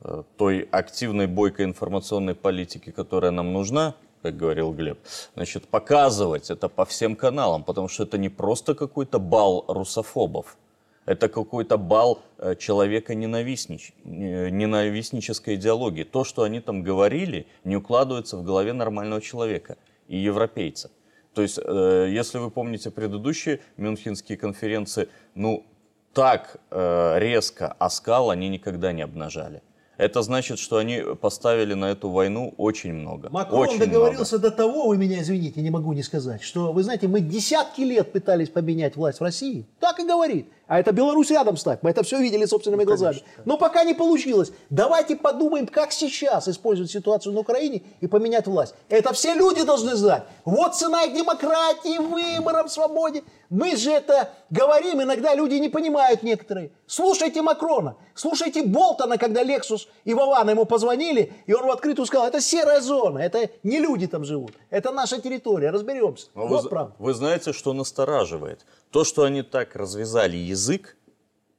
э, 0.00 0.22
той 0.36 0.68
активной 0.70 1.26
бойкой 1.26 1.64
информационной 1.64 2.34
политики, 2.34 2.90
которая 2.90 3.30
нам 3.30 3.52
нужна, 3.52 3.94
как 4.22 4.36
говорил 4.36 4.72
Глеб, 4.72 4.98
значит, 5.34 5.68
показывать 5.68 6.50
это 6.50 6.68
по 6.68 6.84
всем 6.84 7.16
каналам, 7.16 7.64
потому 7.64 7.88
что 7.88 8.04
это 8.04 8.18
не 8.18 8.28
просто 8.28 8.74
какой-то 8.74 9.18
бал 9.18 9.64
русофобов, 9.68 10.56
это 11.04 11.28
какой-то 11.28 11.78
бал 11.78 12.22
э, 12.38 12.54
человека 12.54 13.14
ненавистнич, 13.14 13.92
ненавистнической 14.04 15.56
идеологии. 15.56 16.04
То, 16.04 16.22
что 16.22 16.44
они 16.44 16.60
там 16.60 16.82
говорили, 16.82 17.46
не 17.64 17.76
укладывается 17.76 18.36
в 18.36 18.44
голове 18.44 18.72
нормального 18.72 19.20
человека 19.20 19.76
и 20.06 20.16
европейца. 20.16 20.90
То 21.34 21.42
есть, 21.42 21.58
э, 21.58 22.08
если 22.10 22.38
вы 22.38 22.50
помните 22.50 22.90
предыдущие 22.90 23.60
мюнхенские 23.76 24.38
конференции, 24.38 25.08
ну, 25.34 25.66
так 26.12 26.58
э, 26.70 27.18
резко 27.18 27.72
оскал 27.78 28.30
они 28.30 28.48
никогда 28.48 28.92
не 28.92 29.02
обнажали. 29.02 29.62
Это 30.02 30.22
значит, 30.22 30.58
что 30.58 30.78
они 30.78 31.00
поставили 31.20 31.74
на 31.74 31.92
эту 31.92 32.10
войну 32.10 32.54
очень 32.56 32.92
много. 32.92 33.30
Макрон 33.30 33.60
очень 33.60 33.78
договорился 33.78 34.36
много. 34.38 34.50
до 34.50 34.56
того, 34.56 34.88
вы 34.88 34.96
меня 34.96 35.22
извините, 35.22 35.60
не 35.60 35.70
могу 35.70 35.92
не 35.92 36.02
сказать, 36.02 36.42
что, 36.42 36.72
вы 36.72 36.82
знаете, 36.82 37.06
мы 37.06 37.20
десятки 37.20 37.82
лет 37.82 38.10
пытались 38.10 38.48
поменять 38.48 38.96
власть 38.96 39.20
в 39.20 39.22
России. 39.22 39.64
Так 39.78 40.00
и 40.00 40.04
говорит. 40.04 40.48
А 40.66 40.80
это 40.80 40.90
Беларусь 40.90 41.30
рядом 41.30 41.56
ставь. 41.56 41.80
Мы 41.82 41.90
это 41.90 42.02
все 42.02 42.18
видели 42.18 42.46
собственными 42.46 42.80
ну, 42.80 42.86
глазами. 42.86 43.18
Конечно. 43.18 43.42
Но 43.44 43.58
пока 43.58 43.84
не 43.84 43.94
получилось. 43.94 44.52
Давайте 44.70 45.16
подумаем, 45.16 45.66
как 45.66 45.92
сейчас 45.92 46.48
использовать 46.48 46.90
ситуацию 46.90 47.34
на 47.34 47.40
Украине 47.40 47.82
и 48.00 48.06
поменять 48.06 48.46
власть. 48.46 48.74
Это 48.88 49.12
все 49.12 49.34
люди 49.34 49.62
должны 49.64 49.94
знать. 49.96 50.24
Вот 50.44 50.74
цена 50.74 51.04
их 51.04 51.14
демократии, 51.14 51.98
выборам, 51.98 52.68
свободе. 52.68 53.22
Мы 53.52 53.76
же 53.76 53.90
это 53.90 54.30
говорим, 54.48 55.02
иногда 55.02 55.34
люди 55.34 55.56
не 55.56 55.68
понимают 55.68 56.22
некоторые. 56.22 56.70
Слушайте 56.86 57.42
Макрона, 57.42 57.96
слушайте 58.14 58.62
Болтона, 58.62 59.18
когда 59.18 59.42
Лексус 59.42 59.88
и 60.04 60.14
Вован 60.14 60.48
ему 60.48 60.64
позвонили, 60.64 61.34
и 61.44 61.52
он 61.52 61.66
в 61.66 61.70
открытую 61.70 62.06
сказал, 62.06 62.26
это 62.26 62.40
серая 62.40 62.80
зона, 62.80 63.18
это 63.18 63.50
не 63.62 63.78
люди 63.78 64.06
там 64.06 64.24
живут, 64.24 64.52
это 64.70 64.90
наша 64.90 65.20
территория, 65.20 65.68
разберемся. 65.68 66.28
Но 66.34 66.46
вот 66.46 66.62
вы, 66.62 66.68
правда. 66.70 66.94
Вы 66.98 67.12
знаете, 67.12 67.52
что 67.52 67.74
настораживает? 67.74 68.64
То, 68.90 69.04
что 69.04 69.24
они 69.24 69.42
так 69.42 69.76
развязали 69.76 70.38
язык, 70.38 70.96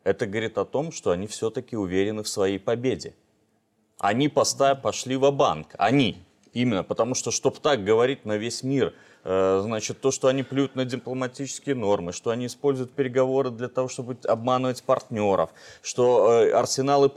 это 0.03 0.25
говорит 0.25 0.57
о 0.57 0.65
том, 0.65 0.91
что 0.91 1.11
они 1.11 1.27
все-таки 1.27 1.77
уверены 1.77 2.23
в 2.23 2.27
своей 2.27 2.57
победе. 2.57 3.13
Они 3.99 4.29
поста 4.29 4.73
пошли 4.73 5.15
в 5.15 5.29
банк 5.29 5.75
они 5.77 6.17
именно, 6.53 6.83
потому 6.83 7.13
что, 7.13 7.29
чтобы 7.29 7.57
так 7.57 7.83
говорить 7.83 8.25
на 8.25 8.37
весь 8.37 8.63
мир, 8.63 8.93
значит, 9.23 10.01
то, 10.01 10.11
что 10.11 10.27
они 10.27 10.43
плюют 10.43 10.75
на 10.75 10.85
дипломатические 10.85 11.75
нормы, 11.75 12.11
что 12.11 12.29
они 12.29 12.47
используют 12.47 12.91
переговоры 12.91 13.51
для 13.51 13.69
того, 13.69 13.87
чтобы 13.87 14.17
обманывать 14.27 14.83
партнеров, 14.83 15.51
что 15.81 16.43
э, 16.43 16.51
арсеналы 16.51 17.09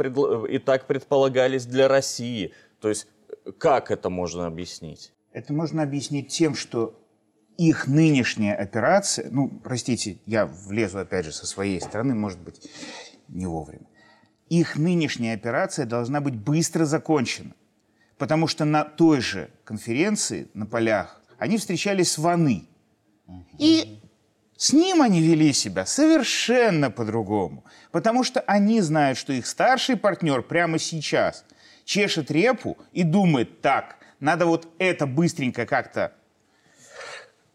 и 0.48 0.58
так 0.58 0.86
предполагались 0.86 1.66
для 1.66 1.88
России. 1.88 2.52
То 2.80 2.88
есть, 2.88 3.08
как 3.58 3.90
это 3.90 4.08
можно 4.08 4.46
объяснить? 4.46 5.12
Это 5.32 5.52
можно 5.52 5.82
объяснить 5.82 6.28
тем, 6.28 6.54
что 6.54 6.94
их 7.58 7.86
нынешняя 7.86 8.54
операция, 8.54 9.28
ну, 9.30 9.48
простите, 9.48 10.18
я 10.26 10.46
влезу 10.46 10.98
опять 10.98 11.24
же 11.24 11.32
со 11.32 11.46
своей 11.46 11.80
стороны, 11.80 12.14
может 12.14 12.38
быть, 12.38 12.70
не 13.28 13.46
вовремя. 13.46 13.86
Их 14.48 14.76
нынешняя 14.76 15.34
операция 15.34 15.86
должна 15.86 16.20
быть 16.20 16.36
быстро 16.36 16.84
закончена. 16.84 17.52
Потому 18.18 18.46
что 18.46 18.64
на 18.64 18.84
той 18.84 19.20
же 19.20 19.50
конференции, 19.64 20.48
на 20.54 20.66
полях, 20.66 21.20
они 21.38 21.58
встречались 21.58 22.12
с 22.12 22.18
Ваны. 22.18 22.66
И 23.58 24.00
с 24.56 24.72
ним 24.72 25.02
они 25.02 25.20
вели 25.20 25.52
себя 25.52 25.84
совершенно 25.84 26.90
по-другому. 26.90 27.64
Потому 27.92 28.24
что 28.24 28.40
они 28.40 28.80
знают, 28.80 29.18
что 29.18 29.32
их 29.32 29.46
старший 29.46 29.96
партнер 29.96 30.42
прямо 30.42 30.78
сейчас 30.78 31.44
чешет 31.84 32.30
репу 32.30 32.78
и 32.92 33.02
думает, 33.02 33.60
так, 33.60 33.96
надо 34.20 34.46
вот 34.46 34.68
это 34.78 35.06
быстренько 35.06 35.66
как-то 35.66 36.12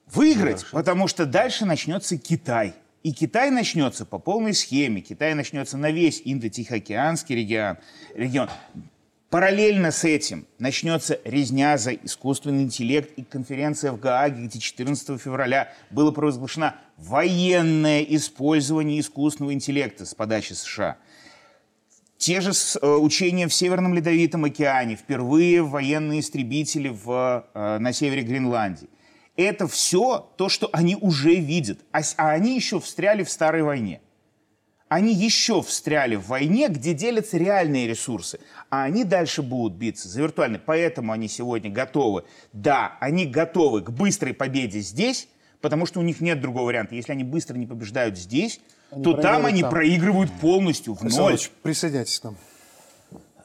выиграть, 0.07 0.65
потому 0.71 1.07
что 1.07 1.25
дальше 1.25 1.65
начнется 1.65 2.17
Китай. 2.17 2.75
И 3.03 3.13
Китай 3.13 3.49
начнется 3.49 4.05
по 4.05 4.19
полной 4.19 4.53
схеме. 4.53 5.01
Китай 5.01 5.33
начнется 5.33 5.75
на 5.77 5.89
весь 5.89 6.21
Индо-Тихоокеанский 6.23 7.35
регион. 7.35 7.77
регион. 8.13 8.49
Параллельно 9.31 9.91
с 9.91 10.03
этим 10.03 10.45
начнется 10.59 11.17
резня 11.23 11.77
за 11.77 11.93
искусственный 11.93 12.63
интеллект 12.63 13.17
и 13.17 13.23
конференция 13.23 13.93
в 13.93 13.99
Гааге, 13.99 14.43
где 14.43 14.59
14 14.59 15.21
февраля 15.21 15.73
было 15.89 16.11
провозглашено 16.11 16.75
военное 16.97 18.01
использование 18.01 18.99
искусственного 18.99 19.53
интеллекта 19.53 20.05
с 20.05 20.13
подачи 20.13 20.51
США. 20.51 20.97
Те 22.17 22.41
же 22.41 22.51
э, 22.51 22.85
учения 22.85 23.47
в 23.47 23.53
Северном 23.53 23.93
Ледовитом 23.93 24.43
океане, 24.43 24.97
впервые 24.97 25.63
военные 25.63 26.19
истребители 26.19 26.89
в, 26.89 27.47
э, 27.53 27.77
на 27.79 27.93
севере 27.93 28.23
Гренландии– 28.23 28.89
это 29.37 29.65
все 29.69 30.29
то, 30.37 30.49
что 30.49 30.69
они 30.73 30.97
уже 30.97 31.35
видят. 31.35 31.79
А, 31.93 32.01
а 32.17 32.31
они 32.31 32.55
еще 32.55 32.81
встряли 32.81 33.23
в 33.23 33.31
старой 33.31 33.63
войне. 33.63 34.01
Они 34.91 35.13
еще 35.13 35.61
встряли 35.61 36.17
в 36.17 36.27
войне, 36.27 36.67
где 36.67 36.93
делятся 36.93 37.37
реальные 37.37 37.87
ресурсы. 37.87 38.41
А 38.69 38.83
они 38.83 39.05
дальше 39.05 39.41
будут 39.41 39.77
биться 39.77 40.09
за 40.09 40.19
виртуальные. 40.19 40.59
Поэтому 40.59 41.13
они 41.13 41.29
сегодня 41.29 41.71
готовы. 41.71 42.25
Да, 42.51 42.97
они 42.99 43.25
готовы 43.25 43.83
к 43.83 43.89
быстрой 43.89 44.33
победе 44.33 44.81
здесь, 44.81 45.29
потому 45.61 45.85
что 45.85 46.01
у 46.01 46.03
них 46.03 46.19
нет 46.19 46.41
другого 46.41 46.65
варианта. 46.65 46.95
Если 46.95 47.13
они 47.13 47.23
быстро 47.23 47.55
не 47.55 47.67
побеждают 47.67 48.17
здесь, 48.17 48.59
они 48.91 49.01
то 49.01 49.13
там 49.13 49.45
они 49.45 49.61
там. 49.61 49.69
проигрывают 49.71 50.29
полностью 50.41 50.95
в 50.95 51.03
ноль. 51.03 51.39
Присоединяйтесь 51.63 52.19
к 52.19 52.25
нам. 52.25 52.37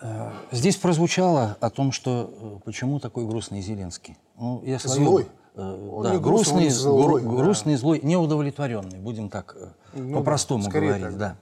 Э, 0.01 0.33
здесь 0.51 0.75
прозвучало 0.75 1.57
о 1.61 1.71
том, 1.71 1.93
что 1.93 2.59
э, 2.59 2.65
почему 2.65 2.99
такой 2.99 3.25
грустный 3.25 3.61
Зеленский. 3.61 4.17
Ну, 4.37 4.65
я 4.65 4.81
свою... 4.81 5.05
Злой. 5.05 5.27
Он 5.57 6.03
да, 6.03 6.19
грустный, 6.19 6.69
злой, 6.69 7.23
гру, 7.23 7.37
да. 7.37 7.43
грустный, 7.43 7.77
злой, 7.77 8.01
неудовлетворенный, 8.03 8.99
будем 8.99 9.31
так 9.31 9.57
э, 9.59 9.69
ну, 9.95 10.19
по-простому 10.19 10.65
да, 10.65 10.71
говорить. 10.71 11.03
Так. 11.03 11.17
Да. 11.17 11.37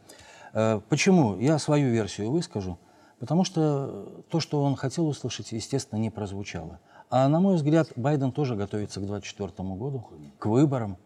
Э, 0.53 0.81
почему? 0.89 1.37
Я 1.39 1.59
свою 1.59 1.91
версию 1.91 2.31
выскажу. 2.31 2.79
Потому 3.19 3.45
что 3.45 4.25
то, 4.29 4.39
что 4.39 4.63
он 4.63 4.77
хотел 4.77 5.09
услышать, 5.09 5.51
естественно, 5.53 5.99
не 5.99 6.11
прозвучало. 6.11 6.79
А 7.11 7.27
на 7.29 7.41
мой 7.41 7.57
взгляд, 7.57 7.89
Байден 7.97 8.33
тоже 8.33 8.55
готовится 8.55 9.01
к 9.01 9.07
2024 9.07 9.69
году, 9.77 10.05
к 10.39 10.47
выборам. 10.47 10.97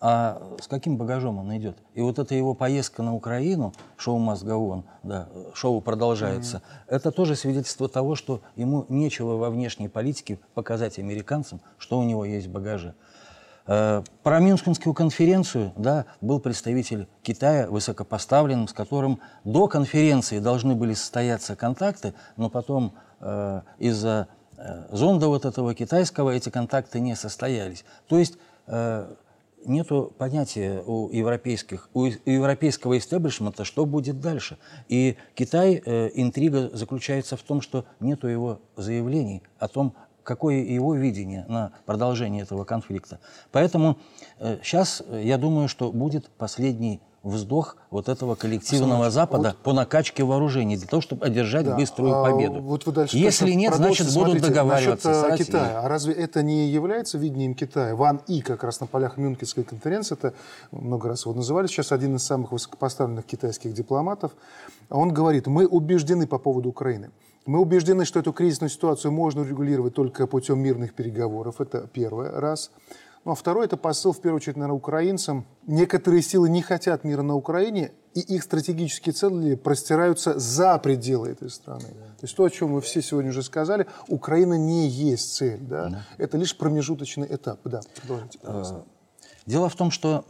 А 0.00 0.40
с 0.60 0.68
каким 0.68 0.96
багажом 0.96 1.38
он 1.38 1.56
идет? 1.56 1.76
И 1.94 2.00
вот 2.00 2.18
эта 2.20 2.34
его 2.34 2.54
поездка 2.54 3.02
на 3.02 3.14
Украину, 3.14 3.72
шоу 3.96 4.18
«Must 4.18 4.44
go 4.44 4.70
on», 4.70 4.84
да, 5.02 5.28
шоу 5.54 5.80
продолжается, 5.80 6.58
mm-hmm. 6.58 6.94
это 6.94 7.10
тоже 7.10 7.34
свидетельство 7.34 7.88
того, 7.88 8.14
что 8.14 8.40
ему 8.54 8.86
нечего 8.88 9.36
во 9.36 9.50
внешней 9.50 9.88
политике 9.88 10.38
показать 10.54 11.00
американцам, 11.00 11.60
что 11.78 11.98
у 11.98 12.04
него 12.04 12.24
есть 12.24 12.46
в 12.46 12.52
багаже. 12.52 12.94
Э, 13.66 14.04
про 14.22 14.38
Мюнхенскую 14.38 14.94
конференцию 14.94 15.72
да, 15.76 16.06
был 16.20 16.38
представитель 16.38 17.08
Китая, 17.22 17.66
высокопоставленным, 17.68 18.68
с 18.68 18.72
которым 18.72 19.18
до 19.42 19.66
конференции 19.66 20.38
должны 20.38 20.76
были 20.76 20.94
состояться 20.94 21.56
контакты, 21.56 22.14
но 22.36 22.48
потом 22.50 22.94
э, 23.18 23.62
из-за 23.80 24.28
э, 24.56 24.86
зонда 24.92 25.26
вот 25.26 25.44
этого 25.44 25.74
китайского 25.74 26.30
эти 26.30 26.50
контакты 26.50 27.00
не 27.00 27.16
состоялись. 27.16 27.84
То 28.06 28.16
есть 28.16 28.38
э, 28.68 29.12
нету 29.64 30.12
понятия 30.18 30.82
у, 30.86 31.10
европейских, 31.10 31.88
у 31.94 32.06
европейского 32.06 32.98
истеблишмента, 32.98 33.64
что 33.64 33.86
будет 33.86 34.20
дальше. 34.20 34.58
И 34.88 35.16
Китай, 35.34 35.82
э, 35.84 36.10
интрига 36.14 36.70
заключается 36.72 37.36
в 37.36 37.42
том, 37.42 37.60
что 37.60 37.84
нету 38.00 38.28
его 38.28 38.60
заявлений 38.76 39.42
о 39.58 39.68
том, 39.68 39.94
какое 40.22 40.56
его 40.56 40.94
видение 40.94 41.46
на 41.48 41.72
продолжение 41.86 42.42
этого 42.42 42.64
конфликта. 42.64 43.18
Поэтому 43.50 43.98
э, 44.38 44.58
сейчас 44.62 45.02
э, 45.06 45.22
я 45.24 45.38
думаю, 45.38 45.68
что 45.68 45.90
будет 45.90 46.28
последний 46.30 47.00
вздох 47.22 47.76
вот 47.90 48.08
этого 48.08 48.34
коллективного 48.34 49.06
Александр, 49.06 49.14
Запада 49.14 49.48
вот, 49.48 49.58
по 49.58 49.72
накачке 49.72 50.24
вооружений 50.24 50.76
для 50.76 50.86
того, 50.86 51.00
чтобы 51.02 51.26
одержать 51.26 51.66
да, 51.66 51.76
быструю 51.76 52.14
а 52.14 52.30
победу. 52.30 52.60
Вот 52.60 52.86
вы 52.86 52.92
дальше 52.92 53.16
Если 53.16 53.52
нет, 53.52 53.74
значит 53.74 54.12
будут 54.14 54.40
договариваться 54.40 55.28
насчет, 55.28 55.46
с. 55.46 55.48
Китая. 55.48 55.80
А 55.82 55.88
разве 55.88 56.14
это 56.14 56.42
не 56.42 56.68
является 56.68 57.18
видением 57.18 57.54
Китая? 57.54 57.94
Ван 57.94 58.20
И 58.26 58.40
как 58.40 58.64
раз 58.64 58.80
на 58.80 58.86
полях 58.86 59.16
Мюнхенской 59.16 59.64
конференции, 59.64 60.14
это 60.14 60.34
много 60.70 61.08
раз 61.08 61.24
его 61.24 61.34
называли, 61.34 61.66
сейчас 61.66 61.92
один 61.92 62.16
из 62.16 62.24
самых 62.24 62.52
высокопоставленных 62.52 63.24
китайских 63.26 63.72
дипломатов, 63.72 64.32
он 64.90 65.12
говорит, 65.12 65.46
мы 65.46 65.66
убеждены 65.66 66.26
по 66.26 66.38
поводу 66.38 66.68
Украины. 66.68 67.10
Мы 67.46 67.60
убеждены, 67.60 68.04
что 68.04 68.20
эту 68.20 68.34
кризисную 68.34 68.68
ситуацию 68.68 69.10
можно 69.10 69.40
урегулировать 69.40 69.94
только 69.94 70.26
путем 70.26 70.58
мирных 70.58 70.92
переговоров. 70.92 71.62
Это 71.62 71.88
первый 71.90 72.28
раз. 72.28 72.70
Ну 73.24 73.32
а 73.32 73.34
второй– 73.34 73.64
это 73.66 73.76
посыл, 73.76 74.12
в 74.12 74.20
первую 74.20 74.36
очередь, 74.36 74.56
наверное, 74.56 74.76
украинцам. 74.76 75.46
Некоторые 75.66 76.22
силы 76.22 76.48
не 76.48 76.62
хотят 76.62 77.04
мира 77.04 77.22
на 77.22 77.34
Украине, 77.34 77.92
и 78.14 78.20
их 78.20 78.42
стратегические 78.42 79.12
цели 79.12 79.54
простираются 79.54 80.38
за 80.38 80.78
пределы 80.78 81.30
этой 81.30 81.50
страны. 81.50 81.84
То 81.84 82.22
есть 82.22 82.36
то, 82.36 82.44
о 82.44 82.50
чем 82.50 82.70
мы 82.70 82.80
все 82.80 83.02
сегодня 83.02 83.30
уже 83.30 83.42
сказали, 83.42 83.86
Украина 84.08 84.54
не 84.54 84.88
есть 84.88 85.36
цель. 85.36 85.60
Да? 85.60 85.88
Да. 85.88 86.02
Это 86.16 86.36
лишь 86.36 86.56
промежуточный 86.56 87.26
этап. 87.30 87.60
Да, 87.64 87.80
продолжите, 88.00 88.38
пожалуйста. 88.38 88.84
Дело 89.46 89.68
в 89.68 89.76
том, 89.76 89.90
что 89.90 90.24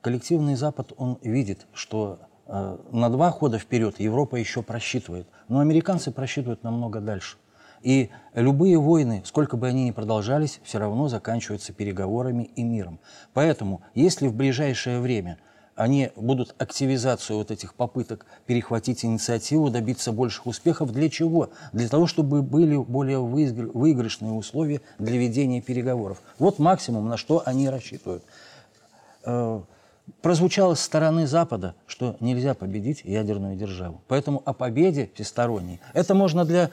коллективный 0.00 0.54
Запад, 0.54 0.92
он 0.96 1.18
видит, 1.22 1.66
что 1.72 2.20
э, 2.46 2.78
на 2.92 3.10
два 3.10 3.30
хода 3.30 3.58
вперед 3.58 3.98
Европа 3.98 4.36
еще 4.36 4.62
просчитывает, 4.62 5.26
но 5.48 5.58
американцы 5.60 6.12
просчитывают 6.12 6.62
намного 6.62 7.00
дальше. 7.00 7.36
И 7.82 8.10
любые 8.34 8.78
войны, 8.78 9.22
сколько 9.24 9.56
бы 9.56 9.66
они 9.66 9.84
ни 9.84 9.90
продолжались, 9.90 10.60
все 10.64 10.78
равно 10.78 11.08
заканчиваются 11.08 11.72
переговорами 11.72 12.50
и 12.56 12.62
миром. 12.62 12.98
Поэтому, 13.32 13.82
если 13.94 14.28
в 14.28 14.34
ближайшее 14.34 15.00
время 15.00 15.38
они 15.76 16.10
будут 16.16 16.54
активизацию 16.58 17.36
вот 17.36 17.50
этих 17.50 17.74
попыток 17.74 18.24
перехватить 18.46 19.04
инициативу, 19.04 19.70
добиться 19.70 20.10
больших 20.10 20.46
успехов. 20.46 20.90
Для 20.90 21.10
чего? 21.10 21.50
Для 21.72 21.88
того, 21.88 22.06
чтобы 22.06 22.42
были 22.42 22.76
более 22.76 23.20
выигрышные 23.20 24.32
условия 24.32 24.80
для 24.98 25.18
ведения 25.18 25.60
переговоров. 25.60 26.22
Вот 26.38 26.58
максимум, 26.58 27.08
на 27.08 27.18
что 27.18 27.42
они 27.44 27.68
рассчитывают. 27.68 28.24
Э, 29.24 29.60
прозвучало 30.22 30.74
с 30.74 30.80
стороны 30.80 31.26
Запада, 31.26 31.74
что 31.86 32.16
нельзя 32.20 32.54
победить 32.54 33.02
ядерную 33.04 33.56
державу. 33.56 34.00
Поэтому 34.08 34.42
о 34.46 34.54
победе 34.54 35.10
всесторонней. 35.14 35.80
Это 35.92 36.14
можно 36.14 36.46
для 36.46 36.70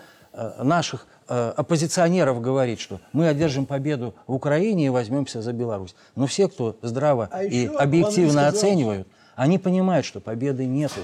наших 0.60 1.08
э, 1.28 1.54
оппозиционеров 1.56 2.42
говорить, 2.42 2.80
что 2.80 3.00
мы 3.12 3.28
одержим 3.28 3.66
победу 3.66 4.14
в 4.28 4.34
Украине 4.34 4.88
и 4.88 4.90
возьмемся 4.90 5.42
за 5.42 5.54
Беларусь. 5.54 5.96
Но 6.16 6.28
все, 6.28 6.48
кто 6.48 6.78
здраво 6.82 7.30
а 7.32 7.44
и 7.44 7.68
объективно 7.68 8.48
оценивают, 8.48 9.08
они 9.36 9.58
понимают, 9.58 10.06
что 10.06 10.20
победы 10.20 10.66
нету, 10.66 11.02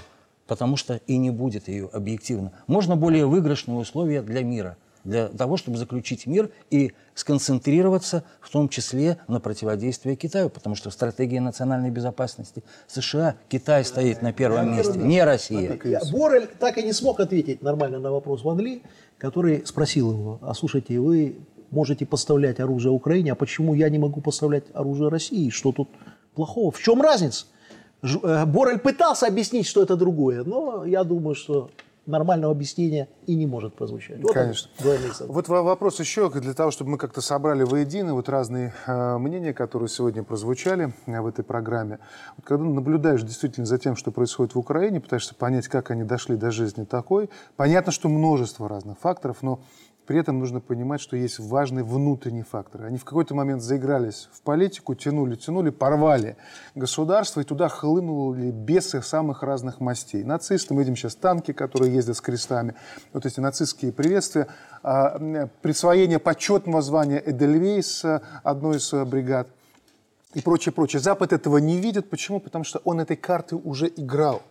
потому 0.47 0.77
что 0.77 0.95
и 1.07 1.17
не 1.17 1.29
будет 1.29 1.67
ее 1.67 1.89
объективно. 1.91 2.51
Можно 2.67 2.95
более 2.95 3.25
выигрышные 3.25 3.77
условия 3.77 4.21
для 4.21 4.43
мира– 4.43 4.77
для 5.09 5.27
того, 5.27 5.57
чтобы 5.57 5.77
заключить 5.77 6.27
мир 6.27 6.51
и 6.69 6.93
сконцентрироваться 7.15 8.23
в 8.39 8.49
том 8.49 8.69
числе 8.69 9.17
на 9.27 9.39
противодействии 9.39 10.15
Китаю, 10.15 10.49
потому 10.49 10.75
что 10.75 10.89
в 10.89 10.93
стратегии 10.93 11.39
национальной 11.39 11.89
безопасности 11.89 12.63
США 12.87 13.35
Китай 13.49 13.83
стоит 13.83 14.21
на 14.21 14.31
первом 14.31 14.75
месте, 14.75 14.99
не 14.99 15.23
Россия. 15.23 15.79
Борель 16.11 16.47
так 16.47 16.77
и 16.77 16.83
не 16.83 16.93
смог 16.93 17.19
ответить 17.19 17.61
нормально 17.63 17.99
на 17.99 18.11
вопрос 18.11 18.43
Ван 18.43 18.59
Ли, 18.59 18.83
который 19.17 19.65
спросил 19.65 20.11
его, 20.11 20.39
а 20.41 20.53
слушайте, 20.53 20.99
вы 20.99 21.37
можете 21.71 22.05
поставлять 22.05 22.59
оружие 22.59 22.91
Украине, 22.91 23.31
а 23.31 23.35
почему 23.35 23.73
я 23.73 23.89
не 23.89 23.97
могу 23.97 24.21
поставлять 24.21 24.65
оружие 24.73 25.09
России? 25.09 25.49
Что 25.49 25.71
тут 25.71 25.89
плохого? 26.35 26.71
В 26.71 26.79
чем 26.79 27.01
разница? 27.01 27.45
Э, 28.01 28.45
Борель 28.45 28.79
пытался 28.79 29.27
объяснить, 29.27 29.65
что 29.65 29.81
это 29.81 29.95
другое, 29.95 30.43
но 30.43 30.85
я 30.85 31.03
думаю, 31.03 31.35
что 31.35 31.69
нормального 32.09 32.51
объяснения 32.51 33.07
и 33.25 33.35
не 33.35 33.45
может 33.45 33.75
прозвучать. 33.75 34.21
Вот 34.21 34.33
Конечно. 34.33 34.69
вот 35.27 35.47
вопрос 35.47 35.99
еще 35.99 36.29
для 36.29 36.53
того, 36.53 36.71
чтобы 36.71 36.91
мы 36.91 36.97
как-то 36.97 37.21
собрали 37.21 37.63
воедино 37.63 38.13
вот 38.13 38.29
разные 38.29 38.73
э, 38.85 39.17
мнения, 39.17 39.53
которые 39.53 39.89
сегодня 39.89 40.23
прозвучали 40.23 40.93
э, 41.05 41.21
в 41.21 41.27
этой 41.27 41.43
программе. 41.43 41.99
Вот 42.37 42.45
когда 42.45 42.63
наблюдаешь 42.63 43.21
действительно 43.23 43.65
за 43.65 43.77
тем, 43.77 43.95
что 43.95 44.11
происходит 44.11 44.55
в 44.55 44.59
Украине, 44.59 44.99
пытаешься 44.99 45.35
понять, 45.35 45.67
как 45.67 45.91
они 45.91 46.03
дошли 46.03 46.35
до 46.35 46.51
жизни 46.51 46.83
такой, 46.83 47.29
понятно, 47.55 47.91
что 47.91 48.09
множество 48.09 48.67
разных 48.67 48.97
факторов, 48.99 49.37
но 49.41 49.61
при 50.09 50.17
этом 50.17 50.39
нужно 50.39 50.59
понимать, 50.59 51.01
что 51.01 51.15
есть 51.15 51.37
важный 51.37 51.83
внутренний 51.83 52.41
фактор. 52.41 52.85
Они 52.85 52.97
в 52.97 53.05
какой-то 53.05 53.35
момент 53.35 53.61
заигрались 53.61 54.27
в 54.33 54.41
политику, 54.41 54.95
тянули, 54.95 55.35
тянули, 55.35 55.69
порвали 55.69 56.35
государство, 56.73 57.41
и 57.41 57.43
туда 57.43 57.69
хлынули 57.69 58.49
бесы 58.49 59.03
самых 59.03 59.43
разных 59.43 59.79
мастей. 59.79 60.23
Нацисты, 60.23 60.73
мы 60.73 60.81
видим 60.81 60.95
сейчас 60.95 61.13
танки, 61.13 61.53
которые 61.53 61.93
ездят 61.93 62.17
с 62.17 62.21
крестами, 62.21 62.73
вот 63.13 63.27
эти 63.27 63.39
нацистские 63.39 63.91
приветствия, 63.91 64.47
а, 64.81 65.47
присвоение 65.61 66.17
почетного 66.17 66.81
звания 66.81 67.21
Эдельвейс, 67.23 68.03
одной 68.41 68.77
из 68.77 68.91
бригад, 69.05 69.47
и 70.33 70.41
прочее, 70.41 70.73
прочее. 70.73 71.01
Запад 71.01 71.33
этого 71.33 71.59
не 71.59 71.77
видит. 71.77 72.09
Почему? 72.09 72.39
Потому 72.39 72.63
что 72.63 72.81
он 72.83 72.99
этой 72.99 73.15
карты 73.15 73.57
уже 73.57 73.85
играл 73.95 74.41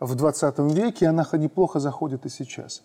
в 0.00 0.14
20 0.14 0.72
веке, 0.72 1.04
и 1.04 1.08
она 1.08 1.26
неплохо 1.34 1.78
заходит 1.78 2.24
и 2.24 2.30
сейчас. 2.30 2.82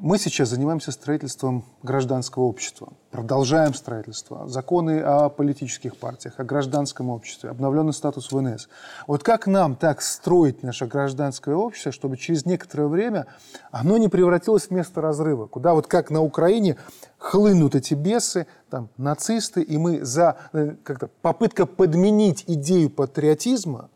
Мы 0.00 0.18
сейчас 0.18 0.48
занимаемся 0.48 0.92
строительством 0.92 1.64
гражданского 1.82 2.44
общества, 2.44 2.92
продолжаем 3.10 3.74
строительство, 3.74 4.48
законы 4.48 5.00
о 5.00 5.28
политических 5.28 5.96
партиях, 5.96 6.34
о 6.38 6.44
гражданском 6.44 7.10
обществе, 7.10 7.50
обновленный 7.50 7.92
статус 7.92 8.32
ВНС. 8.32 8.68
Вот 9.06 9.22
как 9.22 9.46
нам 9.46 9.76
так 9.76 10.02
строить 10.02 10.62
наше 10.62 10.86
гражданское 10.86 11.54
общество, 11.54 11.92
чтобы 11.92 12.16
через 12.16 12.46
некоторое 12.46 12.88
время 12.88 13.26
оно 13.70 13.96
не 13.96 14.08
превратилось 14.08 14.68
в 14.68 14.70
место 14.70 15.00
разрыва, 15.00 15.46
куда 15.46 15.74
вот 15.74 15.86
как 15.86 16.10
на 16.10 16.22
Украине 16.22 16.76
хлынут 17.18 17.74
эти 17.74 17.94
бесы, 17.94 18.46
там, 18.70 18.88
нацисты, 18.96 19.62
и 19.62 19.76
мы 19.76 20.04
за 20.04 20.36
э, 20.52 20.76
как-то 20.82 21.08
попытка 21.22 21.66
подменить 21.66 22.44
идею 22.46 22.90
патриотизма 22.90 23.90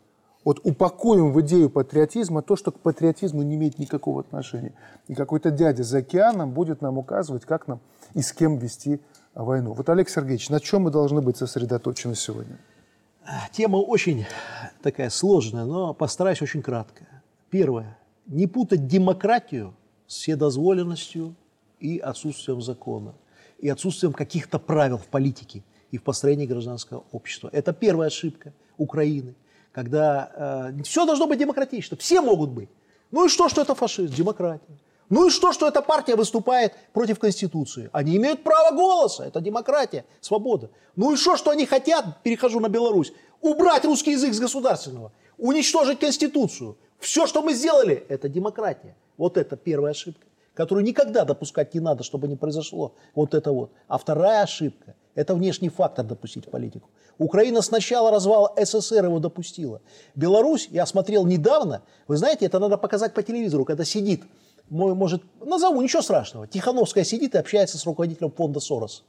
вот 0.45 0.59
упакуем 0.63 1.33
в 1.33 1.41
идею 1.41 1.69
патриотизма 1.69 2.41
то, 2.41 2.55
что 2.55 2.71
к 2.71 2.79
патриотизму 2.79 3.41
не 3.43 3.55
имеет 3.55 3.77
никакого 3.77 4.21
отношения. 4.21 4.73
И 5.07 5.13
какой-то 5.13 5.51
дядя 5.51 5.83
за 5.83 5.99
океаном 5.99 6.51
будет 6.51 6.81
нам 6.81 6.97
указывать, 6.97 7.45
как 7.45 7.67
нам 7.67 7.81
и 8.13 8.21
с 8.21 8.31
кем 8.31 8.57
вести 8.57 9.01
войну. 9.33 9.73
Вот, 9.73 9.89
Олег 9.89 10.09
Сергеевич, 10.09 10.49
на 10.49 10.59
чем 10.59 10.83
мы 10.83 10.91
должны 10.91 11.21
быть 11.21 11.37
сосредоточены 11.37 12.15
сегодня? 12.15 12.57
Тема 13.51 13.77
очень 13.77 14.25
такая 14.81 15.09
сложная, 15.09 15.65
но 15.65 15.93
постараюсь 15.93 16.41
очень 16.41 16.61
кратко. 16.61 17.05
Первое. 17.49 17.97
Не 18.25 18.47
путать 18.47 18.87
демократию 18.87 19.73
с 20.07 20.15
вседозволенностью 20.15 21.35
и 21.79 21.99
отсутствием 21.99 22.61
закона, 22.61 23.13
и 23.59 23.67
отсутствием 23.69 24.13
каких-то 24.13 24.57
правил 24.57 24.97
в 24.97 25.07
политике 25.07 25.63
и 25.91 25.97
в 25.97 26.03
построении 26.03 26.45
гражданского 26.45 27.03
общества. 27.11 27.49
Это 27.51 27.73
первая 27.73 28.07
ошибка 28.07 28.53
Украины– 28.77 29.35
когда 29.79 30.73
э, 30.77 30.83
все 30.83 31.05
должно 31.05 31.25
быть 31.25 31.39
демократично, 31.39 31.95
все 31.95 32.19
могут 32.19 32.49
быть. 32.49 32.67
Ну 33.11 33.25
и 33.25 33.29
что, 33.29 33.47
что 33.47 33.61
это 33.61 33.75
фашист, 33.75 34.13
демократия? 34.13 34.77
Ну 35.07 35.27
и 35.27 35.29
что, 35.29 35.53
что 35.53 35.69
эта 35.69 35.81
партия 35.81 36.17
выступает 36.17 36.73
против 36.91 37.17
Конституции? 37.17 37.89
Они 37.93 38.17
имеют 38.17 38.43
право 38.43 38.75
голоса, 38.75 39.25
это 39.25 39.39
демократия, 39.39 40.03
свобода. 40.19 40.69
Ну 40.97 41.13
и 41.13 41.15
что, 41.15 41.37
что 41.37 41.51
они 41.51 41.65
хотят, 41.65 42.21
перехожу 42.23 42.59
на 42.59 42.67
Беларусь, 42.67 43.13
убрать 43.39 43.85
русский 43.85 44.11
язык 44.11 44.33
с 44.33 44.39
государственного, 44.39 45.13
уничтожить 45.37 45.99
Конституцию. 45.99 46.77
Все, 46.99 47.25
что 47.25 47.41
мы 47.41 47.53
сделали, 47.53 48.05
это 48.09 48.27
демократия. 48.27 48.97
Вот 49.15 49.37
это 49.37 49.55
первая 49.55 49.91
ошибка, 49.91 50.27
которую 50.55 50.83
никогда 50.83 51.23
допускать 51.23 51.73
не 51.73 51.79
надо, 51.79 52.03
чтобы 52.03 52.27
не 52.27 52.35
произошло 52.35 52.95
вот 53.15 53.33
это 53.33 53.53
вот. 53.53 53.71
А 53.87 53.97
вторая 53.97 54.43
ошибка– 54.43 54.95
это 55.15 55.35
внешний 55.35 55.69
фактор 55.69 56.05
допустить 56.05 56.47
в 56.47 56.49
политику. 56.49 56.89
Украина 57.19 57.61
с 57.61 57.69
начала 57.69 58.09
развала 58.09 58.53
СССР 58.57 59.05
его 59.05 59.19
допустила. 59.19 59.81
Беларусь, 60.15 60.69
я 60.71 60.85
смотрел 60.85 61.25
недавно, 61.25 61.83
вы 62.07 62.17
знаете, 62.17 62.45
это 62.45 62.59
надо 62.59 62.77
показать 62.77 63.13
по 63.13 63.21
телевизору, 63.21 63.65
когда 63.65 63.83
сидит, 63.83 64.23
может, 64.69 65.21
назову, 65.45 65.81
ничего 65.81 66.01
страшного, 66.01 66.47
Тихановская 66.47 67.03
сидит 67.03 67.35
и 67.35 67.37
общается 67.37 67.77
с 67.77 67.85
руководителем 67.85 68.31
фонда 68.31 68.61
Сорос. 68.61 69.03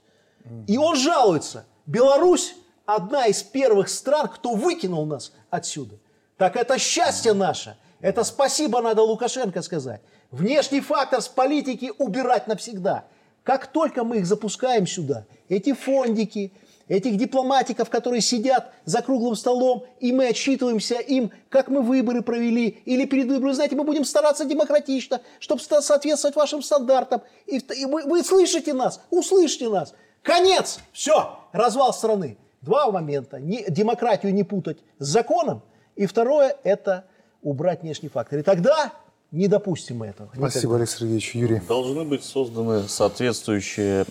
И 0.66 0.76
он 0.76 0.96
жалуется, 0.96 1.64
Беларусь 1.86 2.54
одна 2.84 3.26
из 3.26 3.42
первых 3.42 3.88
стран, 3.88 4.28
кто 4.28 4.54
выкинул 4.54 5.06
нас 5.06 5.32
отсюда. 5.48 5.96
Так 6.36 6.56
это 6.56 6.78
счастье 6.78 7.32
наше. 7.32 7.76
Это 8.00 8.24
спасибо 8.24 8.80
надо 8.80 9.02
Лукашенко 9.02 9.62
сказать. 9.62 10.00
Внешний 10.30 10.80
фактор 10.80 11.20
с 11.20 11.28
политики 11.28 11.92
убирать 11.98 12.48
навсегда. 12.48 13.04
Как 13.44 13.68
только 13.68 14.04
мы 14.04 14.18
их 14.18 14.26
запускаем 14.26 14.86
сюда, 14.86 15.26
эти 15.48 15.74
фондики, 15.74 16.52
этих 16.90 17.16
дипломатиков, 17.16 17.88
которые 17.88 18.20
сидят 18.20 18.72
за 18.84 19.00
круглым 19.00 19.36
столом, 19.36 19.84
и 20.00 20.12
мы 20.12 20.26
отчитываемся 20.26 20.96
им, 20.96 21.30
как 21.48 21.68
мы 21.68 21.82
выборы 21.82 22.20
провели, 22.20 22.82
или 22.84 23.06
перед 23.06 23.28
выборами, 23.28 23.54
знаете, 23.54 23.76
мы 23.76 23.84
будем 23.84 24.04
стараться 24.04 24.44
демократично, 24.44 25.20
чтобы 25.38 25.62
соответствовать 25.62 26.36
вашим 26.36 26.62
стандартам. 26.62 27.22
И, 27.46 27.58
и 27.58 27.84
вы, 27.86 28.02
вы 28.02 28.24
слышите 28.24 28.74
нас, 28.74 29.00
услышите 29.10 29.68
нас. 29.68 29.94
Конец! 30.22 30.80
Все! 30.92 31.38
Развал 31.52 31.94
страны. 31.94 32.36
Два 32.60 32.90
момента. 32.90 33.38
Не, 33.38 33.64
демократию 33.68 34.34
не 34.34 34.42
путать 34.42 34.78
с 34.98 35.06
законом. 35.06 35.62
И 35.94 36.06
второе– 36.06 36.56
это 36.64 37.04
убрать 37.40 37.82
внешний 37.82 38.08
фактор. 38.08 38.40
И 38.40 38.42
тогда 38.42 38.92
не 39.30 39.46
допустим 39.46 39.98
мы 39.98 40.08
этого. 40.08 40.30
Спасибо, 40.34 40.74
Олег 40.74 40.90
Сергеевич. 40.90 41.36
Юрий. 41.36 41.60
Должны 41.60 42.04
быть 42.04 42.24
созданы 42.24 42.88
соответствующие 42.88 44.04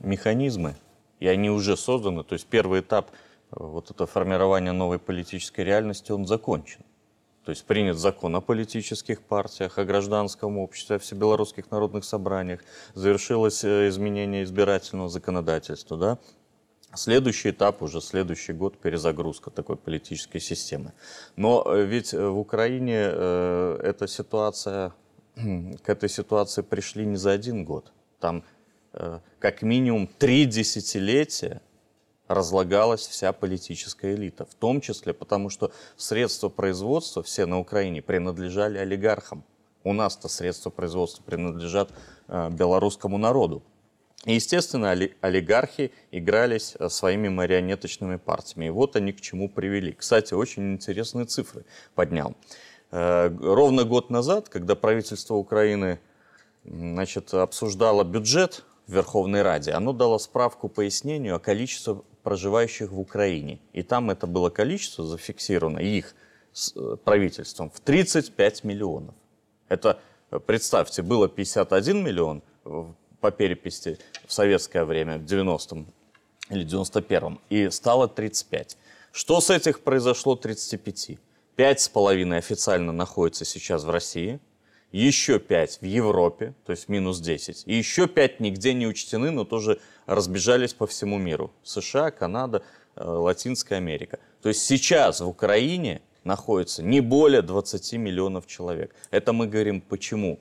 механизмы, 0.00 0.76
и 1.22 1.28
они 1.28 1.50
уже 1.50 1.76
созданы. 1.76 2.24
То 2.24 2.32
есть 2.32 2.46
первый 2.46 2.80
этап 2.80 3.10
э, 3.12 3.56
вот 3.58 3.90
это 3.90 4.06
формирование 4.06 4.72
новой 4.72 4.98
политической 4.98 5.60
реальности, 5.60 6.10
он 6.10 6.26
закончен. 6.26 6.84
То 7.44 7.50
есть 7.50 7.64
принят 7.64 7.96
закон 7.96 8.34
о 8.34 8.40
политических 8.40 9.22
партиях, 9.22 9.78
о 9.78 9.84
гражданском 9.84 10.58
обществе, 10.58 10.96
о 10.96 10.98
всебелорусских 10.98 11.70
народных 11.70 12.04
собраниях, 12.04 12.60
завершилось 12.94 13.62
э, 13.62 13.88
изменение 13.88 14.42
избирательного 14.42 15.08
законодательства, 15.08 15.96
да, 15.96 16.18
Следующий 16.94 17.50
этап, 17.50 17.82
уже 17.82 18.02
следующий 18.02 18.52
год, 18.52 18.76
перезагрузка 18.76 19.50
такой 19.50 19.76
политической 19.76 20.40
системы. 20.40 20.92
Но 21.36 21.64
э, 21.66 21.84
ведь 21.84 22.12
в 22.12 22.38
Украине 22.38 22.98
э, 22.98 23.80
эта 23.82 24.06
ситуация, 24.06 24.92
к 25.36 25.88
этой 25.88 26.08
ситуации 26.08 26.62
пришли 26.62 27.06
не 27.06 27.16
за 27.16 27.30
один 27.30 27.64
год. 27.64 27.92
Там 28.20 28.44
как 29.38 29.62
минимум 29.62 30.06
три 30.06 30.44
десятилетия 30.44 31.60
разлагалась 32.34 33.06
вся 33.06 33.32
политическая 33.32 34.14
элита. 34.14 34.44
В 34.44 34.54
том 34.54 34.80
числе 34.80 35.12
потому, 35.12 35.50
что 35.50 35.72
средства 35.96 36.48
производства 36.48 37.22
все 37.22 37.46
на 37.46 37.58
Украине 37.58 38.02
принадлежали 38.02 38.78
олигархам. 38.78 39.44
У 39.84 39.92
нас-то 39.92 40.28
средства 40.28 40.70
производства 40.70 41.22
принадлежат 41.22 41.90
э, 42.28 42.50
белорусскому 42.50 43.18
народу. 43.18 43.62
И, 44.24 44.34
естественно, 44.34 44.90
олигархи 45.20 45.90
игрались 46.12 46.76
э, 46.78 46.88
своими 46.88 47.28
марионеточными 47.28 48.16
партиями. 48.16 48.66
И 48.66 48.70
вот 48.70 48.94
они 48.94 49.12
к 49.12 49.20
чему 49.20 49.48
привели. 49.48 49.92
Кстати, 49.92 50.34
очень 50.34 50.74
интересные 50.74 51.26
цифры 51.26 51.64
поднял. 51.94 52.36
Э, 52.92 53.28
ровно 53.40 53.84
год 53.84 54.10
назад, 54.10 54.48
когда 54.48 54.76
правительство 54.76 55.34
Украины 55.34 55.98
значит, 56.64 57.34
обсуждало 57.34 58.04
бюджет 58.04 58.64
в 58.86 58.92
Верховной 58.92 59.42
Раде, 59.42 59.72
оно 59.72 59.92
дало 59.92 60.18
справку 60.18 60.68
пояснению 60.68 61.36
о 61.36 61.38
количестве 61.38 62.02
проживающих 62.22 62.90
в 62.90 63.00
Украине. 63.00 63.58
И 63.72 63.82
там 63.82 64.10
это 64.10 64.26
было 64.26 64.50
количество 64.50 65.04
зафиксировано 65.04 65.78
их 65.78 66.14
э, 66.76 66.96
правительством 67.04 67.70
в 67.70 67.80
35 67.80 68.64
миллионов. 68.64 69.14
Это, 69.68 69.98
представьте, 70.46 71.02
было 71.02 71.28
51 71.28 72.04
миллион 72.04 72.42
по 73.20 73.30
переписи 73.30 73.98
в 74.26 74.32
советское 74.32 74.84
время, 74.84 75.18
в 75.18 75.24
90-м 75.24 75.86
или 76.50 76.66
91-м, 76.66 77.40
и 77.48 77.70
стало 77.70 78.08
35. 78.08 78.76
Что 79.12 79.40
с 79.40 79.50
этих 79.50 79.80
произошло 79.80 80.36
35? 80.36 81.18
Пять 81.56 81.80
с 81.80 81.88
половиной 81.88 82.38
официально 82.38 82.92
находится 82.92 83.44
сейчас 83.44 83.84
в 83.84 83.90
России, 83.90 84.40
еще 84.92 85.38
пять 85.38 85.80
в 85.80 85.84
Европе, 85.84 86.54
то 86.64 86.72
есть 86.72 86.88
минус 86.88 87.20
10, 87.20 87.64
и 87.66 87.74
еще 87.74 88.06
пять 88.06 88.40
нигде 88.40 88.74
не 88.74 88.86
учтены, 88.86 89.30
но 89.30 89.44
тоже 89.44 89.80
разбежались 90.06 90.74
по 90.74 90.86
всему 90.86 91.18
миру. 91.18 91.50
США, 91.62 92.10
Канада, 92.10 92.62
э, 92.94 93.04
Латинская 93.04 93.76
Америка. 93.76 94.18
То 94.42 94.48
есть 94.48 94.62
сейчас 94.62 95.20
в 95.20 95.28
Украине 95.28 96.02
находится 96.24 96.82
не 96.82 97.00
более 97.00 97.42
20 97.42 97.94
миллионов 97.94 98.46
человек. 98.46 98.94
Это 99.10 99.32
мы 99.32 99.46
говорим 99.46 99.80
почему. 99.80 100.38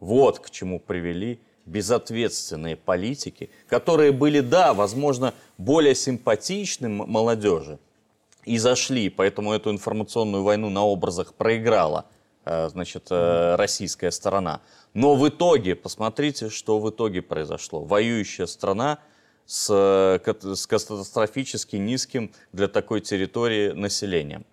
Вот 0.00 0.40
к 0.40 0.50
чему 0.50 0.80
привели 0.80 1.38
безответственные 1.64 2.76
политики, 2.76 3.50
которые 3.68 4.10
были, 4.10 4.40
да, 4.40 4.74
возможно, 4.74 5.32
более 5.58 5.94
симпатичны 5.94 6.88
молодежи 6.88 7.78
и 8.44 8.58
зашли, 8.58 9.08
поэтому 9.08 9.52
эту 9.52 9.70
информационную 9.70 10.42
войну 10.42 10.70
на 10.70 10.84
образах 10.84 11.34
проиграла 11.34 12.06
значит, 12.44 13.06
э, 13.10 13.54
российская 13.56 14.10
сторона. 14.10 14.60
Но 14.94 15.14
в 15.14 15.28
итоге, 15.28 15.74
посмотрите, 15.74 16.50
что 16.50 16.78
в 16.78 16.90
итоге 16.90 17.22
произошло. 17.22 17.84
Воюющая 17.84 18.46
страна 18.46 18.98
с, 19.46 19.68
с 19.68 20.66
катастрофически 20.66 21.76
низким 21.76 22.32
для 22.52 22.68
такой 22.68 23.00
территории 23.00 23.72
населением. 23.72 24.44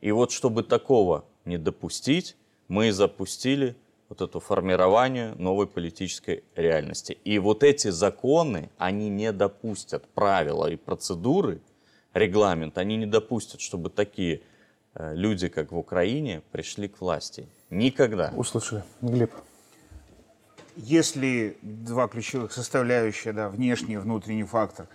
И 0.00 0.12
вот 0.12 0.32
чтобы 0.32 0.62
такого 0.62 1.24
не 1.44 1.58
допустить, 1.58 2.36
мы 2.68 2.92
запустили 2.92 3.76
вот 4.08 4.20
это 4.20 4.40
формирование 4.40 5.34
новой 5.34 5.66
политической 5.66 6.44
реальности. 6.54 7.18
И 7.24 7.38
вот 7.38 7.62
эти 7.62 7.88
законы, 7.88 8.70
они 8.78 9.08
не 9.08 9.32
допустят 9.32 10.06
правила 10.08 10.66
и 10.66 10.76
процедуры, 10.76 11.60
регламент, 12.14 12.78
они 12.78 12.96
не 12.96 13.06
допустят, 13.06 13.60
чтобы 13.60 13.90
такие 13.90 14.36
э, 14.36 14.40
люди, 14.98 15.48
как 15.48 15.72
в 15.72 15.76
Украине, 15.76 16.42
пришли 16.52 16.88
к 16.88 17.00
власти. 17.00 17.48
Никогда. 17.70 18.32
Услышали. 18.36 18.82
Глеб. 19.00 19.32
Если 20.76 21.56
два 21.62 22.06
ключевых 22.08 22.52
составляющих, 22.52 23.34
да, 23.34 23.48
внешний 23.48 23.94
и 23.94 23.98
внутренний 23.98 24.44
фактор, 24.44 24.88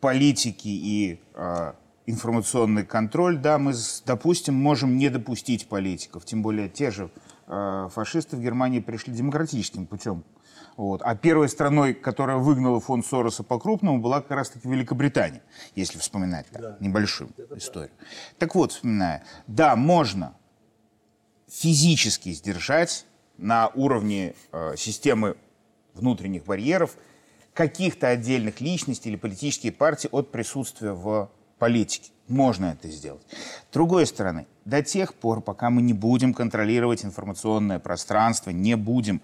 политики 0.00 0.68
и 0.68 1.20
э, 1.34 1.72
информационный 2.06 2.84
контроль, 2.84 3.38
да, 3.38 3.58
мы, 3.58 3.74
допустим, 4.06 4.54
можем 4.54 4.96
не 4.96 5.08
допустить 5.08 5.68
политиков, 5.68 6.24
тем 6.24 6.42
более 6.42 6.68
те 6.68 6.90
же 6.90 7.10
Э, 7.52 7.88
фашисты 7.92 8.36
в 8.36 8.40
Германии 8.40 8.78
пришли 8.78 9.12
демократическим 9.12 9.84
путем. 9.84 10.22
Вот. 10.80 11.02
А 11.04 11.14
первой 11.14 11.50
страной, 11.50 11.92
которая 11.92 12.38
выгнала 12.38 12.80
фонд 12.80 13.04
Сороса 13.04 13.42
по-крупному, 13.42 13.98
была 14.00 14.22
как 14.22 14.30
раз-таки 14.30 14.66
Великобритания, 14.66 15.42
если 15.74 15.98
вспоминать 15.98 16.46
так, 16.50 16.62
да. 16.62 16.76
небольшую 16.80 17.28
Это 17.36 17.58
историю. 17.58 17.90
Да. 17.98 18.06
Так 18.38 18.54
вот, 18.54 18.72
вспоминая, 18.72 19.22
да, 19.46 19.76
можно 19.76 20.34
физически 21.50 22.32
сдержать 22.32 23.04
на 23.36 23.68
уровне 23.74 24.34
э, 24.52 24.72
системы 24.78 25.36
внутренних 25.92 26.46
барьеров 26.46 26.96
каких-то 27.52 28.08
отдельных 28.08 28.62
личностей 28.62 29.10
или 29.10 29.16
политические 29.16 29.72
партии 29.72 30.08
от 30.10 30.32
присутствия 30.32 30.92
в 30.92 31.30
политике. 31.58 32.10
Можно 32.26 32.76
это 32.80 32.88
сделать. 32.88 33.26
С 33.68 33.74
другой 33.74 34.06
стороны, 34.06 34.46
до 34.64 34.82
тех 34.82 35.12
пор, 35.12 35.42
пока 35.42 35.68
мы 35.68 35.82
не 35.82 35.92
будем 35.92 36.32
контролировать 36.32 37.04
информационное 37.04 37.80
пространство, 37.80 38.48
не 38.48 38.78
будем 38.78 39.20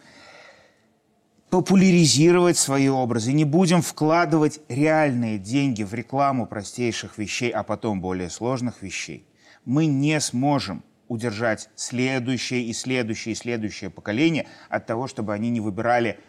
популяризировать 1.56 2.58
свои 2.58 2.90
образы, 2.90 3.32
не 3.32 3.46
будем 3.46 3.80
вкладывать 3.80 4.60
реальные 4.68 5.38
деньги 5.38 5.84
в 5.84 5.94
рекламу 5.94 6.44
простейших 6.44 7.16
вещей, 7.16 7.48
а 7.48 7.62
потом 7.62 8.02
более 8.02 8.28
сложных 8.28 8.82
вещей, 8.82 9.26
мы 9.64 9.86
не 9.86 10.20
сможем 10.20 10.84
удержать 11.08 11.70
следующее 11.74 12.64
и 12.64 12.74
следующее 12.74 13.32
и 13.32 13.36
следующее 13.36 13.88
поколение 13.88 14.46
от 14.68 14.84
того, 14.84 15.06
чтобы 15.06 15.32
они 15.32 15.48
не 15.48 15.60
выбирали 15.62 16.20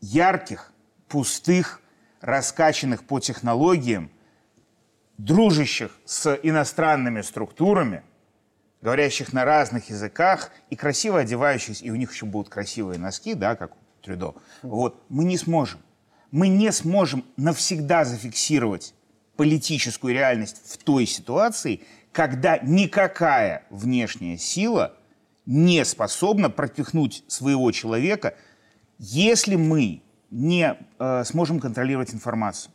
ярких, 0.00 0.72
пустых, 1.08 1.82
раскачанных 2.20 3.02
по 3.02 3.18
технологиям, 3.18 4.08
дружащих 5.18 5.98
с 6.04 6.38
иностранными 6.44 7.22
структурами, 7.22 8.04
говорящих 8.82 9.32
на 9.32 9.44
разных 9.44 9.90
языках 9.90 10.52
и 10.70 10.76
красиво 10.76 11.18
одевающихся, 11.18 11.84
и 11.84 11.90
у 11.90 11.96
них 11.96 12.12
еще 12.12 12.24
будут 12.24 12.52
красивые 12.52 13.00
носки, 13.00 13.34
да, 13.34 13.56
как 13.56 13.72
Трюдо. 14.02 14.34
Вот, 14.62 15.02
мы 15.08 15.24
не 15.24 15.36
сможем. 15.36 15.80
Мы 16.30 16.48
не 16.48 16.70
сможем 16.72 17.24
навсегда 17.36 18.04
зафиксировать 18.04 18.94
политическую 19.36 20.14
реальность 20.14 20.62
в 20.64 20.76
той 20.78 21.06
ситуации, 21.06 21.80
когда 22.12 22.58
никакая 22.58 23.64
внешняя 23.70 24.36
сила 24.36 24.94
не 25.46 25.84
способна 25.84 26.50
пропихнуть 26.50 27.24
своего 27.26 27.72
человека, 27.72 28.34
если 28.98 29.56
мы 29.56 30.02
не 30.30 30.76
э, 30.98 31.24
сможем 31.24 31.58
контролировать 31.58 32.14
информацию. 32.14 32.72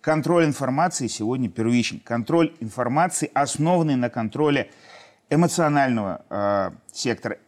Контроль 0.00 0.44
информации 0.44 1.06
сегодня 1.06 1.48
первичен. 1.48 2.00
Контроль 2.00 2.54
информации, 2.60 3.30
основанный 3.32 3.96
на 3.96 4.10
контроле 4.10 4.70
эмоционального 5.30 6.24
э, 6.28 6.70
сектора, 6.92 7.38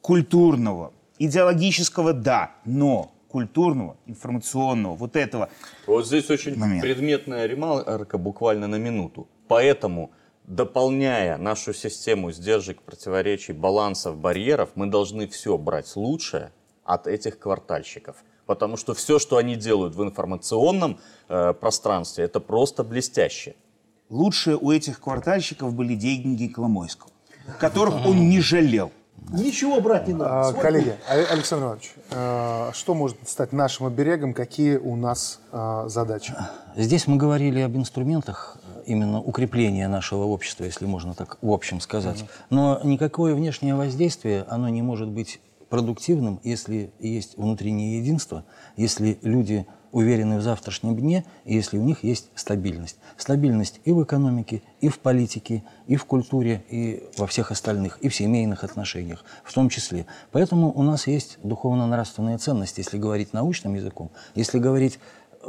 культурного, 0.00 0.92
идеологического, 1.18 2.12
да, 2.12 2.52
но 2.64 3.12
культурного, 3.28 3.96
информационного, 4.06 4.94
вот 4.94 5.16
этого. 5.16 5.50
Вот 5.86 6.06
здесь 6.06 6.30
очень 6.30 6.56
момент. 6.56 6.82
предметная 6.82 7.46
ремарка 7.46 8.18
буквально 8.18 8.66
на 8.66 8.76
минуту. 8.76 9.28
Поэтому, 9.48 10.10
дополняя 10.44 11.36
нашу 11.36 11.74
систему 11.74 12.32
сдержек, 12.32 12.82
противоречий, 12.82 13.52
балансов, 13.52 14.16
барьеров, 14.16 14.70
мы 14.74 14.86
должны 14.86 15.26
все 15.28 15.58
брать 15.58 15.94
лучшее 15.96 16.50
от 16.84 17.06
этих 17.06 17.38
квартальщиков. 17.38 18.16
Потому 18.46 18.76
что 18.76 18.94
все, 18.94 19.18
что 19.18 19.36
они 19.36 19.56
делают 19.56 19.96
в 19.96 20.02
информационном 20.02 21.00
э, 21.28 21.52
пространстве, 21.52 22.24
это 22.24 22.38
просто 22.40 22.84
блестяще. 22.84 23.56
Лучшие 24.08 24.56
у 24.56 24.70
этих 24.70 25.00
квартальщиков 25.00 25.74
были 25.74 25.96
деньги 25.96 26.46
Коломойского, 26.46 27.10
которых 27.58 28.06
он 28.06 28.28
не 28.28 28.40
жалел. 28.40 28.92
Ничего 29.32 29.80
брать 29.80 30.06
не 30.06 30.14
надо. 30.14 30.48
А, 30.48 30.52
коллеги, 30.52 30.94
Александр 31.08 31.66
Иванович, 31.66 31.94
а, 32.12 32.70
что 32.72 32.94
может 32.94 33.16
стать 33.28 33.52
нашим 33.52 33.86
оберегом? 33.86 34.34
Какие 34.34 34.76
у 34.76 34.94
нас 34.94 35.40
а, 35.50 35.88
задачи? 35.88 36.34
Здесь 36.76 37.06
мы 37.06 37.16
говорили 37.16 37.60
об 37.60 37.76
инструментах 37.76 38.58
именно 38.86 39.20
укрепления 39.20 39.88
нашего 39.88 40.24
общества, 40.24 40.64
если 40.64 40.86
можно 40.86 41.14
так 41.14 41.38
в 41.42 41.50
общем 41.50 41.80
сказать. 41.80 42.24
Но 42.50 42.80
никакое 42.84 43.34
внешнее 43.34 43.74
воздействие, 43.74 44.44
оно 44.48 44.68
не 44.68 44.82
может 44.82 45.08
быть 45.08 45.40
продуктивным, 45.68 46.40
если 46.44 46.92
есть 47.00 47.36
внутреннее 47.36 47.98
единство, 47.98 48.44
если 48.76 49.18
люди 49.22 49.66
уверены 49.92 50.38
в 50.38 50.42
завтрашнем 50.42 50.96
дне, 50.96 51.24
если 51.44 51.78
у 51.78 51.82
них 51.82 52.04
есть 52.04 52.30
стабильность. 52.34 52.98
Стабильность 53.16 53.80
и 53.84 53.92
в 53.92 54.02
экономике, 54.02 54.62
и 54.80 54.88
в 54.88 54.98
политике, 54.98 55.64
и 55.86 55.96
в 55.96 56.04
культуре, 56.04 56.64
и 56.68 57.08
во 57.16 57.26
всех 57.26 57.50
остальных, 57.50 57.98
и 57.98 58.08
в 58.08 58.14
семейных 58.14 58.64
отношениях 58.64 59.24
в 59.44 59.52
том 59.52 59.68
числе. 59.68 60.06
Поэтому 60.32 60.72
у 60.72 60.82
нас 60.82 61.06
есть 61.06 61.38
духовно-нравственные 61.42 62.38
ценности, 62.38 62.80
если 62.80 62.98
говорить 62.98 63.32
научным 63.32 63.74
языком. 63.74 64.10
Если 64.34 64.58
говорить 64.58 64.98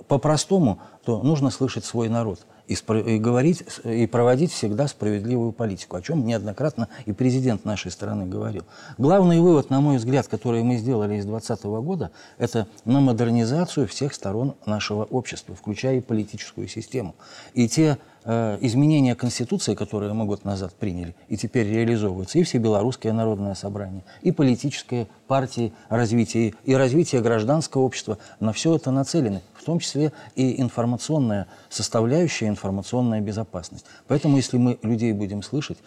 по-простому, 0.07 0.79
то 1.03 1.21
нужно 1.23 1.49
слышать 1.49 1.85
свой 1.85 2.09
народ– 2.09 2.45
и, 2.68 2.74
и 2.74 3.20
говорить, 3.20 3.63
и 3.84 4.07
проводить 4.07 4.51
всегда 4.51 4.88
справедливую 4.88 5.51
политику, 5.51 5.95
о 5.95 6.01
чем 6.01 6.26
неоднократно 6.26 6.89
и 7.05 7.13
президент 7.13 7.65
нашей 7.65 7.91
страны 7.91 8.26
говорил. 8.26 8.63
Главный 8.97 9.39
вывод, 9.39 9.70
на 9.70 9.82
мой 9.82 9.97
взгляд, 9.97 10.28
который 10.28 10.63
мы 10.63 10.78
сделали 10.78 11.15
из 11.15 11.26
2020 11.26 11.65
года, 11.65 12.11
это 12.38 12.68
на 12.86 12.99
модернизацию 12.99 13.88
всех 13.88 14.13
сторон 14.13 14.55
нашего 14.65 15.03
общества, 15.03 15.55
включая 15.55 15.97
и 15.97 16.01
политическую 16.01 16.68
систему. 16.68 17.15
И 17.53 17.68
те 17.68 17.97
изменения 18.28 19.15
Конституции, 19.15 19.73
которые 19.73 20.11
мы 20.13 20.25
год 20.25 20.43
назад 20.43 20.73
приняли, 20.73 21.15
и 21.30 21.38
теперь 21.38 21.67
реализовываются, 21.67 22.39
и 22.39 22.43
Всебелорусское 22.43 23.13
народное 23.13 23.53
собрание, 23.55 24.03
и 24.21 24.32
политические 24.32 25.07
партии 25.28 25.71
развития, 25.88 26.53
и 26.65 26.73
развитие 26.75 27.21
гражданского 27.21 27.84
общества, 27.84 28.17
на 28.41 28.51
все 28.51 28.75
это 28.75 28.91
нацелены, 28.91 29.41
в 29.53 29.63
том 29.63 29.80
числе 29.80 30.11
и 30.36 30.61
информационная 30.61 31.47
составляющая, 31.69 32.47
информационная 32.47 33.21
безопасность. 33.21 33.86
Поэтому, 34.07 34.36
если 34.36 34.57
мы 34.57 34.78
людей 34.84 35.13
будем 35.13 35.41
слышать, 35.41 35.78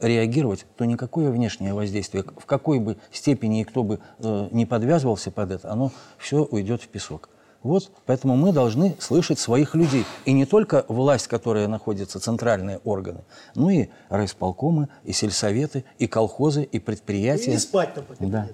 реагировать, 0.00 0.64
то 0.76 0.86
никакое 0.86 1.30
внешнее 1.30 1.74
воздействие, 1.74 2.24
в 2.24 2.46
какой 2.46 2.78
бы 2.80 2.96
степени 3.12 3.60
и 3.60 3.64
кто 3.64 3.82
бы 3.82 4.00
э, 4.18 4.48
не 4.50 4.64
подвязывался 4.64 5.30
под 5.30 5.50
это, 5.50 5.70
оно 5.70 5.92
все 6.16 6.42
уйдет 6.44 6.82
в 6.82 6.88
песок. 6.88 7.28
Вот, 7.62 7.90
поэтому 8.06 8.36
мы 8.36 8.52
должны 8.52 8.96
слышать 8.98 9.38
своих 9.38 9.74
людей. 9.74 10.06
И 10.24 10.32
не 10.32 10.46
только 10.46 10.84
власть, 10.88 11.28
которая 11.28 11.68
находится, 11.68 12.18
центральные 12.18 12.78
органы, 12.84 13.24
но 13.54 13.70
и 13.70 13.88
райисполкомы, 14.08 14.88
и 15.04 15.12
сельсоветы, 15.12 15.84
и 15.98 16.06
колхозы, 16.06 16.62
и 16.62 16.78
предприятия. 16.78 17.52
И 17.52 17.58
спать 17.58 17.94
там 17.94 18.04
да. 18.20 18.48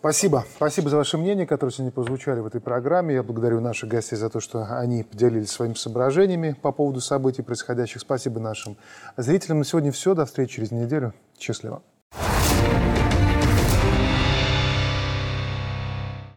Спасибо. 0.00 0.46
Спасибо 0.56 0.88
за 0.88 0.96
ваше 0.96 1.18
мнение, 1.18 1.46
которое 1.46 1.72
сегодня 1.72 1.92
прозвучали 1.92 2.40
в 2.40 2.46
этой 2.46 2.60
программе. 2.60 3.16
Я 3.16 3.22
благодарю 3.22 3.60
наших 3.60 3.90
гостей 3.90 4.16
за 4.16 4.30
то, 4.30 4.40
что 4.40 4.64
они 4.64 5.02
поделились 5.02 5.50
своими 5.50 5.74
соображениями 5.74 6.56
по 6.62 6.72
поводу 6.72 7.02
событий 7.02 7.42
происходящих. 7.42 8.00
Спасибо 8.00 8.40
нашим 8.40 8.78
зрителям. 9.18 9.58
На 9.58 9.64
сегодня 9.64 9.92
все. 9.92 10.14
До 10.14 10.24
встречи 10.24 10.54
через 10.54 10.70
неделю. 10.70 11.12
Счастливо. 11.38 11.82